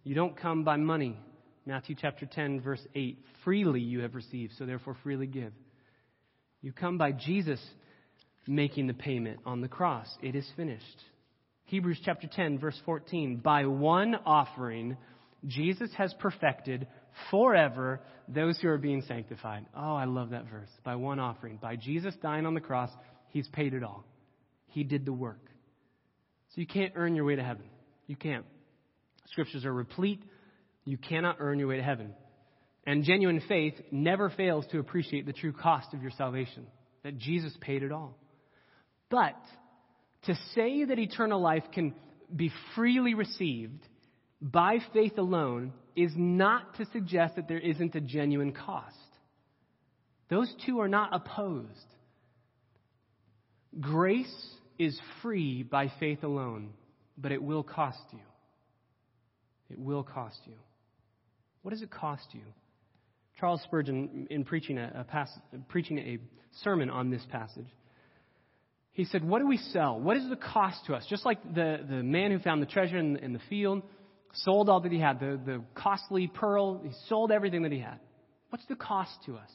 You 0.03 0.16
don't 0.16 0.37
come 0.37 0.64
by 0.64 0.79
money. 0.79 1.16
Matthew 1.67 1.97
chapter 2.01 2.27
10, 2.27 2.61
verse 2.61 2.87
8. 2.95 3.19
Freely 3.45 3.81
you 3.81 4.01
have 4.01 4.15
received, 4.15 4.53
so 4.57 4.67
therefore 4.67 4.97
freely 5.03 5.27
give. 5.27 5.53
You 6.63 6.73
come 6.73 6.97
by 6.97 7.11
Jesus 7.11 7.61
making 8.47 8.87
the 8.87 8.95
payment 8.95 9.41
on 9.45 9.61
the 9.61 9.69
cross. 9.69 10.07
It 10.23 10.37
is 10.37 10.49
finished. 10.57 10.85
Hebrews 11.65 12.01
chapter 12.05 12.29
10, 12.29 12.61
verse 12.61 12.81
14. 12.85 13.39
By 13.43 13.67
one 13.67 14.15
offering, 14.25 14.97
Jesus 15.45 15.91
has 15.99 16.15
perfected 16.21 16.87
forever 17.33 18.01
those 18.29 18.59
who 18.61 18.69
are 18.69 18.79
being 18.79 19.03
sanctified. 19.03 19.67
Oh, 19.77 19.95
I 19.95 20.05
love 20.05 20.31
that 20.31 20.49
verse. 20.49 20.71
By 20.85 20.95
one 20.95 21.19
offering. 21.19 21.59
By 21.61 21.75
Jesus 21.75 22.15
dying 22.23 22.47
on 22.47 22.55
the 22.55 22.61
cross, 22.61 22.91
he's 23.31 23.49
paid 23.49 23.75
it 23.75 23.83
all. 23.83 24.05
He 24.69 24.85
did 24.85 25.05
the 25.05 25.13
work. 25.13 25.45
So 26.55 26.61
you 26.61 26.67
can't 26.69 26.93
earn 26.95 27.17
your 27.17 27.25
way 27.25 27.35
to 27.35 27.43
heaven. 27.43 27.65
You 28.07 28.15
can't. 28.15 28.45
Scriptures 29.27 29.65
are 29.65 29.73
replete 29.73 30.23
you 30.87 30.96
cannot 30.96 31.37
earn 31.40 31.59
your 31.59 31.68
way 31.68 31.77
to 31.77 31.83
heaven. 31.83 32.14
And 32.87 33.05
genuine 33.05 33.42
faith 33.46 33.75
never 33.90 34.31
fails 34.31 34.64
to 34.70 34.79
appreciate 34.79 35.27
the 35.27 35.33
true 35.33 35.53
cost 35.53 35.92
of 35.92 36.01
your 36.01 36.12
salvation, 36.12 36.66
that 37.03 37.18
Jesus 37.18 37.53
paid 37.61 37.83
it 37.83 37.92
all. 37.92 38.16
But 39.11 39.37
to 40.22 40.35
say 40.55 40.85
that 40.85 40.99
eternal 40.99 41.40
life 41.40 41.64
can 41.75 41.94
be 42.35 42.51
freely 42.75 43.14
received 43.14 43.83
by 44.40 44.79
faith 44.92 45.18
alone 45.18 45.72
is 45.96 46.12
not 46.14 46.77
to 46.77 46.87
suggest 46.92 47.37
that 47.37 47.49
there 47.49 47.59
isn't 47.59 47.95
a 47.95 48.01
genuine 48.01 48.53
cost. 48.53 48.97
Those 50.28 50.53
two 50.66 50.80
are 50.80 50.89
not 50.89 51.11
opposed. 51.12 51.68
Grace 53.80 54.47
is 54.78 54.99
free 55.22 55.62
by 55.62 55.91
faith 55.99 56.22
alone, 56.22 56.70
but 57.18 57.32
it 57.32 57.43
will 57.43 57.62
cost 57.62 58.03
you. 58.12 58.20
It 59.70 59.78
will 59.78 60.05
cost 60.05 60.39
you. 60.47 60.55
What 61.67 61.73
does 61.73 61.83
it 61.83 61.91
cost 61.91 62.29
you? 62.31 62.43
Charles 63.41 63.61
Spurgeon, 63.64 64.29
in 64.31 64.45
preaching 64.45 64.79
a, 64.79 65.01
a 65.01 65.03
pass, 65.03 65.29
preaching 65.67 65.99
a 65.99 66.19
sermon 66.62 66.89
on 66.91 67.11
this 67.11 67.27
passage, 67.33 67.67
he 68.93 69.05
said, 69.05 69.25
What 69.25 69.41
do 69.41 69.49
we 69.49 69.57
sell? 69.57 69.99
What 69.99 70.17
is 70.17 70.29
the 70.31 70.37
cost 70.37 70.87
to 70.87 70.95
us? 70.95 71.05
Just 71.11 71.27
like 71.27 71.43
the, 71.43 71.81
the 71.85 72.05
man 72.05 72.31
who 72.31 72.39
found 72.39 72.62
the 72.62 72.67
treasure 72.67 72.99
in, 72.99 73.17
in 73.17 73.33
the 73.33 73.41
field, 73.51 73.83
sold 74.33 74.69
all 74.69 74.79
that 74.83 74.93
he 74.93 75.01
had, 75.01 75.19
the, 75.19 75.41
the 75.45 75.61
costly 75.75 76.29
pearl, 76.29 76.83
he 76.85 76.93
sold 77.09 77.33
everything 77.33 77.62
that 77.62 77.73
he 77.73 77.81
had. 77.81 77.99
What's 78.51 78.67
the 78.67 78.77
cost 78.77 79.11
to 79.27 79.35
us? 79.35 79.51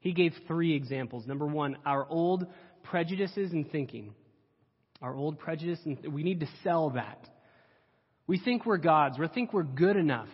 He 0.00 0.10
gave 0.10 0.32
three 0.48 0.74
examples. 0.74 1.24
Number 1.24 1.46
one, 1.46 1.76
our 1.86 2.04
old 2.10 2.48
prejudices 2.82 3.52
and 3.52 3.70
thinking. 3.70 4.12
our 5.00 5.14
old 5.14 5.38
prejudice, 5.38 5.78
and 5.84 6.12
we 6.12 6.24
need 6.24 6.40
to 6.40 6.48
sell 6.64 6.90
that. 6.90 7.28
We 8.26 8.40
think 8.40 8.66
we're 8.66 8.78
gods. 8.78 9.20
We 9.20 9.28
think 9.28 9.52
we're 9.52 9.62
good 9.62 9.94
enough. 9.96 10.26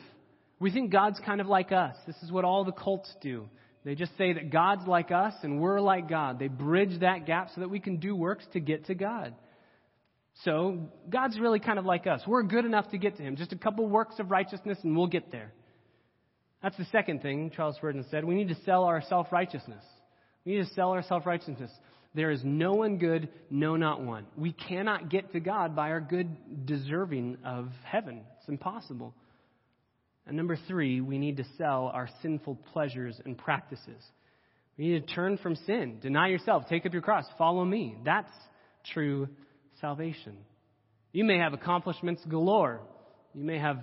We 0.61 0.71
think 0.71 0.93
God's 0.93 1.19
kind 1.25 1.41
of 1.41 1.47
like 1.47 1.73
us. 1.73 1.97
This 2.07 2.17
is 2.23 2.31
what 2.31 2.45
all 2.45 2.65
the 2.65 2.73
cults 2.73 3.13
do. 3.23 3.49
They 3.85 3.95
just 3.95 4.17
say 4.19 4.35
that 4.35 4.51
God's 4.51 4.87
like 4.87 5.11
us 5.11 5.33
and 5.43 5.59
we're 5.59 5.81
like 5.81 6.09
God. 6.09 6.39
They 6.39 6.49
bridge 6.49 7.01
that 7.01 7.27
gap 7.27 7.49
so 7.55 7.63
that 7.63 7.71
we 7.71 7.81
can 7.81 7.97
do 7.97 8.15
works 8.15 8.45
to 8.53 8.61
get 8.61 8.87
to 8.87 8.95
God. 8.95 9.35
So, 10.45 10.91
God's 11.09 11.39
really 11.39 11.61
kind 11.61 11.79
of 11.79 11.85
like 11.85 12.07
us. 12.07 12.23
We're 12.27 12.43
good 12.43 12.65
enough 12.65 12.91
to 12.91 12.99
get 12.99 13.17
to 13.17 13.23
Him. 13.23 13.37
Just 13.37 13.53
a 13.53 13.59
couple 13.59 13.87
works 13.87 14.19
of 14.19 14.31
righteousness 14.31 14.79
and 14.83 14.97
we'll 14.97 15.07
get 15.07 15.33
there. 15.33 15.53
That's 16.63 16.77
the 16.77 16.87
second 16.93 17.23
thing 17.23 17.51
Charles 17.57 17.77
Spurgeon 17.77 18.05
said. 18.11 18.25
We 18.25 18.35
need 18.35 18.49
to 18.49 18.57
sell 18.67 18.85
our 18.85 19.03
self 19.03 19.33
righteousness. 19.33 19.83
We 20.45 20.57
need 20.57 20.67
to 20.67 20.75
sell 20.75 20.91
our 20.91 21.03
self 21.03 21.27
righteousness. 21.27 21.71
There 22.15 22.31
is 22.31 22.43
no 22.45 22.75
one 22.75 22.99
good, 22.99 23.29
no, 23.51 23.77
not 23.77 24.03
one. 24.03 24.27
We 24.37 24.53
cannot 24.53 25.11
get 25.11 25.33
to 25.33 25.41
God 25.41 25.75
by 25.77 25.91
our 25.91 26.01
good 26.01 26.67
deserving 26.67 27.39
of 27.45 27.71
heaven. 27.85 28.23
It's 28.39 28.49
impossible. 28.49 29.15
And 30.31 30.37
number 30.37 30.57
three, 30.68 31.01
we 31.01 31.18
need 31.18 31.39
to 31.39 31.45
sell 31.59 31.91
our 31.93 32.09
sinful 32.22 32.55
pleasures 32.72 33.20
and 33.24 33.37
practices. 33.37 34.01
We 34.78 34.85
need 34.85 35.05
to 35.05 35.12
turn 35.12 35.39
from 35.39 35.57
sin, 35.57 35.99
deny 36.01 36.28
yourself, 36.28 36.68
take 36.68 36.87
up 36.87 36.93
your 36.93 37.03
cross, 37.03 37.24
follow 37.37 37.64
me. 37.64 37.97
That's 38.05 38.31
true 38.93 39.26
salvation. 39.81 40.37
You 41.11 41.24
may 41.24 41.39
have 41.39 41.53
accomplishments 41.53 42.22
galore. 42.28 42.81
You 43.35 43.43
may 43.43 43.59
have 43.59 43.78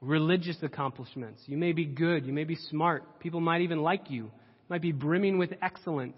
religious 0.00 0.56
accomplishments. 0.62 1.42
You 1.44 1.58
may 1.58 1.72
be 1.72 1.84
good. 1.84 2.24
You 2.24 2.32
may 2.32 2.44
be 2.44 2.56
smart. 2.70 3.20
People 3.20 3.42
might 3.42 3.60
even 3.60 3.82
like 3.82 4.10
you. 4.10 4.24
You 4.24 4.30
might 4.70 4.80
be 4.80 4.92
brimming 4.92 5.36
with 5.36 5.50
excellence. 5.60 6.16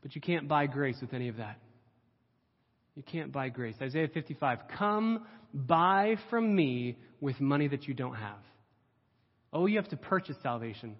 But 0.00 0.14
you 0.14 0.20
can't 0.20 0.46
buy 0.46 0.66
grace 0.66 0.98
with 1.00 1.12
any 1.12 1.26
of 1.26 1.38
that. 1.38 1.58
You 2.94 3.02
can't 3.02 3.32
buy 3.32 3.48
grace. 3.48 3.74
Isaiah 3.82 4.06
55 4.14 4.58
Come 4.78 5.26
buy 5.54 6.16
from 6.30 6.54
me 6.54 6.98
with 7.20 7.40
money 7.40 7.68
that 7.68 7.86
you 7.86 7.94
don't 7.94 8.16
have. 8.16 8.38
Oh, 9.52 9.66
you 9.66 9.76
have 9.76 9.88
to 9.90 9.96
purchase 9.96 10.36
salvation, 10.42 10.96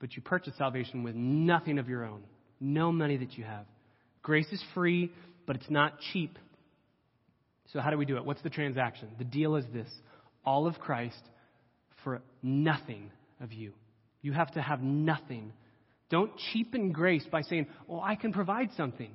but 0.00 0.14
you 0.14 0.22
purchase 0.22 0.54
salvation 0.56 1.02
with 1.02 1.14
nothing 1.14 1.78
of 1.78 1.88
your 1.88 2.04
own, 2.04 2.22
no 2.60 2.92
money 2.92 3.16
that 3.16 3.36
you 3.36 3.44
have. 3.44 3.66
Grace 4.22 4.50
is 4.52 4.62
free, 4.74 5.12
but 5.46 5.56
it's 5.56 5.70
not 5.70 5.98
cheap. 6.12 6.38
So, 7.72 7.80
how 7.80 7.90
do 7.90 7.98
we 7.98 8.04
do 8.06 8.16
it? 8.16 8.24
What's 8.24 8.42
the 8.42 8.50
transaction? 8.50 9.08
The 9.18 9.24
deal 9.24 9.56
is 9.56 9.64
this 9.72 9.88
all 10.44 10.66
of 10.66 10.78
Christ 10.78 11.20
for 12.04 12.22
nothing 12.42 13.10
of 13.40 13.52
you. 13.52 13.72
You 14.22 14.32
have 14.32 14.52
to 14.52 14.62
have 14.62 14.80
nothing 14.80 15.52
don't 16.08 16.30
cheapen 16.52 16.92
grace 16.92 17.24
by 17.30 17.42
saying, 17.42 17.66
oh, 17.88 18.00
I 18.00 18.14
can 18.14 18.32
provide 18.32 18.70
something. 18.76 19.10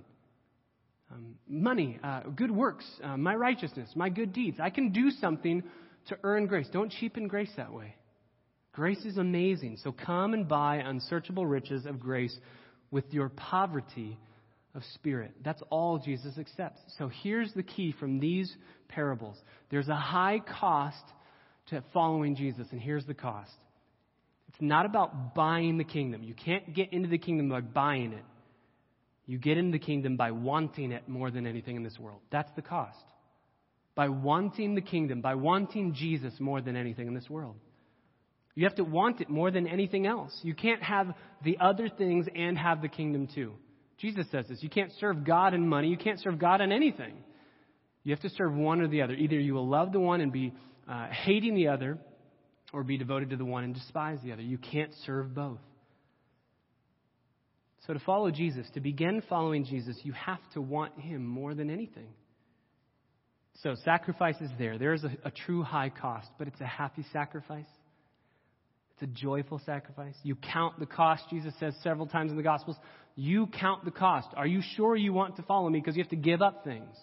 Um, 1.12 1.36
money, 1.48 2.00
uh, 2.04 2.22
good 2.36 2.52
works, 2.52 2.86
uh, 3.04 3.18
my 3.18 3.36
righteousness, 3.36 3.90
my 3.96 4.10
good 4.10 4.34
deeds. 4.34 4.58
I 4.62 4.70
can 4.70 4.92
do 4.92 5.12
something 5.12 5.64
to 6.08 6.18
earn 6.24 6.48
grace. 6.48 6.68
Don't 6.72 6.92
cheapen 6.92 7.28
grace 7.28 7.52
that 7.58 7.74
way. 7.74 7.96
Grace 8.74 9.04
is 9.04 9.18
amazing. 9.18 9.78
So 9.84 9.92
come 9.92 10.34
and 10.34 10.48
buy 10.48 10.78
unsearchable 10.78 11.46
riches 11.46 11.86
of 11.86 12.00
grace 12.00 12.36
with 12.92 13.06
your 13.12 13.30
poverty 13.30 14.18
of 14.74 14.84
spirit. 14.94 15.32
That's 15.44 15.62
all 15.70 16.00
Jesus 16.00 16.38
accepts. 16.38 16.80
So 16.98 17.10
here's 17.24 17.54
the 17.54 17.64
key 17.64 17.94
from 18.00 18.20
these 18.20 18.56
parables 18.88 19.38
there's 19.70 19.90
a 19.90 19.96
high 19.96 20.40
cost 20.60 21.04
to 21.68 21.84
following 21.94 22.36
Jesus, 22.36 22.68
and 22.72 22.80
here's 22.80 23.06
the 23.06 23.14
cost 23.14 23.52
it's 24.50 24.62
not 24.62 24.86
about 24.86 25.36
buying 25.36 25.78
the 25.78 25.84
kingdom. 25.84 26.24
You 26.24 26.34
can't 26.34 26.74
get 26.74 26.92
into 26.94 27.10
the 27.10 27.18
kingdom 27.18 27.50
by 27.50 27.62
buying 27.62 28.14
it. 28.14 28.24
You 29.26 29.38
get 29.38 29.58
into 29.58 29.72
the 29.72 29.84
kingdom 29.84 30.18
by 30.18 30.32
wanting 30.32 30.92
it 30.92 31.08
more 31.08 31.32
than 31.32 31.46
anything 31.48 31.76
in 31.76 31.84
this 31.84 31.98
world. 32.00 32.22
That's 32.32 32.52
the 32.56 32.62
cost. 32.62 32.98
By 33.96 34.10
wanting 34.10 34.76
the 34.76 34.82
kingdom, 34.82 35.22
by 35.22 35.36
wanting 35.36 35.94
Jesus 35.94 36.34
more 36.40 36.62
than 36.62 36.76
anything 36.76 37.08
in 37.08 37.14
this 37.14 37.30
world. 37.30 37.56
You 38.56 38.66
have 38.66 38.76
to 38.76 38.84
want 38.84 39.22
it 39.22 39.30
more 39.30 39.52
than 39.52 39.68
anything 39.68 40.06
else. 40.06 40.38
You 40.44 40.54
can't 40.54 40.84
have 40.84 41.14
the 41.44 41.58
other 41.60 41.88
things 41.90 42.28
and 42.36 42.58
have 42.58 42.82
the 42.82 42.88
kingdom 42.90 43.28
too. 43.34 43.54
Jesus 43.98 44.26
says 44.32 44.46
this. 44.50 44.62
You 44.62 44.70
can't 44.70 44.92
serve 45.00 45.24
God 45.24 45.54
and 45.54 45.70
money. 45.70 45.88
You 45.88 45.98
can't 45.98 46.20
serve 46.20 46.40
God 46.40 46.60
and 46.60 46.74
anything. 46.74 47.24
You 48.04 48.12
have 48.12 48.22
to 48.22 48.30
serve 48.30 48.54
one 48.54 48.82
or 48.82 48.88
the 48.88 49.04
other. 49.04 49.14
Either 49.14 49.40
you 49.40 49.54
will 49.54 49.68
love 49.68 49.92
the 49.92 50.00
one 50.00 50.22
and 50.22 50.32
be 50.32 50.54
uh, 50.90 51.08
hating 51.08 51.56
the 51.56 51.68
other, 51.68 52.00
or 52.74 52.84
be 52.84 52.98
devoted 52.98 53.30
to 53.30 53.36
the 53.36 53.46
one 53.46 53.64
and 53.64 53.74
despise 53.74 54.20
the 54.24 54.32
other. 54.32 54.42
You 54.42 54.58
can't 54.58 54.92
serve 55.06 55.36
both. 55.36 55.60
So, 57.88 57.94
to 57.94 58.00
follow 58.00 58.30
Jesus, 58.30 58.68
to 58.76 58.80
begin 58.80 59.24
following 59.28 59.66
Jesus, 59.66 59.98
you 60.04 60.14
have 60.14 60.40
to 60.54 60.62
want 60.62 61.00
Him 61.00 61.26
more 61.26 61.56
than 61.56 61.70
anything. 61.70 62.10
So, 63.64 63.76
sacrifice 63.84 64.40
is 64.40 64.52
there. 64.60 64.78
There 64.78 64.94
is 64.94 65.04
a, 65.04 65.12
a 65.26 65.32
true 65.32 65.64
high 65.64 65.90
cost, 65.90 66.28
but 66.38 66.48
it's 66.48 66.62
a 66.62 66.66
happy 66.66 67.04
sacrifice. 67.12 67.66
It's 68.94 69.04
a 69.04 69.20
joyful 69.20 69.60
sacrifice. 69.66 70.14
You 70.24 70.36
count 70.36 70.80
the 70.80 70.86
cost, 70.86 71.24
Jesus 71.32 71.54
says 71.60 71.74
several 71.82 72.06
times 72.06 72.30
in 72.30 72.38
the 72.38 72.44
Gospels. 72.44 72.78
You 73.16 73.48
count 73.48 73.84
the 73.84 73.92
cost. 73.92 74.28
Are 74.38 74.48
you 74.48 74.62
sure 74.76 74.96
you 74.96 75.12
want 75.12 75.38
to 75.38 75.44
follow 75.44 75.70
me? 75.70 75.80
Because 75.80 75.96
you 75.96 76.04
have 76.04 76.12
to 76.12 76.16
give 76.16 76.42
up 76.42 76.64
things. 76.64 76.96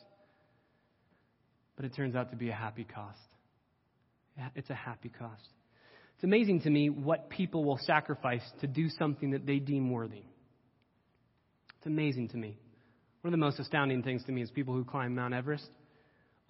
But 1.75 1.87
it 1.87 1.95
turns 1.95 2.15
out 2.15 2.31
to 2.31 2.37
be 2.37 2.51
a 2.51 2.55
happy 2.55 2.85
cost. 2.85 3.19
It's 4.55 4.71
a 4.71 4.75
happy 4.75 5.09
cost. 5.09 5.43
It's 6.15 6.25
amazing 6.25 6.63
to 6.63 6.71
me 6.71 6.89
what 6.89 7.31
people 7.31 7.65
will 7.65 7.79
sacrifice 7.79 8.43
to 8.61 8.69
do 8.69 8.89
something 8.89 9.33
that 9.33 9.47
they 9.47 9.59
deem 9.59 9.91
worthy. 9.91 10.23
Amazing 11.89 12.29
to 12.29 12.37
me. 12.37 12.55
One 13.23 13.33
of 13.33 13.41
the 13.41 13.43
most 13.43 13.59
astounding 13.59 14.03
things 14.03 14.23
to 14.25 14.33
me 14.33 14.43
is 14.43 14.51
people 14.51 14.75
who 14.75 14.85
climb 14.85 15.15
Mount 15.15 15.33
Everest. 15.33 15.67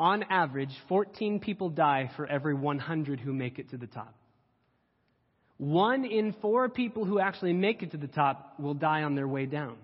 On 0.01 0.25
average, 0.25 0.73
14 0.89 1.39
people 1.39 1.71
die 1.71 2.11
for 2.17 2.27
every 2.27 2.55
100 2.55 3.21
who 3.21 3.33
make 3.33 3.61
it 3.61 3.71
to 3.71 3.77
the 3.77 3.87
top. 3.87 4.17
One 5.57 6.05
in 6.05 6.35
four 6.43 6.69
people 6.69 7.05
who 7.05 7.21
actually 7.21 7.53
make 7.53 7.85
it 7.85 7.93
to 7.93 7.97
the 7.97 8.09
top 8.09 8.55
will 8.59 8.75
die 8.75 9.05
on 9.05 9.15
their 9.15 9.29
way 9.29 9.47
down. 9.47 9.77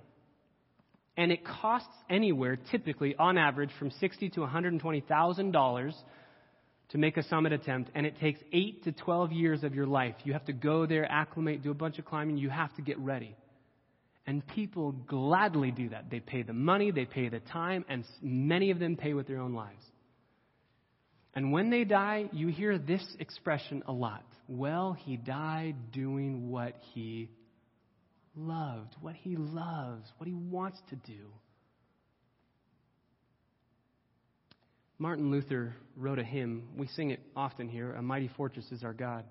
And 1.17 1.31
it 1.31 1.45
costs 1.45 1.95
anywhere, 2.11 2.59
typically, 2.73 3.15
on 3.17 3.39
average, 3.39 3.71
from 3.79 3.93
sixty 3.93 4.29
to 4.31 4.41
$120,000 4.41 5.93
to 6.89 6.99
make 6.99 7.17
a 7.17 7.23
summit 7.23 7.53
attempt, 7.53 7.93
and 7.95 8.07
it 8.07 8.19
takes 8.19 8.41
8 8.53 8.83
to 8.85 8.93
12 8.93 9.31
years 9.31 9.63
of 9.63 9.73
your 9.73 9.87
life. 9.87 10.17
You 10.25 10.33
have 10.33 10.47
to 10.47 10.53
go 10.53 10.85
there, 10.85 11.09
acclimate, 11.09 11.63
do 11.63 11.71
a 11.71 11.75
bunch 11.75 12.01
of 12.01 12.05
climbing, 12.05 12.39
you 12.39 12.51
have 12.51 12.75
to 12.75 12.83
get 12.83 12.99
ready. 12.99 13.37
And 14.27 14.47
people 14.47 14.93
gladly 14.93 15.71
do 15.71 15.91
that. 15.91 16.11
They 16.11 16.21
pay 16.21 16.43
the 16.43 16.55
money, 16.55 16.91
they 16.91 17.05
pay 17.05 17.29
the 17.29 17.41
time, 17.41 17.85
and 17.89 18.05
many 18.23 18.71
of 18.71 18.79
them 18.79 18.97
pay 18.97 19.13
with 19.13 19.27
their 19.27 19.39
own 19.39 19.53
lives. 19.53 19.85
And 21.35 21.53
when 21.53 21.71
they 21.71 21.85
die, 21.85 22.31
you 22.33 22.49
hear 22.49 22.79
this 22.79 23.05
expression 23.19 23.83
a 23.87 23.93
lot. 23.93 24.25
Well, 24.49 24.93
he 24.93 25.17
died 25.17 25.93
doing 25.93 26.51
what 26.51 26.75
he 26.95 27.29
loved, 28.37 28.95
what 29.01 29.15
he 29.15 29.37
loves, 29.37 30.11
what 30.19 30.27
he 30.27 30.35
wants 30.35 30.81
to 30.91 30.97
do. 30.97 31.27
Martin 34.99 35.31
Luther 35.31 35.75
wrote 35.97 36.19
a 36.19 36.25
hymn. 36.25 36.69
We 36.77 36.87
sing 36.87 37.11
it 37.11 37.21
often 37.35 37.69
here 37.69 37.93
A 37.93 38.03
Mighty 38.03 38.31
Fortress 38.37 38.71
is 38.71 38.85
Our 38.85 38.95
God. 38.95 39.25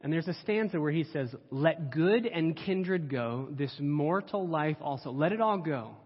And 0.00 0.12
there's 0.12 0.28
a 0.28 0.34
stanza 0.42 0.80
where 0.80 0.92
he 0.92 1.04
says, 1.04 1.34
Let 1.50 1.90
good 1.90 2.26
and 2.26 2.56
kindred 2.56 3.10
go, 3.10 3.48
this 3.50 3.74
mortal 3.80 4.46
life 4.46 4.76
also. 4.80 5.10
Let 5.10 5.32
it 5.32 5.40
all 5.40 5.58
go. 5.58 5.96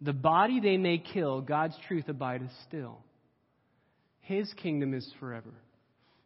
The 0.00 0.12
body 0.12 0.60
they 0.60 0.76
may 0.76 0.98
kill, 0.98 1.40
God's 1.40 1.76
truth 1.86 2.08
abideth 2.08 2.50
still. 2.66 2.98
His 4.20 4.52
kingdom 4.54 4.94
is 4.94 5.10
forever. 5.20 5.52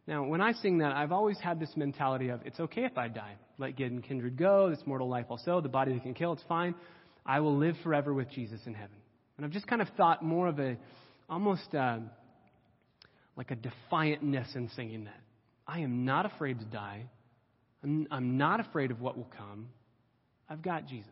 Now, 0.07 0.23
when 0.23 0.41
I 0.41 0.53
sing 0.53 0.79
that, 0.79 0.93
I've 0.93 1.11
always 1.11 1.37
had 1.39 1.59
this 1.59 1.71
mentality 1.75 2.29
of 2.29 2.41
it's 2.45 2.59
okay 2.59 2.85
if 2.85 2.97
I 2.97 3.07
die. 3.07 3.35
Let 3.57 3.77
good 3.77 3.91
and 3.91 4.03
kindred 4.03 4.37
go, 4.37 4.69
this 4.69 4.81
mortal 4.85 5.07
life 5.07 5.27
also. 5.29 5.61
The 5.61 5.69
body 5.69 5.93
they 5.93 5.99
can 5.99 6.13
kill, 6.13 6.33
it's 6.33 6.43
fine. 6.49 6.75
I 7.25 7.41
will 7.41 7.57
live 7.57 7.75
forever 7.83 8.13
with 8.13 8.29
Jesus 8.31 8.59
in 8.65 8.73
heaven. 8.73 8.95
And 9.37 9.45
I've 9.45 9.51
just 9.51 9.67
kind 9.67 9.81
of 9.81 9.87
thought 9.95 10.23
more 10.23 10.47
of 10.47 10.59
a, 10.59 10.77
almost 11.29 11.73
uh, 11.75 11.99
like 13.35 13.51
a 13.51 13.55
defiantness 13.55 14.55
in 14.55 14.69
singing 14.75 15.05
that. 15.05 15.21
I 15.71 15.79
am 15.79 16.03
not 16.03 16.25
afraid 16.25 16.59
to 16.59 16.65
die. 16.65 17.05
I'm, 17.81 18.05
I'm 18.11 18.37
not 18.37 18.59
afraid 18.59 18.91
of 18.91 18.99
what 18.99 19.15
will 19.15 19.31
come. 19.37 19.69
I've 20.49 20.61
got 20.61 20.85
Jesus. 20.85 21.09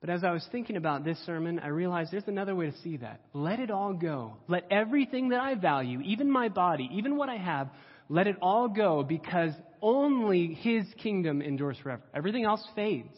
But 0.00 0.10
as 0.10 0.24
I 0.24 0.32
was 0.32 0.44
thinking 0.50 0.76
about 0.76 1.04
this 1.04 1.16
sermon, 1.24 1.60
I 1.60 1.68
realized 1.68 2.10
there's 2.10 2.26
another 2.26 2.56
way 2.56 2.68
to 2.68 2.76
see 2.78 2.96
that. 2.96 3.20
Let 3.32 3.60
it 3.60 3.70
all 3.70 3.92
go. 3.92 4.36
Let 4.48 4.66
everything 4.68 5.28
that 5.28 5.38
I 5.38 5.54
value, 5.54 6.00
even 6.00 6.28
my 6.28 6.48
body, 6.48 6.90
even 6.94 7.16
what 7.16 7.28
I 7.28 7.36
have, 7.36 7.68
let 8.08 8.26
it 8.26 8.34
all 8.42 8.66
go 8.66 9.04
because 9.04 9.52
only 9.80 10.54
His 10.54 10.84
kingdom 11.00 11.40
endures 11.40 11.78
forever. 11.84 12.02
Everything 12.12 12.44
else 12.44 12.66
fades. 12.74 13.16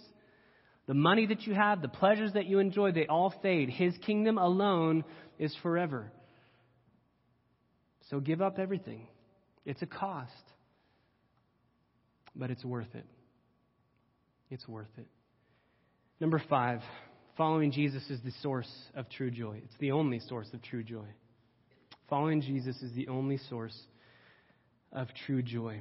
The 0.86 0.94
money 0.94 1.24
that 1.24 1.46
you 1.46 1.54
have, 1.54 1.80
the 1.80 1.88
pleasures 1.88 2.34
that 2.34 2.44
you 2.44 2.58
enjoy, 2.58 2.92
they 2.92 3.06
all 3.06 3.32
fade. 3.40 3.70
His 3.70 3.96
kingdom 4.04 4.36
alone 4.36 5.04
is 5.38 5.56
forever. 5.62 6.12
So 8.10 8.20
give 8.20 8.42
up 8.42 8.58
everything. 8.58 9.06
It's 9.64 9.82
a 9.82 9.86
cost, 9.86 10.32
but 12.34 12.50
it's 12.50 12.64
worth 12.64 12.94
it. 12.94 13.06
It's 14.50 14.66
worth 14.68 14.90
it. 14.98 15.06
Number 16.20 16.42
five, 16.48 16.80
Following 17.36 17.72
Jesus 17.72 18.08
is 18.10 18.20
the 18.24 18.30
source 18.42 18.70
of 18.94 19.08
true 19.10 19.30
joy. 19.30 19.60
It's 19.64 19.76
the 19.80 19.90
only 19.90 20.20
source 20.20 20.46
of 20.52 20.62
true 20.62 20.84
joy. 20.84 21.06
Following 22.08 22.40
Jesus 22.40 22.80
is 22.80 22.92
the 22.94 23.08
only 23.08 23.38
source 23.50 23.76
of 24.92 25.08
true 25.26 25.42
joy. 25.42 25.80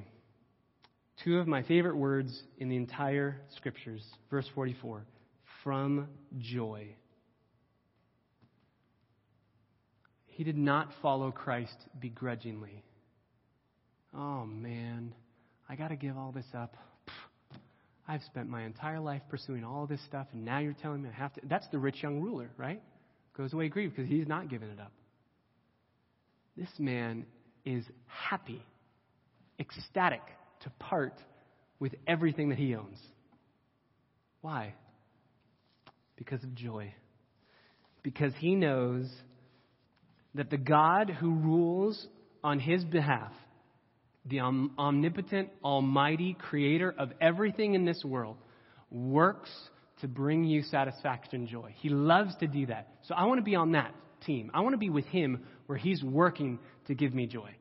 Two 1.23 1.37
of 1.37 1.47
my 1.47 1.61
favorite 1.61 1.95
words 1.95 2.41
in 2.57 2.69
the 2.69 2.75
entire 2.75 3.39
scriptures. 3.55 4.03
Verse 4.31 4.47
44 4.55 5.05
from 5.63 6.07
joy. 6.39 6.95
He 10.25 10.43
did 10.43 10.57
not 10.57 10.89
follow 11.03 11.29
Christ 11.29 11.77
begrudgingly. 11.99 12.83
Oh 14.15 14.45
man, 14.45 15.13
I 15.67 15.75
got 15.75 15.87
to 15.89 15.95
give 15.95 16.17
all 16.17 16.31
this 16.31 16.45
up. 16.55 16.75
I've 18.07 18.21
spent 18.23 18.49
my 18.49 18.63
entire 18.63 18.99
life 18.99 19.21
pursuing 19.29 19.63
all 19.63 19.87
this 19.87 20.03
stuff, 20.05 20.27
and 20.33 20.43
now 20.43 20.59
you're 20.59 20.75
telling 20.81 21.01
me 21.01 21.09
I 21.09 21.17
have 21.17 21.33
to. 21.33 21.41
That's 21.45 21.67
the 21.69 21.79
rich 21.79 22.03
young 22.03 22.21
ruler, 22.21 22.49
right? 22.57 22.81
Goes 23.35 23.53
away 23.53 23.69
grieved 23.69 23.95
because 23.95 24.09
he's 24.09 24.27
not 24.27 24.49
giving 24.49 24.69
it 24.69 24.79
up. 24.79 24.91
This 26.55 26.69
man 26.77 27.25
is 27.65 27.83
happy, 28.05 28.61
ecstatic 29.59 30.21
to 30.61 30.69
part 30.79 31.17
with 31.79 31.95
everything 32.05 32.49
that 32.49 32.57
he 32.57 32.75
owns. 32.75 32.99
Why? 34.41 34.73
Because 36.15 36.43
of 36.43 36.53
joy. 36.53 36.93
Because 38.03 38.33
he 38.37 38.55
knows 38.55 39.09
that 40.35 40.49
the 40.49 40.57
God 40.57 41.09
who 41.09 41.33
rules 41.33 42.07
on 42.43 42.59
his 42.59 42.83
behalf 42.83 43.31
the 44.25 44.39
omnipotent, 44.39 45.49
almighty 45.63 46.35
creator 46.39 46.93
of 46.97 47.11
everything 47.19 47.73
in 47.73 47.85
this 47.85 48.03
world, 48.05 48.37
works 48.89 49.49
to 50.01 50.07
bring 50.07 50.43
you 50.43 50.61
satisfaction 50.63 51.41
and 51.41 51.47
joy. 51.47 51.73
He 51.77 51.89
loves 51.89 52.35
to 52.37 52.47
do 52.47 52.65
that. 52.67 52.89
So 53.03 53.15
I 53.15 53.25
want 53.25 53.39
to 53.39 53.43
be 53.43 53.55
on 53.55 53.73
that 53.73 53.93
team. 54.25 54.51
I 54.53 54.61
want 54.61 54.73
to 54.73 54.77
be 54.77 54.89
with 54.89 55.05
him 55.05 55.43
where 55.65 55.77
he's 55.77 56.03
working 56.03 56.59
to 56.87 56.95
give 56.95 57.13
me 57.13 57.27
joy. 57.27 57.51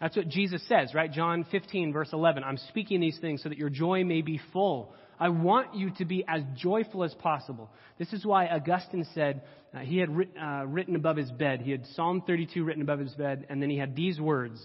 That's 0.00 0.16
what 0.16 0.28
Jesus 0.28 0.66
says, 0.68 0.94
right? 0.94 1.10
John 1.12 1.46
15, 1.50 1.92
verse 1.92 2.08
11. 2.12 2.42
I'm 2.42 2.56
speaking 2.56 3.00
these 3.00 3.18
things 3.20 3.42
so 3.42 3.48
that 3.48 3.58
your 3.58 3.70
joy 3.70 4.04
may 4.04 4.20
be 4.20 4.40
full. 4.52 4.92
I 5.20 5.28
want 5.28 5.76
you 5.76 5.90
to 5.98 6.04
be 6.04 6.24
as 6.26 6.42
joyful 6.56 7.04
as 7.04 7.14
possible. 7.14 7.70
This 7.98 8.12
is 8.12 8.26
why 8.26 8.48
Augustine 8.48 9.06
said 9.14 9.42
uh, 9.72 9.78
he 9.78 9.98
had 9.98 10.14
writ, 10.14 10.30
uh, 10.36 10.64
written 10.66 10.96
above 10.96 11.16
his 11.16 11.30
bed. 11.30 11.62
He 11.62 11.70
had 11.70 11.86
Psalm 11.94 12.24
32 12.26 12.64
written 12.64 12.82
above 12.82 12.98
his 12.98 13.12
bed, 13.12 13.46
and 13.48 13.62
then 13.62 13.70
he 13.70 13.78
had 13.78 13.94
these 13.94 14.20
words 14.20 14.60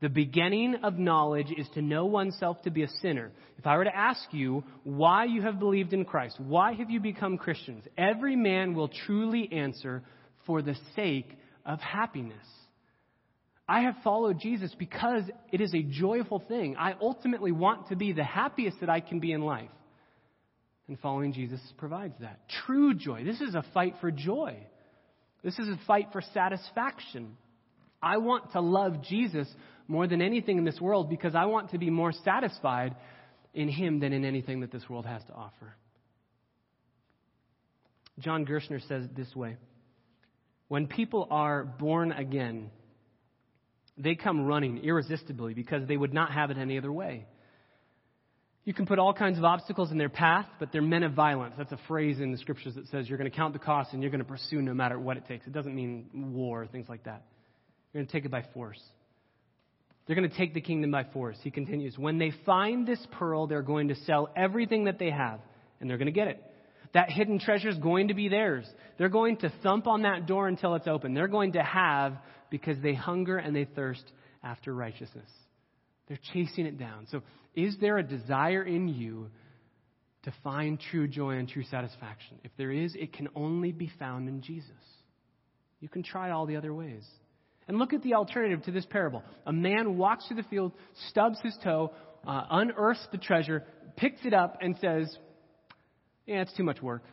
the 0.00 0.08
beginning 0.08 0.76
of 0.82 0.98
knowledge 0.98 1.52
is 1.56 1.68
to 1.74 1.82
know 1.82 2.06
oneself 2.06 2.60
to 2.62 2.70
be 2.70 2.82
a 2.82 2.88
sinner. 3.00 3.30
If 3.58 3.66
I 3.66 3.76
were 3.76 3.84
to 3.84 3.96
ask 3.96 4.22
you 4.32 4.64
why 4.82 5.24
you 5.24 5.42
have 5.42 5.58
believed 5.58 5.92
in 5.92 6.04
Christ, 6.04 6.38
why 6.38 6.74
have 6.74 6.90
you 6.90 7.00
become 7.00 7.38
Christians, 7.38 7.84
every 7.96 8.36
man 8.36 8.74
will 8.74 8.88
truly 8.88 9.50
answer, 9.52 10.02
for 10.46 10.62
the 10.62 10.76
sake 10.94 11.30
of 11.64 11.80
happiness. 11.80 12.46
I 13.66 13.82
have 13.82 13.94
followed 14.04 14.38
Jesus 14.40 14.74
because 14.78 15.22
it 15.50 15.60
is 15.60 15.72
a 15.74 15.82
joyful 15.82 16.42
thing. 16.48 16.76
I 16.76 16.94
ultimately 17.00 17.52
want 17.52 17.88
to 17.88 17.96
be 17.96 18.12
the 18.12 18.24
happiest 18.24 18.80
that 18.80 18.90
I 18.90 19.00
can 19.00 19.20
be 19.20 19.32
in 19.32 19.40
life. 19.40 19.70
And 20.86 20.98
following 20.98 21.32
Jesus 21.32 21.60
provides 21.78 22.14
that. 22.20 22.40
True 22.66 22.92
joy. 22.94 23.24
This 23.24 23.40
is 23.40 23.54
a 23.54 23.64
fight 23.72 23.94
for 24.02 24.10
joy. 24.10 24.58
This 25.42 25.58
is 25.58 25.68
a 25.68 25.80
fight 25.86 26.08
for 26.12 26.20
satisfaction. 26.34 27.38
I 28.02 28.18
want 28.18 28.52
to 28.52 28.60
love 28.60 29.02
Jesus 29.02 29.48
more 29.88 30.06
than 30.06 30.22
anything 30.22 30.58
in 30.58 30.64
this 30.64 30.80
world 30.80 31.10
because 31.10 31.34
I 31.34 31.46
want 31.46 31.70
to 31.70 31.78
be 31.78 31.90
more 31.90 32.12
satisfied 32.12 32.94
in 33.52 33.68
Him 33.68 34.00
than 34.00 34.12
in 34.12 34.24
anything 34.24 34.60
that 34.60 34.72
this 34.72 34.88
world 34.88 35.06
has 35.06 35.22
to 35.24 35.32
offer. 35.32 35.76
John 38.18 38.46
Gerstner 38.46 38.80
says 38.86 39.04
it 39.04 39.16
this 39.16 39.34
way 39.34 39.56
When 40.68 40.86
people 40.86 41.28
are 41.30 41.64
born 41.64 42.12
again, 42.12 42.70
they 43.96 44.14
come 44.14 44.44
running 44.44 44.78
irresistibly 44.78 45.54
because 45.54 45.86
they 45.86 45.96
would 45.96 46.14
not 46.14 46.32
have 46.32 46.50
it 46.50 46.58
any 46.58 46.78
other 46.78 46.92
way. 46.92 47.26
You 48.64 48.72
can 48.72 48.86
put 48.86 48.98
all 48.98 49.12
kinds 49.12 49.36
of 49.36 49.44
obstacles 49.44 49.92
in 49.92 49.98
their 49.98 50.08
path, 50.08 50.46
but 50.58 50.72
they're 50.72 50.80
men 50.80 51.02
of 51.02 51.12
violence. 51.12 51.54
That's 51.58 51.72
a 51.72 51.78
phrase 51.86 52.18
in 52.18 52.32
the 52.32 52.38
scriptures 52.38 52.74
that 52.76 52.88
says 52.88 53.08
you're 53.08 53.18
going 53.18 53.30
to 53.30 53.36
count 53.36 53.52
the 53.52 53.58
cost 53.58 53.92
and 53.92 54.02
you're 54.02 54.10
going 54.10 54.24
to 54.24 54.28
pursue 54.28 54.62
no 54.62 54.72
matter 54.72 54.98
what 54.98 55.18
it 55.18 55.26
takes. 55.26 55.46
It 55.46 55.52
doesn't 55.52 55.74
mean 55.74 56.08
war 56.32 56.62
or 56.62 56.66
things 56.66 56.88
like 56.88 57.04
that. 57.04 57.24
You're 57.92 58.00
going 58.00 58.06
to 58.06 58.12
take 58.12 58.24
it 58.24 58.30
by 58.30 58.42
force. 58.54 58.80
They're 60.06 60.16
going 60.16 60.28
to 60.28 60.36
take 60.36 60.52
the 60.52 60.60
kingdom 60.60 60.90
by 60.90 61.04
force. 61.04 61.38
He 61.42 61.50
continues. 61.50 61.96
When 61.96 62.18
they 62.18 62.32
find 62.44 62.86
this 62.86 63.04
pearl, 63.12 63.46
they're 63.46 63.62
going 63.62 63.88
to 63.88 63.94
sell 63.94 64.28
everything 64.36 64.84
that 64.84 64.98
they 64.98 65.10
have, 65.10 65.40
and 65.80 65.88
they're 65.88 65.96
going 65.96 66.06
to 66.06 66.12
get 66.12 66.28
it. 66.28 66.42
That 66.92 67.10
hidden 67.10 67.40
treasure 67.40 67.68
is 67.68 67.78
going 67.78 68.08
to 68.08 68.14
be 68.14 68.28
theirs. 68.28 68.66
They're 68.98 69.08
going 69.08 69.38
to 69.38 69.52
thump 69.62 69.86
on 69.86 70.02
that 70.02 70.26
door 70.26 70.46
until 70.46 70.74
it's 70.74 70.86
open. 70.86 71.14
They're 71.14 71.26
going 71.26 71.52
to 71.52 71.62
have 71.62 72.16
because 72.50 72.80
they 72.82 72.94
hunger 72.94 73.38
and 73.38 73.56
they 73.56 73.64
thirst 73.64 74.04
after 74.42 74.72
righteousness. 74.72 75.28
They're 76.06 76.20
chasing 76.32 76.66
it 76.66 76.78
down. 76.78 77.06
So, 77.10 77.22
is 77.54 77.76
there 77.80 77.98
a 77.98 78.02
desire 78.02 78.62
in 78.62 78.88
you 78.88 79.30
to 80.24 80.32
find 80.42 80.78
true 80.78 81.08
joy 81.08 81.36
and 81.36 81.48
true 81.48 81.64
satisfaction? 81.64 82.38
If 82.44 82.52
there 82.56 82.70
is, 82.70 82.94
it 82.94 83.12
can 83.12 83.28
only 83.34 83.72
be 83.72 83.90
found 83.98 84.28
in 84.28 84.42
Jesus. 84.42 84.70
You 85.80 85.88
can 85.88 86.02
try 86.02 86.30
all 86.30 86.46
the 86.46 86.56
other 86.56 86.74
ways. 86.74 87.04
And 87.66 87.78
look 87.78 87.92
at 87.92 88.02
the 88.02 88.14
alternative 88.14 88.62
to 88.64 88.72
this 88.72 88.86
parable. 88.86 89.22
A 89.46 89.52
man 89.52 89.96
walks 89.96 90.26
through 90.26 90.36
the 90.36 90.48
field, 90.48 90.72
stubs 91.08 91.38
his 91.42 91.56
toe, 91.64 91.92
uh, 92.26 92.44
unearths 92.50 93.06
the 93.10 93.18
treasure, 93.18 93.64
picks 93.96 94.20
it 94.24 94.34
up, 94.34 94.58
and 94.60 94.76
says, 94.80 95.16
Yeah, 96.26 96.42
it's 96.42 96.52
too 96.54 96.64
much 96.64 96.82
work, 96.82 97.04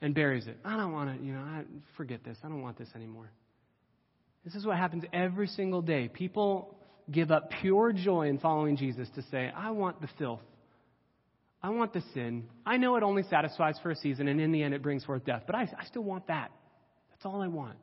and 0.00 0.14
buries 0.14 0.46
it. 0.46 0.58
I 0.64 0.76
don't 0.76 0.92
want 0.92 1.18
to, 1.18 1.24
you 1.24 1.32
know, 1.32 1.40
I, 1.40 1.64
forget 1.96 2.22
this. 2.24 2.36
I 2.44 2.48
don't 2.48 2.62
want 2.62 2.78
this 2.78 2.88
anymore. 2.94 3.30
This 4.44 4.54
is 4.54 4.64
what 4.64 4.76
happens 4.76 5.04
every 5.12 5.48
single 5.48 5.82
day. 5.82 6.08
People 6.08 6.76
give 7.10 7.30
up 7.30 7.50
pure 7.60 7.92
joy 7.92 8.28
in 8.28 8.38
following 8.38 8.76
Jesus 8.76 9.08
to 9.16 9.22
say, 9.30 9.50
I 9.54 9.70
want 9.70 10.00
the 10.00 10.08
filth. 10.18 10.40
I 11.62 11.70
want 11.70 11.92
the 11.92 12.02
sin. 12.14 12.44
I 12.64 12.76
know 12.76 12.96
it 12.96 13.02
only 13.02 13.24
satisfies 13.24 13.76
for 13.82 13.90
a 13.90 13.96
season, 13.96 14.28
and 14.28 14.40
in 14.40 14.52
the 14.52 14.62
end 14.62 14.74
it 14.74 14.82
brings 14.82 15.04
forth 15.04 15.24
death, 15.24 15.42
but 15.46 15.56
I, 15.56 15.62
I 15.62 15.84
still 15.86 16.04
want 16.04 16.28
that. 16.28 16.52
That's 17.10 17.26
all 17.26 17.42
I 17.42 17.48
want. 17.48 17.76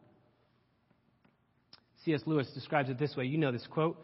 C.S. 2.05 2.21
Lewis 2.25 2.47
describes 2.53 2.89
it 2.89 2.97
this 2.97 3.15
way. 3.15 3.25
You 3.25 3.37
know 3.37 3.51
this 3.51 3.65
quote. 3.69 4.01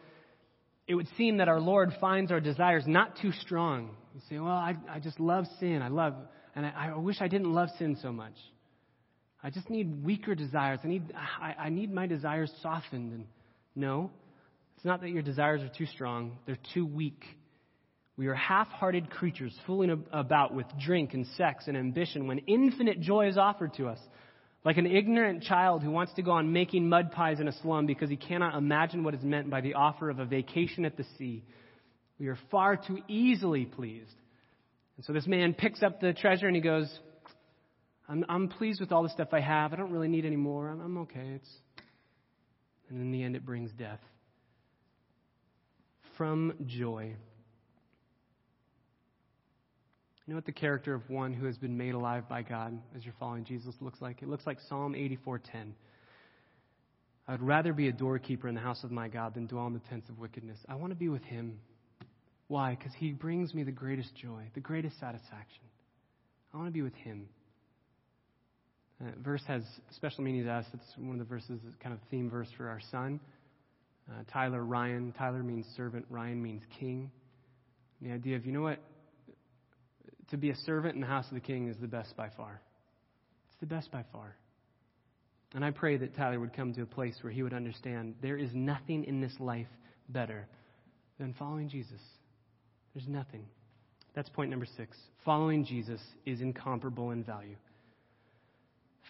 It 0.87 0.95
would 0.95 1.07
seem 1.17 1.37
that 1.37 1.47
our 1.47 1.59
Lord 1.59 1.93
finds 2.01 2.31
our 2.31 2.41
desires 2.41 2.83
not 2.87 3.17
too 3.21 3.31
strong. 3.31 3.91
You 4.13 4.21
say, 4.29 4.39
well, 4.39 4.51
I, 4.51 4.75
I 4.89 4.99
just 4.99 5.19
love 5.19 5.45
sin. 5.59 5.81
I 5.81 5.87
love, 5.87 6.15
and 6.55 6.65
I, 6.65 6.91
I 6.93 6.97
wish 6.97 7.17
I 7.21 7.27
didn't 7.27 7.53
love 7.53 7.69
sin 7.77 7.97
so 8.01 8.11
much. 8.11 8.33
I 9.43 9.49
just 9.49 9.69
need 9.69 10.03
weaker 10.03 10.35
desires. 10.35 10.79
I 10.83 10.87
need, 10.87 11.13
I, 11.15 11.65
I 11.65 11.69
need 11.69 11.93
my 11.93 12.07
desires 12.07 12.51
softened. 12.61 13.13
And 13.13 13.25
no, 13.75 14.11
it's 14.75 14.85
not 14.85 15.01
that 15.01 15.09
your 15.09 15.21
desires 15.21 15.61
are 15.61 15.71
too 15.77 15.85
strong, 15.85 16.37
they're 16.45 16.57
too 16.73 16.85
weak. 16.85 17.23
We 18.17 18.27
are 18.27 18.35
half 18.35 18.67
hearted 18.67 19.09
creatures 19.09 19.57
fooling 19.65 20.05
about 20.11 20.53
with 20.53 20.67
drink 20.79 21.13
and 21.13 21.25
sex 21.37 21.63
and 21.67 21.77
ambition 21.77 22.27
when 22.27 22.39
infinite 22.39 22.99
joy 22.99 23.29
is 23.29 23.37
offered 23.37 23.73
to 23.75 23.87
us. 23.87 23.99
Like 24.63 24.77
an 24.77 24.85
ignorant 24.85 25.43
child 25.43 25.81
who 25.81 25.89
wants 25.89 26.13
to 26.13 26.21
go 26.21 26.31
on 26.31 26.53
making 26.53 26.87
mud 26.87 27.11
pies 27.11 27.39
in 27.39 27.47
a 27.47 27.51
slum 27.61 27.87
because 27.87 28.09
he 28.09 28.15
cannot 28.15 28.55
imagine 28.55 29.03
what 29.03 29.15
is 29.15 29.23
meant 29.23 29.49
by 29.49 29.61
the 29.61 29.73
offer 29.73 30.09
of 30.09 30.19
a 30.19 30.25
vacation 30.25 30.85
at 30.85 30.97
the 30.97 31.05
sea. 31.17 31.43
We 32.19 32.27
are 32.27 32.37
far 32.51 32.77
too 32.77 32.99
easily 33.07 33.65
pleased. 33.65 34.13
And 34.97 35.05
so 35.05 35.13
this 35.13 35.25
man 35.25 35.55
picks 35.55 35.81
up 35.81 35.99
the 35.99 36.13
treasure 36.13 36.45
and 36.45 36.55
he 36.55 36.61
goes, 36.61 36.87
I'm, 38.07 38.23
I'm 38.29 38.49
pleased 38.49 38.79
with 38.79 38.91
all 38.91 39.01
the 39.01 39.09
stuff 39.09 39.29
I 39.31 39.39
have. 39.39 39.73
I 39.73 39.77
don't 39.77 39.91
really 39.91 40.07
need 40.07 40.25
any 40.25 40.35
more. 40.35 40.69
I'm, 40.69 40.81
I'm 40.81 40.97
okay. 40.99 41.25
It's... 41.35 41.49
And 42.89 43.01
in 43.01 43.11
the 43.11 43.23
end, 43.23 43.35
it 43.35 43.45
brings 43.45 43.71
death. 43.71 44.01
From 46.17 46.53
joy. 46.65 47.15
You 50.25 50.33
know 50.33 50.37
what 50.37 50.45
the 50.45 50.51
character 50.51 50.93
of 50.93 51.09
one 51.09 51.33
who 51.33 51.47
has 51.47 51.57
been 51.57 51.75
made 51.75 51.95
alive 51.95 52.29
by 52.29 52.43
God 52.43 52.79
as 52.95 53.03
you're 53.03 53.15
following 53.19 53.43
Jesus 53.43 53.73
looks 53.81 54.01
like? 54.01 54.21
It 54.21 54.29
looks 54.29 54.45
like 54.45 54.59
Psalm 54.69 54.93
84:10. 54.93 55.73
I 57.27 57.31
would 57.31 57.41
rather 57.41 57.73
be 57.73 57.87
a 57.87 57.91
doorkeeper 57.91 58.47
in 58.47 58.53
the 58.55 58.61
house 58.61 58.83
of 58.83 58.91
my 58.91 59.07
God 59.07 59.33
than 59.33 59.47
dwell 59.47 59.65
in 59.67 59.73
the 59.73 59.79
tents 59.79 60.09
of 60.09 60.19
wickedness. 60.19 60.59
I 60.69 60.75
want 60.75 60.91
to 60.91 60.95
be 60.95 61.09
with 61.09 61.23
him. 61.23 61.59
Why? 62.47 62.75
Because 62.75 62.93
he 62.93 63.13
brings 63.13 63.53
me 63.53 63.63
the 63.63 63.71
greatest 63.71 64.15
joy, 64.15 64.43
the 64.53 64.59
greatest 64.59 64.99
satisfaction. 64.99 65.63
I 66.53 66.57
want 66.57 66.67
to 66.67 66.73
be 66.73 66.81
with 66.81 66.95
him. 66.95 67.27
Uh, 68.99 69.11
verse 69.23 69.41
has 69.47 69.63
special 69.91 70.23
meaning 70.23 70.43
to 70.43 70.51
us. 70.51 70.65
It's 70.73 70.97
one 70.97 71.13
of 71.13 71.19
the 71.19 71.25
verses, 71.25 71.59
kind 71.81 71.93
of 71.93 71.99
theme 72.11 72.29
verse 72.29 72.49
for 72.57 72.67
our 72.67 72.81
son, 72.91 73.19
uh, 74.09 74.23
Tyler 74.31 74.63
Ryan. 74.63 75.13
Tyler 75.17 75.41
means 75.41 75.65
servant, 75.75 76.05
Ryan 76.09 76.43
means 76.43 76.61
king. 76.79 77.09
The 78.01 78.11
idea 78.11 78.35
of, 78.35 78.45
you 78.45 78.51
know 78.51 78.61
what? 78.61 78.79
To 80.31 80.37
be 80.37 80.49
a 80.49 80.55
servant 80.55 80.95
in 80.95 81.01
the 81.01 81.07
house 81.07 81.27
of 81.27 81.35
the 81.35 81.41
king 81.41 81.67
is 81.67 81.77
the 81.79 81.87
best 81.87 82.15
by 82.17 82.29
far. 82.35 82.61
It's 83.49 83.59
the 83.59 83.67
best 83.67 83.91
by 83.91 84.03
far. 84.11 84.35
And 85.53 85.63
I 85.63 85.71
pray 85.71 85.97
that 85.97 86.15
Tyler 86.15 86.39
would 86.39 86.53
come 86.53 86.73
to 86.73 86.81
a 86.81 86.85
place 86.85 87.15
where 87.21 87.31
he 87.31 87.43
would 87.43 87.53
understand 87.53 88.15
there 88.21 88.37
is 88.37 88.49
nothing 88.53 89.03
in 89.03 89.19
this 89.19 89.33
life 89.39 89.67
better 90.07 90.47
than 91.19 91.33
following 91.37 91.69
Jesus. 91.69 92.01
There's 92.93 93.07
nothing. 93.07 93.45
That's 94.15 94.29
point 94.29 94.49
number 94.49 94.65
six. 94.77 94.97
Following 95.25 95.65
Jesus 95.65 96.01
is 96.25 96.41
incomparable 96.41 97.11
in 97.11 97.23
value. 97.23 97.57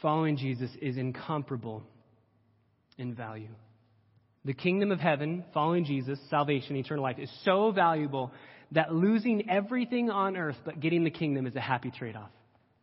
following 0.02 0.36
Jesus 0.36 0.72
is 0.82 0.98
incomparable 0.98 1.84
in 2.98 3.14
value. 3.14 3.50
The 4.46 4.54
kingdom 4.54 4.92
of 4.92 5.00
heaven, 5.00 5.44
following 5.54 5.86
Jesus, 5.86 6.20
salvation, 6.32 6.76
eternal 6.76 7.04
life, 7.04 7.20
is 7.20 7.32
so 7.46 7.72
valuable 7.72 8.32
that 8.72 8.94
losing 8.94 9.50
everything 9.50 10.10
on 10.10 10.38
earth 10.38 10.58
but 10.64 10.80
getting 10.80 11.04
the 11.04 11.12
kingdom 11.12 11.46
is 11.46 11.56
a 11.56 11.62
happy 11.62 11.92
trade 11.92 12.16
off. 12.16 12.30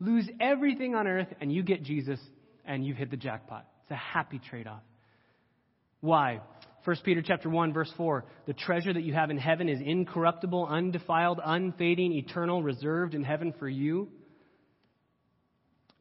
Lose 0.00 0.28
everything 0.40 0.94
on 0.94 1.06
earth 1.06 1.28
and 1.40 1.52
you 1.52 1.62
get 1.62 1.82
Jesus 1.82 2.20
and 2.64 2.84
you've 2.84 2.96
hit 2.96 3.10
the 3.10 3.16
jackpot. 3.16 3.66
It's 3.82 3.92
a 3.92 3.96
happy 3.96 4.38
trade 4.38 4.66
off. 4.66 4.82
Why? 6.00 6.40
1 6.84 6.96
Peter 7.04 7.22
chapter 7.22 7.50
1 7.50 7.72
verse 7.72 7.92
4 7.96 8.24
The 8.46 8.52
treasure 8.52 8.92
that 8.92 9.02
you 9.02 9.14
have 9.14 9.30
in 9.30 9.38
heaven 9.38 9.68
is 9.68 9.80
incorruptible, 9.80 10.66
undefiled, 10.66 11.40
unfading, 11.44 12.12
eternal, 12.12 12.62
reserved 12.62 13.14
in 13.14 13.24
heaven 13.24 13.52
for 13.58 13.68
you. 13.68 14.08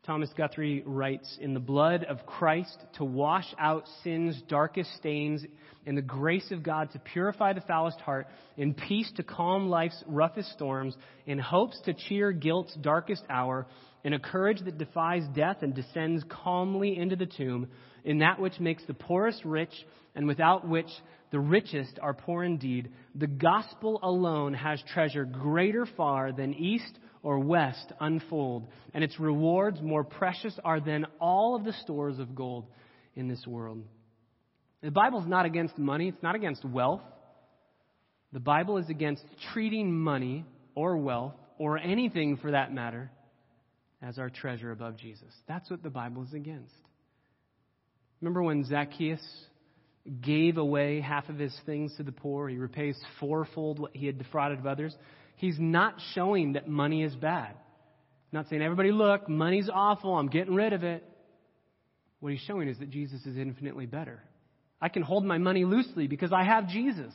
Thomas 0.07 0.31
Guthrie 0.37 0.83
writes, 0.85 1.37
In 1.41 1.53
the 1.53 1.59
blood 1.59 2.05
of 2.05 2.25
Christ 2.25 2.77
to 2.95 3.03
wash 3.03 3.53
out 3.59 3.83
sin's 4.05 4.41
darkest 4.43 4.89
stains, 4.95 5.43
in 5.85 5.95
the 5.95 6.01
grace 6.01 6.49
of 6.51 6.63
God 6.63 6.89
to 6.93 6.99
purify 6.99 7.51
the 7.51 7.59
foulest 7.59 7.99
heart, 7.99 8.27
in 8.55 8.73
peace 8.73 9.11
to 9.17 9.23
calm 9.23 9.67
life's 9.67 10.01
roughest 10.07 10.49
storms, 10.53 10.95
in 11.25 11.37
hopes 11.37 11.81
to 11.83 11.93
cheer 11.93 12.31
guilt's 12.31 12.73
darkest 12.75 13.21
hour, 13.29 13.67
in 14.05 14.13
a 14.13 14.19
courage 14.19 14.61
that 14.63 14.77
defies 14.77 15.23
death 15.35 15.57
and 15.61 15.75
descends 15.75 16.23
calmly 16.29 16.97
into 16.97 17.17
the 17.17 17.25
tomb, 17.25 17.67
in 18.05 18.19
that 18.19 18.39
which 18.39 18.61
makes 18.61 18.85
the 18.85 18.93
poorest 18.93 19.43
rich, 19.43 19.73
and 20.15 20.25
without 20.25 20.65
which 20.65 20.87
the 21.31 21.39
richest 21.39 21.99
are 22.01 22.13
poor 22.13 22.45
indeed, 22.45 22.93
the 23.13 23.27
gospel 23.27 23.99
alone 24.01 24.53
has 24.53 24.81
treasure 24.93 25.25
greater 25.25 25.85
far 25.85 26.31
than 26.31 26.53
east 26.53 26.97
or 27.27 27.39
west 27.39 27.91
unfold, 27.99 28.65
and 28.93 29.03
its 29.03 29.19
rewards 29.19 29.81
more 29.81 30.05
precious 30.05 30.57
are 30.63 30.79
than 30.79 31.05
all 31.19 31.57
of 31.57 31.65
the 31.65 31.73
stores 31.73 32.19
of 32.19 32.33
gold 32.33 32.65
in 33.17 33.27
this 33.27 33.45
world. 33.45 33.83
The 34.81 34.91
Bible 34.91 35.19
is 35.19 35.27
not 35.27 35.45
against 35.45 35.77
money, 35.77 36.07
it's 36.07 36.23
not 36.23 36.35
against 36.35 36.63
wealth. 36.63 37.01
The 38.31 38.39
Bible 38.39 38.77
is 38.77 38.87
against 38.89 39.25
treating 39.51 39.93
money 39.93 40.45
or 40.73 40.95
wealth, 40.95 41.33
or 41.57 41.77
anything 41.77 42.37
for 42.37 42.51
that 42.51 42.73
matter, 42.73 43.11
as 44.01 44.17
our 44.19 44.29
treasure 44.29 44.71
above 44.71 44.95
Jesus. 44.95 45.33
That's 45.49 45.69
what 45.69 45.83
the 45.83 45.89
Bible 45.89 46.23
is 46.23 46.33
against. 46.33 46.71
Remember 48.21 48.41
when 48.41 48.63
Zacchaeus 48.63 49.19
gave 50.21 50.57
away 50.57 51.01
half 51.01 51.27
of 51.27 51.37
his 51.37 51.53
things 51.65 51.93
to 51.97 52.03
the 52.03 52.13
poor? 52.13 52.47
He 52.47 52.55
repays 52.55 52.97
fourfold 53.19 53.79
what 53.79 53.93
he 53.93 54.05
had 54.05 54.17
defrauded 54.17 54.59
of 54.59 54.65
others. 54.65 54.95
He's 55.37 55.57
not 55.59 55.95
showing 56.13 56.53
that 56.53 56.67
money 56.67 57.03
is 57.03 57.15
bad. 57.15 57.55
Not 58.31 58.49
saying, 58.49 58.61
everybody, 58.61 58.91
look, 58.91 59.29
money's 59.29 59.69
awful, 59.71 60.15
I'm 60.17 60.27
getting 60.27 60.53
rid 60.53 60.73
of 60.73 60.83
it. 60.83 61.03
What 62.19 62.31
he's 62.31 62.41
showing 62.41 62.67
is 62.67 62.77
that 62.79 62.89
Jesus 62.89 63.25
is 63.25 63.37
infinitely 63.37 63.85
better. 63.85 64.21
I 64.81 64.89
can 64.89 65.03
hold 65.03 65.23
my 65.23 65.37
money 65.37 65.63
loosely 65.63 66.07
because 66.07 66.33
I 66.33 66.43
have 66.43 66.67
Jesus. 66.67 67.13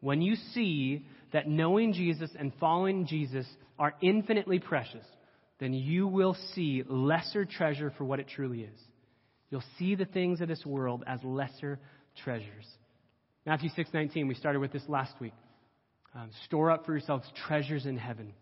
When 0.00 0.22
you 0.22 0.36
see 0.54 1.04
that 1.32 1.48
knowing 1.48 1.92
Jesus 1.92 2.30
and 2.38 2.52
following 2.60 3.06
Jesus 3.06 3.46
are 3.78 3.94
infinitely 4.00 4.60
precious, 4.60 5.04
then 5.58 5.72
you 5.72 6.06
will 6.06 6.36
see 6.54 6.84
lesser 6.88 7.44
treasure 7.44 7.92
for 7.98 8.04
what 8.04 8.20
it 8.20 8.28
truly 8.28 8.62
is. 8.62 8.80
You'll 9.50 9.64
see 9.78 9.96
the 9.96 10.04
things 10.04 10.40
of 10.40 10.48
this 10.48 10.64
world 10.64 11.02
as 11.06 11.18
lesser 11.24 11.80
treasures. 12.22 12.66
Matthew 13.44 13.70
6:19, 13.70 14.28
we 14.28 14.34
started 14.34 14.60
with 14.60 14.72
this 14.72 14.88
last 14.88 15.18
week. 15.20 15.34
Um, 16.14 16.30
store 16.46 16.70
up 16.70 16.86
for 16.86 16.92
yourselves 16.92 17.26
treasures 17.46 17.86
in 17.86 17.96
heaven. 17.96 18.32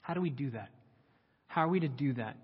How 0.00 0.14
do 0.14 0.20
we 0.20 0.30
do 0.30 0.50
that? 0.50 0.70
How 1.46 1.64
are 1.64 1.68
we 1.68 1.80
to 1.80 1.88
do 1.88 2.14
that? 2.14 2.36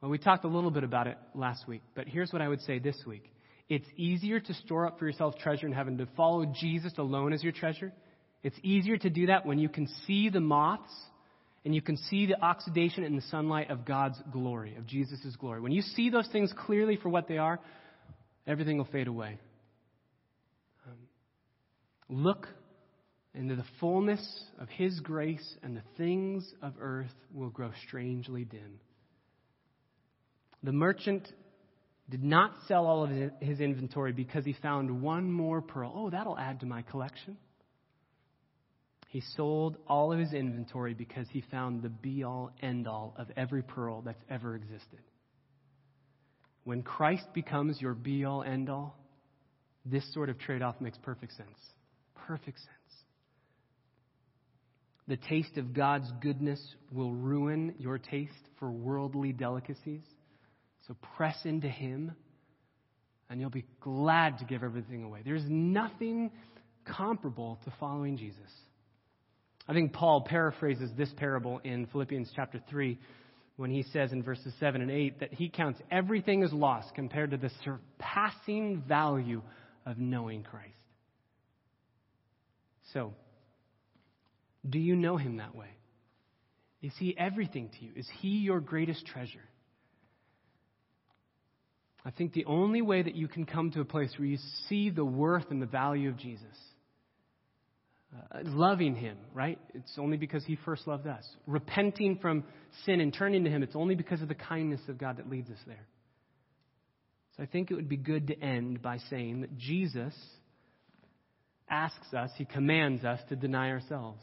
Well, 0.00 0.10
we 0.10 0.18
talked 0.18 0.44
a 0.44 0.48
little 0.48 0.70
bit 0.70 0.84
about 0.84 1.06
it 1.06 1.16
last 1.34 1.68
week, 1.68 1.82
but 1.94 2.08
here's 2.08 2.32
what 2.32 2.42
I 2.42 2.48
would 2.48 2.60
say 2.62 2.78
this 2.78 2.96
week. 3.06 3.32
It's 3.68 3.86
easier 3.96 4.40
to 4.40 4.54
store 4.54 4.86
up 4.86 4.98
for 4.98 5.06
yourself 5.06 5.36
treasure 5.38 5.66
in 5.66 5.72
heaven, 5.72 5.98
to 5.98 6.06
follow 6.16 6.44
Jesus 6.44 6.92
alone 6.98 7.32
as 7.32 7.42
your 7.42 7.52
treasure. 7.52 7.92
It's 8.42 8.56
easier 8.62 8.96
to 8.98 9.10
do 9.10 9.26
that 9.26 9.46
when 9.46 9.58
you 9.58 9.68
can 9.68 9.88
see 10.06 10.28
the 10.28 10.40
moths 10.40 10.92
and 11.64 11.74
you 11.74 11.80
can 11.80 11.96
see 11.96 12.26
the 12.26 12.40
oxidation 12.42 13.04
in 13.04 13.14
the 13.14 13.22
sunlight 13.22 13.70
of 13.70 13.84
God's 13.84 14.20
glory, 14.32 14.74
of 14.76 14.86
Jesus' 14.86 15.36
glory. 15.38 15.60
When 15.60 15.72
you 15.72 15.82
see 15.82 16.10
those 16.10 16.26
things 16.28 16.52
clearly 16.66 16.96
for 16.96 17.08
what 17.08 17.28
they 17.28 17.38
are, 17.38 17.60
everything 18.46 18.78
will 18.78 18.84
fade 18.86 19.06
away. 19.06 19.38
Um, 20.86 20.96
look 22.08 22.48
into 23.34 23.56
the 23.56 23.64
fullness 23.80 24.44
of 24.58 24.68
His 24.68 25.00
grace, 25.00 25.56
and 25.62 25.76
the 25.76 25.82
things 25.96 26.52
of 26.62 26.74
earth 26.80 27.14
will 27.32 27.50
grow 27.50 27.70
strangely 27.86 28.44
dim. 28.44 28.80
The 30.62 30.72
merchant 30.72 31.26
did 32.08 32.22
not 32.22 32.52
sell 32.68 32.86
all 32.86 33.04
of 33.04 33.10
his 33.40 33.60
inventory 33.60 34.12
because 34.12 34.44
he 34.44 34.52
found 34.52 35.02
one 35.02 35.32
more 35.32 35.62
pearl. 35.62 35.92
Oh, 35.94 36.10
that'll 36.10 36.38
add 36.38 36.60
to 36.60 36.66
my 36.66 36.82
collection. 36.82 37.36
He 39.08 39.22
sold 39.36 39.76
all 39.86 40.12
of 40.12 40.18
his 40.18 40.32
inventory 40.32 40.94
because 40.94 41.26
he 41.30 41.42
found 41.50 41.82
the 41.82 41.88
be 41.88 42.22
all, 42.22 42.50
end 42.62 42.86
all 42.86 43.14
of 43.16 43.28
every 43.36 43.62
pearl 43.62 44.02
that's 44.02 44.22
ever 44.30 44.54
existed. 44.54 45.00
When 46.64 46.82
Christ 46.82 47.26
becomes 47.34 47.80
your 47.80 47.94
be 47.94 48.24
all, 48.24 48.42
end 48.42 48.68
all, 48.68 48.96
this 49.84 50.12
sort 50.14 50.28
of 50.28 50.38
trade 50.38 50.62
off 50.62 50.80
makes 50.80 50.98
perfect 50.98 51.32
sense. 51.32 51.58
Perfect 52.26 52.58
sense. 52.58 52.81
The 55.12 55.18
taste 55.28 55.58
of 55.58 55.74
God's 55.74 56.10
goodness 56.22 56.58
will 56.90 57.12
ruin 57.12 57.74
your 57.78 57.98
taste 57.98 58.32
for 58.58 58.70
worldly 58.70 59.34
delicacies. 59.34 60.00
So 60.88 60.96
press 61.18 61.36
into 61.44 61.68
Him, 61.68 62.12
and 63.28 63.38
you'll 63.38 63.50
be 63.50 63.66
glad 63.82 64.38
to 64.38 64.46
give 64.46 64.62
everything 64.62 65.04
away. 65.04 65.20
There's 65.22 65.44
nothing 65.46 66.30
comparable 66.86 67.60
to 67.66 67.72
following 67.78 68.16
Jesus. 68.16 68.50
I 69.68 69.74
think 69.74 69.92
Paul 69.92 70.22
paraphrases 70.22 70.88
this 70.96 71.12
parable 71.18 71.60
in 71.62 71.84
Philippians 71.88 72.30
chapter 72.34 72.62
3 72.70 72.98
when 73.56 73.70
he 73.70 73.82
says 73.92 74.12
in 74.12 74.22
verses 74.22 74.54
7 74.60 74.80
and 74.80 74.90
8 74.90 75.20
that 75.20 75.34
he 75.34 75.50
counts 75.50 75.78
everything 75.90 76.42
as 76.42 76.54
loss 76.54 76.86
compared 76.94 77.32
to 77.32 77.36
the 77.36 77.50
surpassing 77.66 78.82
value 78.88 79.42
of 79.84 79.98
knowing 79.98 80.42
Christ. 80.42 80.72
So, 82.94 83.12
do 84.68 84.78
you 84.78 84.96
know 84.96 85.16
him 85.16 85.38
that 85.38 85.54
way? 85.54 85.70
Is 86.82 86.92
he 86.98 87.16
everything 87.16 87.70
to 87.78 87.84
you? 87.84 87.92
Is 87.96 88.08
he 88.20 88.28
your 88.28 88.60
greatest 88.60 89.06
treasure? 89.06 89.44
I 92.04 92.10
think 92.10 92.32
the 92.32 92.46
only 92.46 92.82
way 92.82 93.02
that 93.02 93.14
you 93.14 93.28
can 93.28 93.46
come 93.46 93.70
to 93.72 93.80
a 93.80 93.84
place 93.84 94.12
where 94.18 94.26
you 94.26 94.38
see 94.68 94.90
the 94.90 95.04
worth 95.04 95.50
and 95.50 95.62
the 95.62 95.66
value 95.66 96.08
of 96.08 96.16
Jesus 96.16 96.56
uh, 98.14 98.40
loving 98.44 98.94
Him, 98.94 99.16
right? 99.32 99.58
It's 99.74 99.96
only 99.98 100.16
because 100.16 100.44
He 100.44 100.58
first 100.64 100.86
loved 100.86 101.06
us. 101.06 101.24
Repenting 101.46 102.18
from 102.18 102.44
sin 102.84 103.00
and 103.00 103.12
turning 103.12 103.44
to 103.44 103.50
Him, 103.50 103.62
it's 103.62 103.76
only 103.76 103.94
because 103.94 104.20
of 104.20 104.28
the 104.28 104.34
kindness 104.34 104.80
of 104.88 104.98
God 104.98 105.16
that 105.16 105.30
leads 105.30 105.48
us 105.48 105.58
there. 105.66 105.86
So 107.36 107.42
I 107.42 107.46
think 107.46 107.70
it 107.70 107.74
would 107.74 107.88
be 107.88 107.96
good 107.96 108.26
to 108.26 108.38
end 108.38 108.82
by 108.82 108.98
saying 109.08 109.40
that 109.40 109.56
Jesus 109.56 110.12
asks 111.70 112.12
us, 112.12 112.30
He 112.36 112.44
commands 112.44 113.02
us 113.04 113.20
to 113.30 113.36
deny 113.36 113.70
ourselves. 113.70 114.22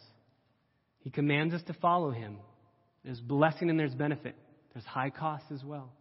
He 0.99 1.09
commands 1.09 1.53
us 1.53 1.61
to 1.67 1.73
follow 1.73 2.11
Him. 2.11 2.37
There's 3.03 3.19
blessing 3.19 3.69
and 3.69 3.79
there's 3.79 3.95
benefit, 3.95 4.35
there's 4.73 4.85
high 4.85 5.09
cost 5.09 5.45
as 5.51 5.63
well. 5.63 5.91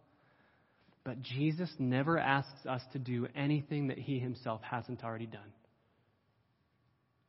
But 1.03 1.21
Jesus 1.21 1.69
never 1.79 2.19
asks 2.19 2.65
us 2.67 2.81
to 2.93 2.99
do 2.99 3.27
anything 3.35 3.87
that 3.87 3.97
He 3.97 4.19
Himself 4.19 4.61
hasn't 4.61 5.03
already 5.03 5.25
done. 5.25 5.53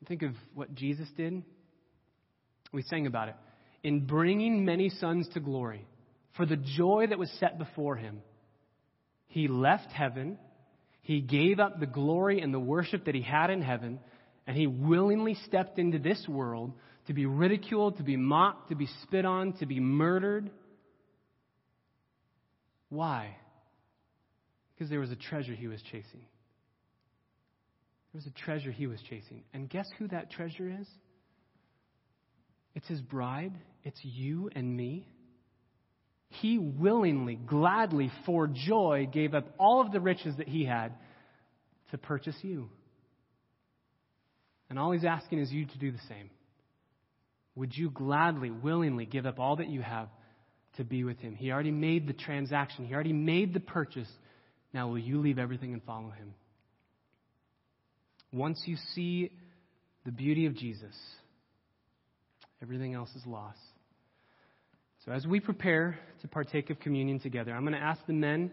Think 0.08 0.22
of 0.22 0.32
what 0.54 0.74
Jesus 0.74 1.08
did. 1.16 1.42
We 2.72 2.82
sang 2.82 3.06
about 3.06 3.28
it. 3.28 3.36
In 3.82 4.06
bringing 4.06 4.64
many 4.64 4.90
sons 4.90 5.28
to 5.34 5.40
glory, 5.40 5.86
for 6.36 6.46
the 6.46 6.56
joy 6.56 7.06
that 7.08 7.18
was 7.18 7.30
set 7.38 7.58
before 7.58 7.96
him, 7.96 8.22
he 9.26 9.48
left 9.48 9.90
heaven, 9.92 10.38
he 11.02 11.20
gave 11.20 11.60
up 11.60 11.80
the 11.80 11.86
glory 11.86 12.40
and 12.40 12.52
the 12.52 12.60
worship 12.60 13.06
that 13.06 13.14
he 13.14 13.22
had 13.22 13.50
in 13.50 13.62
heaven, 13.62 14.00
and 14.46 14.56
he 14.56 14.66
willingly 14.66 15.36
stepped 15.46 15.78
into 15.78 15.98
this 15.98 16.26
world 16.28 16.72
to 17.10 17.14
be 17.14 17.26
ridiculed, 17.26 17.96
to 17.96 18.04
be 18.04 18.16
mocked, 18.16 18.68
to 18.68 18.76
be 18.76 18.86
spit 19.02 19.24
on, 19.24 19.52
to 19.54 19.66
be 19.66 19.80
murdered. 19.80 20.48
Why? 22.88 23.36
Because 24.72 24.88
there 24.90 25.00
was 25.00 25.10
a 25.10 25.16
treasure 25.16 25.52
he 25.52 25.66
was 25.66 25.82
chasing. 25.82 26.24
There 28.12 28.20
was 28.20 28.26
a 28.26 28.30
treasure 28.30 28.70
he 28.70 28.86
was 28.86 29.00
chasing. 29.10 29.42
And 29.52 29.68
guess 29.68 29.88
who 29.98 30.06
that 30.06 30.30
treasure 30.30 30.70
is? 30.80 30.86
It's 32.76 32.86
his 32.86 33.00
bride. 33.00 33.54
It's 33.82 33.98
you 34.04 34.48
and 34.54 34.76
me. 34.76 35.08
He 36.28 36.58
willingly, 36.58 37.34
gladly, 37.34 38.12
for 38.24 38.46
joy, 38.46 39.08
gave 39.12 39.34
up 39.34 39.52
all 39.58 39.80
of 39.80 39.90
the 39.90 39.98
riches 39.98 40.36
that 40.36 40.46
he 40.46 40.64
had 40.64 40.92
to 41.90 41.98
purchase 41.98 42.36
you. 42.42 42.68
And 44.68 44.78
all 44.78 44.92
he's 44.92 45.04
asking 45.04 45.40
is 45.40 45.50
you 45.50 45.66
to 45.66 45.78
do 45.78 45.90
the 45.90 45.98
same. 46.08 46.30
Would 47.60 47.76
you 47.76 47.90
gladly, 47.90 48.50
willingly 48.50 49.04
give 49.04 49.26
up 49.26 49.38
all 49.38 49.56
that 49.56 49.68
you 49.68 49.82
have 49.82 50.08
to 50.78 50.84
be 50.84 51.04
with 51.04 51.18
Him. 51.18 51.36
He 51.36 51.52
already 51.52 51.70
made 51.70 52.08
the 52.08 52.14
transaction, 52.14 52.86
He 52.86 52.94
already 52.94 53.12
made 53.12 53.52
the 53.52 53.60
purchase. 53.60 54.08
Now, 54.72 54.88
will 54.88 54.98
you 54.98 55.20
leave 55.20 55.38
everything 55.38 55.74
and 55.74 55.82
follow 55.82 56.08
Him? 56.08 56.32
Once 58.32 58.62
you 58.64 58.76
see 58.94 59.30
the 60.06 60.10
beauty 60.10 60.46
of 60.46 60.56
Jesus, 60.56 60.94
everything 62.62 62.94
else 62.94 63.10
is 63.14 63.26
lost. 63.26 63.58
So, 65.04 65.12
as 65.12 65.26
we 65.26 65.38
prepare 65.38 65.98
to 66.22 66.28
partake 66.28 66.70
of 66.70 66.80
communion 66.80 67.20
together, 67.20 67.52
I'm 67.52 67.60
going 67.60 67.74
to 67.74 67.78
ask 67.78 68.00
the 68.06 68.14
men 68.14 68.52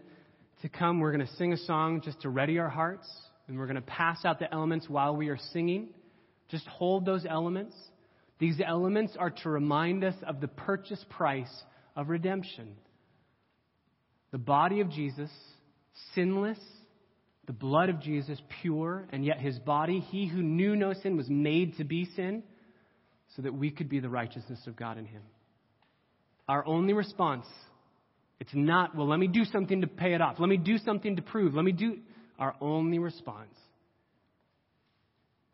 to 0.60 0.68
come. 0.68 1.00
We're 1.00 1.12
going 1.12 1.26
to 1.26 1.34
sing 1.36 1.54
a 1.54 1.58
song 1.58 2.02
just 2.04 2.20
to 2.20 2.28
ready 2.28 2.58
our 2.58 2.68
hearts, 2.68 3.08
and 3.46 3.58
we're 3.58 3.68
going 3.68 3.76
to 3.76 3.80
pass 3.80 4.26
out 4.26 4.38
the 4.38 4.52
elements 4.52 4.86
while 4.86 5.16
we 5.16 5.30
are 5.30 5.38
singing. 5.54 5.88
Just 6.50 6.66
hold 6.66 7.06
those 7.06 7.24
elements. 7.26 7.74
These 8.38 8.60
elements 8.64 9.14
are 9.18 9.30
to 9.30 9.48
remind 9.48 10.04
us 10.04 10.14
of 10.26 10.40
the 10.40 10.48
purchase 10.48 11.04
price 11.10 11.52
of 11.96 12.08
redemption. 12.08 12.76
The 14.30 14.38
body 14.38 14.80
of 14.80 14.90
Jesus, 14.90 15.30
sinless, 16.14 16.58
the 17.46 17.52
blood 17.52 17.88
of 17.88 18.00
Jesus, 18.00 18.40
pure, 18.60 19.08
and 19.10 19.24
yet 19.24 19.40
his 19.40 19.58
body, 19.58 20.00
he 20.00 20.26
who 20.26 20.42
knew 20.42 20.76
no 20.76 20.92
sin, 20.92 21.16
was 21.16 21.28
made 21.28 21.76
to 21.78 21.84
be 21.84 22.04
sin 22.14 22.42
so 23.34 23.42
that 23.42 23.54
we 23.54 23.70
could 23.70 23.88
be 23.88 24.00
the 24.00 24.08
righteousness 24.08 24.60
of 24.66 24.76
God 24.76 24.98
in 24.98 25.06
him. 25.06 25.22
Our 26.46 26.64
only 26.66 26.92
response, 26.92 27.46
it's 28.38 28.54
not, 28.54 28.94
well, 28.94 29.08
let 29.08 29.18
me 29.18 29.28
do 29.28 29.44
something 29.44 29.80
to 29.80 29.86
pay 29.86 30.14
it 30.14 30.20
off. 30.20 30.36
Let 30.38 30.48
me 30.48 30.56
do 30.58 30.78
something 30.78 31.16
to 31.16 31.22
prove. 31.22 31.54
Let 31.54 31.64
me 31.64 31.72
do. 31.72 31.98
Our 32.38 32.54
only 32.60 32.98
response, 32.98 33.54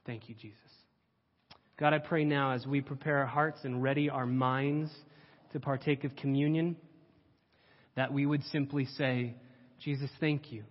thank 0.05 0.28
you, 0.28 0.35
Jesus. 0.35 0.59
God, 1.77 1.93
I 1.93 1.99
pray 1.99 2.25
now 2.25 2.53
as 2.53 2.66
we 2.66 2.81
prepare 2.81 3.18
our 3.18 3.27
hearts 3.27 3.61
and 3.64 3.83
ready 3.83 4.09
our 4.09 4.27
minds 4.27 4.91
to 5.53 5.61
partake 5.61 6.05
of 6.05 6.14
communion, 6.14 6.77
that 7.97 8.12
we 8.12 8.27
would 8.27 8.45
simply 8.45 8.85
say, 8.97 9.35
Jesus, 9.81 10.11
thank 10.20 10.53
you. 10.53 10.62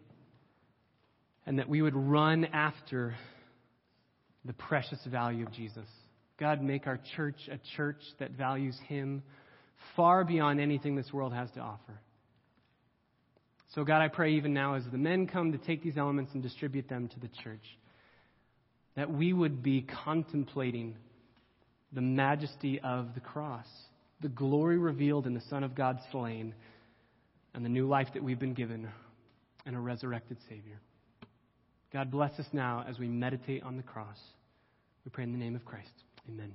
And 1.45 1.59
that 1.59 1.67
we 1.67 1.81
would 1.81 1.95
run 1.95 2.45
after 2.45 3.15
the 4.45 4.53
precious 4.53 4.99
value 5.05 5.45
of 5.45 5.51
Jesus. 5.51 5.87
God, 6.39 6.61
make 6.61 6.87
our 6.87 6.99
church 7.15 7.49
a 7.51 7.59
church 7.75 8.01
that 8.19 8.31
values 8.31 8.77
Him 8.87 9.23
far 9.97 10.23
beyond 10.23 10.61
anything 10.61 10.95
this 10.95 11.11
world 11.11 11.33
has 11.33 11.51
to 11.51 11.59
offer. 11.59 11.99
So, 13.75 13.83
God, 13.83 14.01
I 14.01 14.07
pray 14.07 14.35
even 14.35 14.53
now 14.53 14.75
as 14.75 14.83
the 14.89 14.97
men 14.97 15.27
come 15.27 15.51
to 15.51 15.57
take 15.57 15.83
these 15.83 15.97
elements 15.97 16.31
and 16.33 16.41
distribute 16.41 16.87
them 16.87 17.09
to 17.09 17.19
the 17.19 17.29
church 17.43 17.63
that 18.95 19.11
we 19.11 19.33
would 19.33 19.63
be 19.63 19.85
contemplating 20.03 20.95
the 21.91 22.01
majesty 22.01 22.79
of 22.81 23.13
the 23.13 23.19
cross, 23.19 23.67
the 24.21 24.29
glory 24.29 24.77
revealed 24.77 25.27
in 25.27 25.33
the 25.33 25.41
Son 25.49 25.63
of 25.63 25.75
God 25.75 25.99
slain, 26.11 26.53
and 27.53 27.63
the 27.63 27.69
new 27.69 27.87
life 27.87 28.07
that 28.13 28.23
we've 28.23 28.39
been 28.39 28.53
given 28.53 28.87
in 29.65 29.75
a 29.75 29.79
resurrected 29.79 30.37
Savior. 30.49 30.79
God 31.91 32.09
bless 32.09 32.39
us 32.39 32.47
now 32.51 32.83
as 32.87 32.97
we 32.97 33.07
meditate 33.07 33.61
on 33.63 33.77
the 33.77 33.83
cross. 33.83 34.17
We 35.05 35.11
pray 35.11 35.23
in 35.23 35.31
the 35.31 35.37
name 35.37 35.55
of 35.55 35.63
Christ. 35.63 35.91
Amen. 36.27 36.53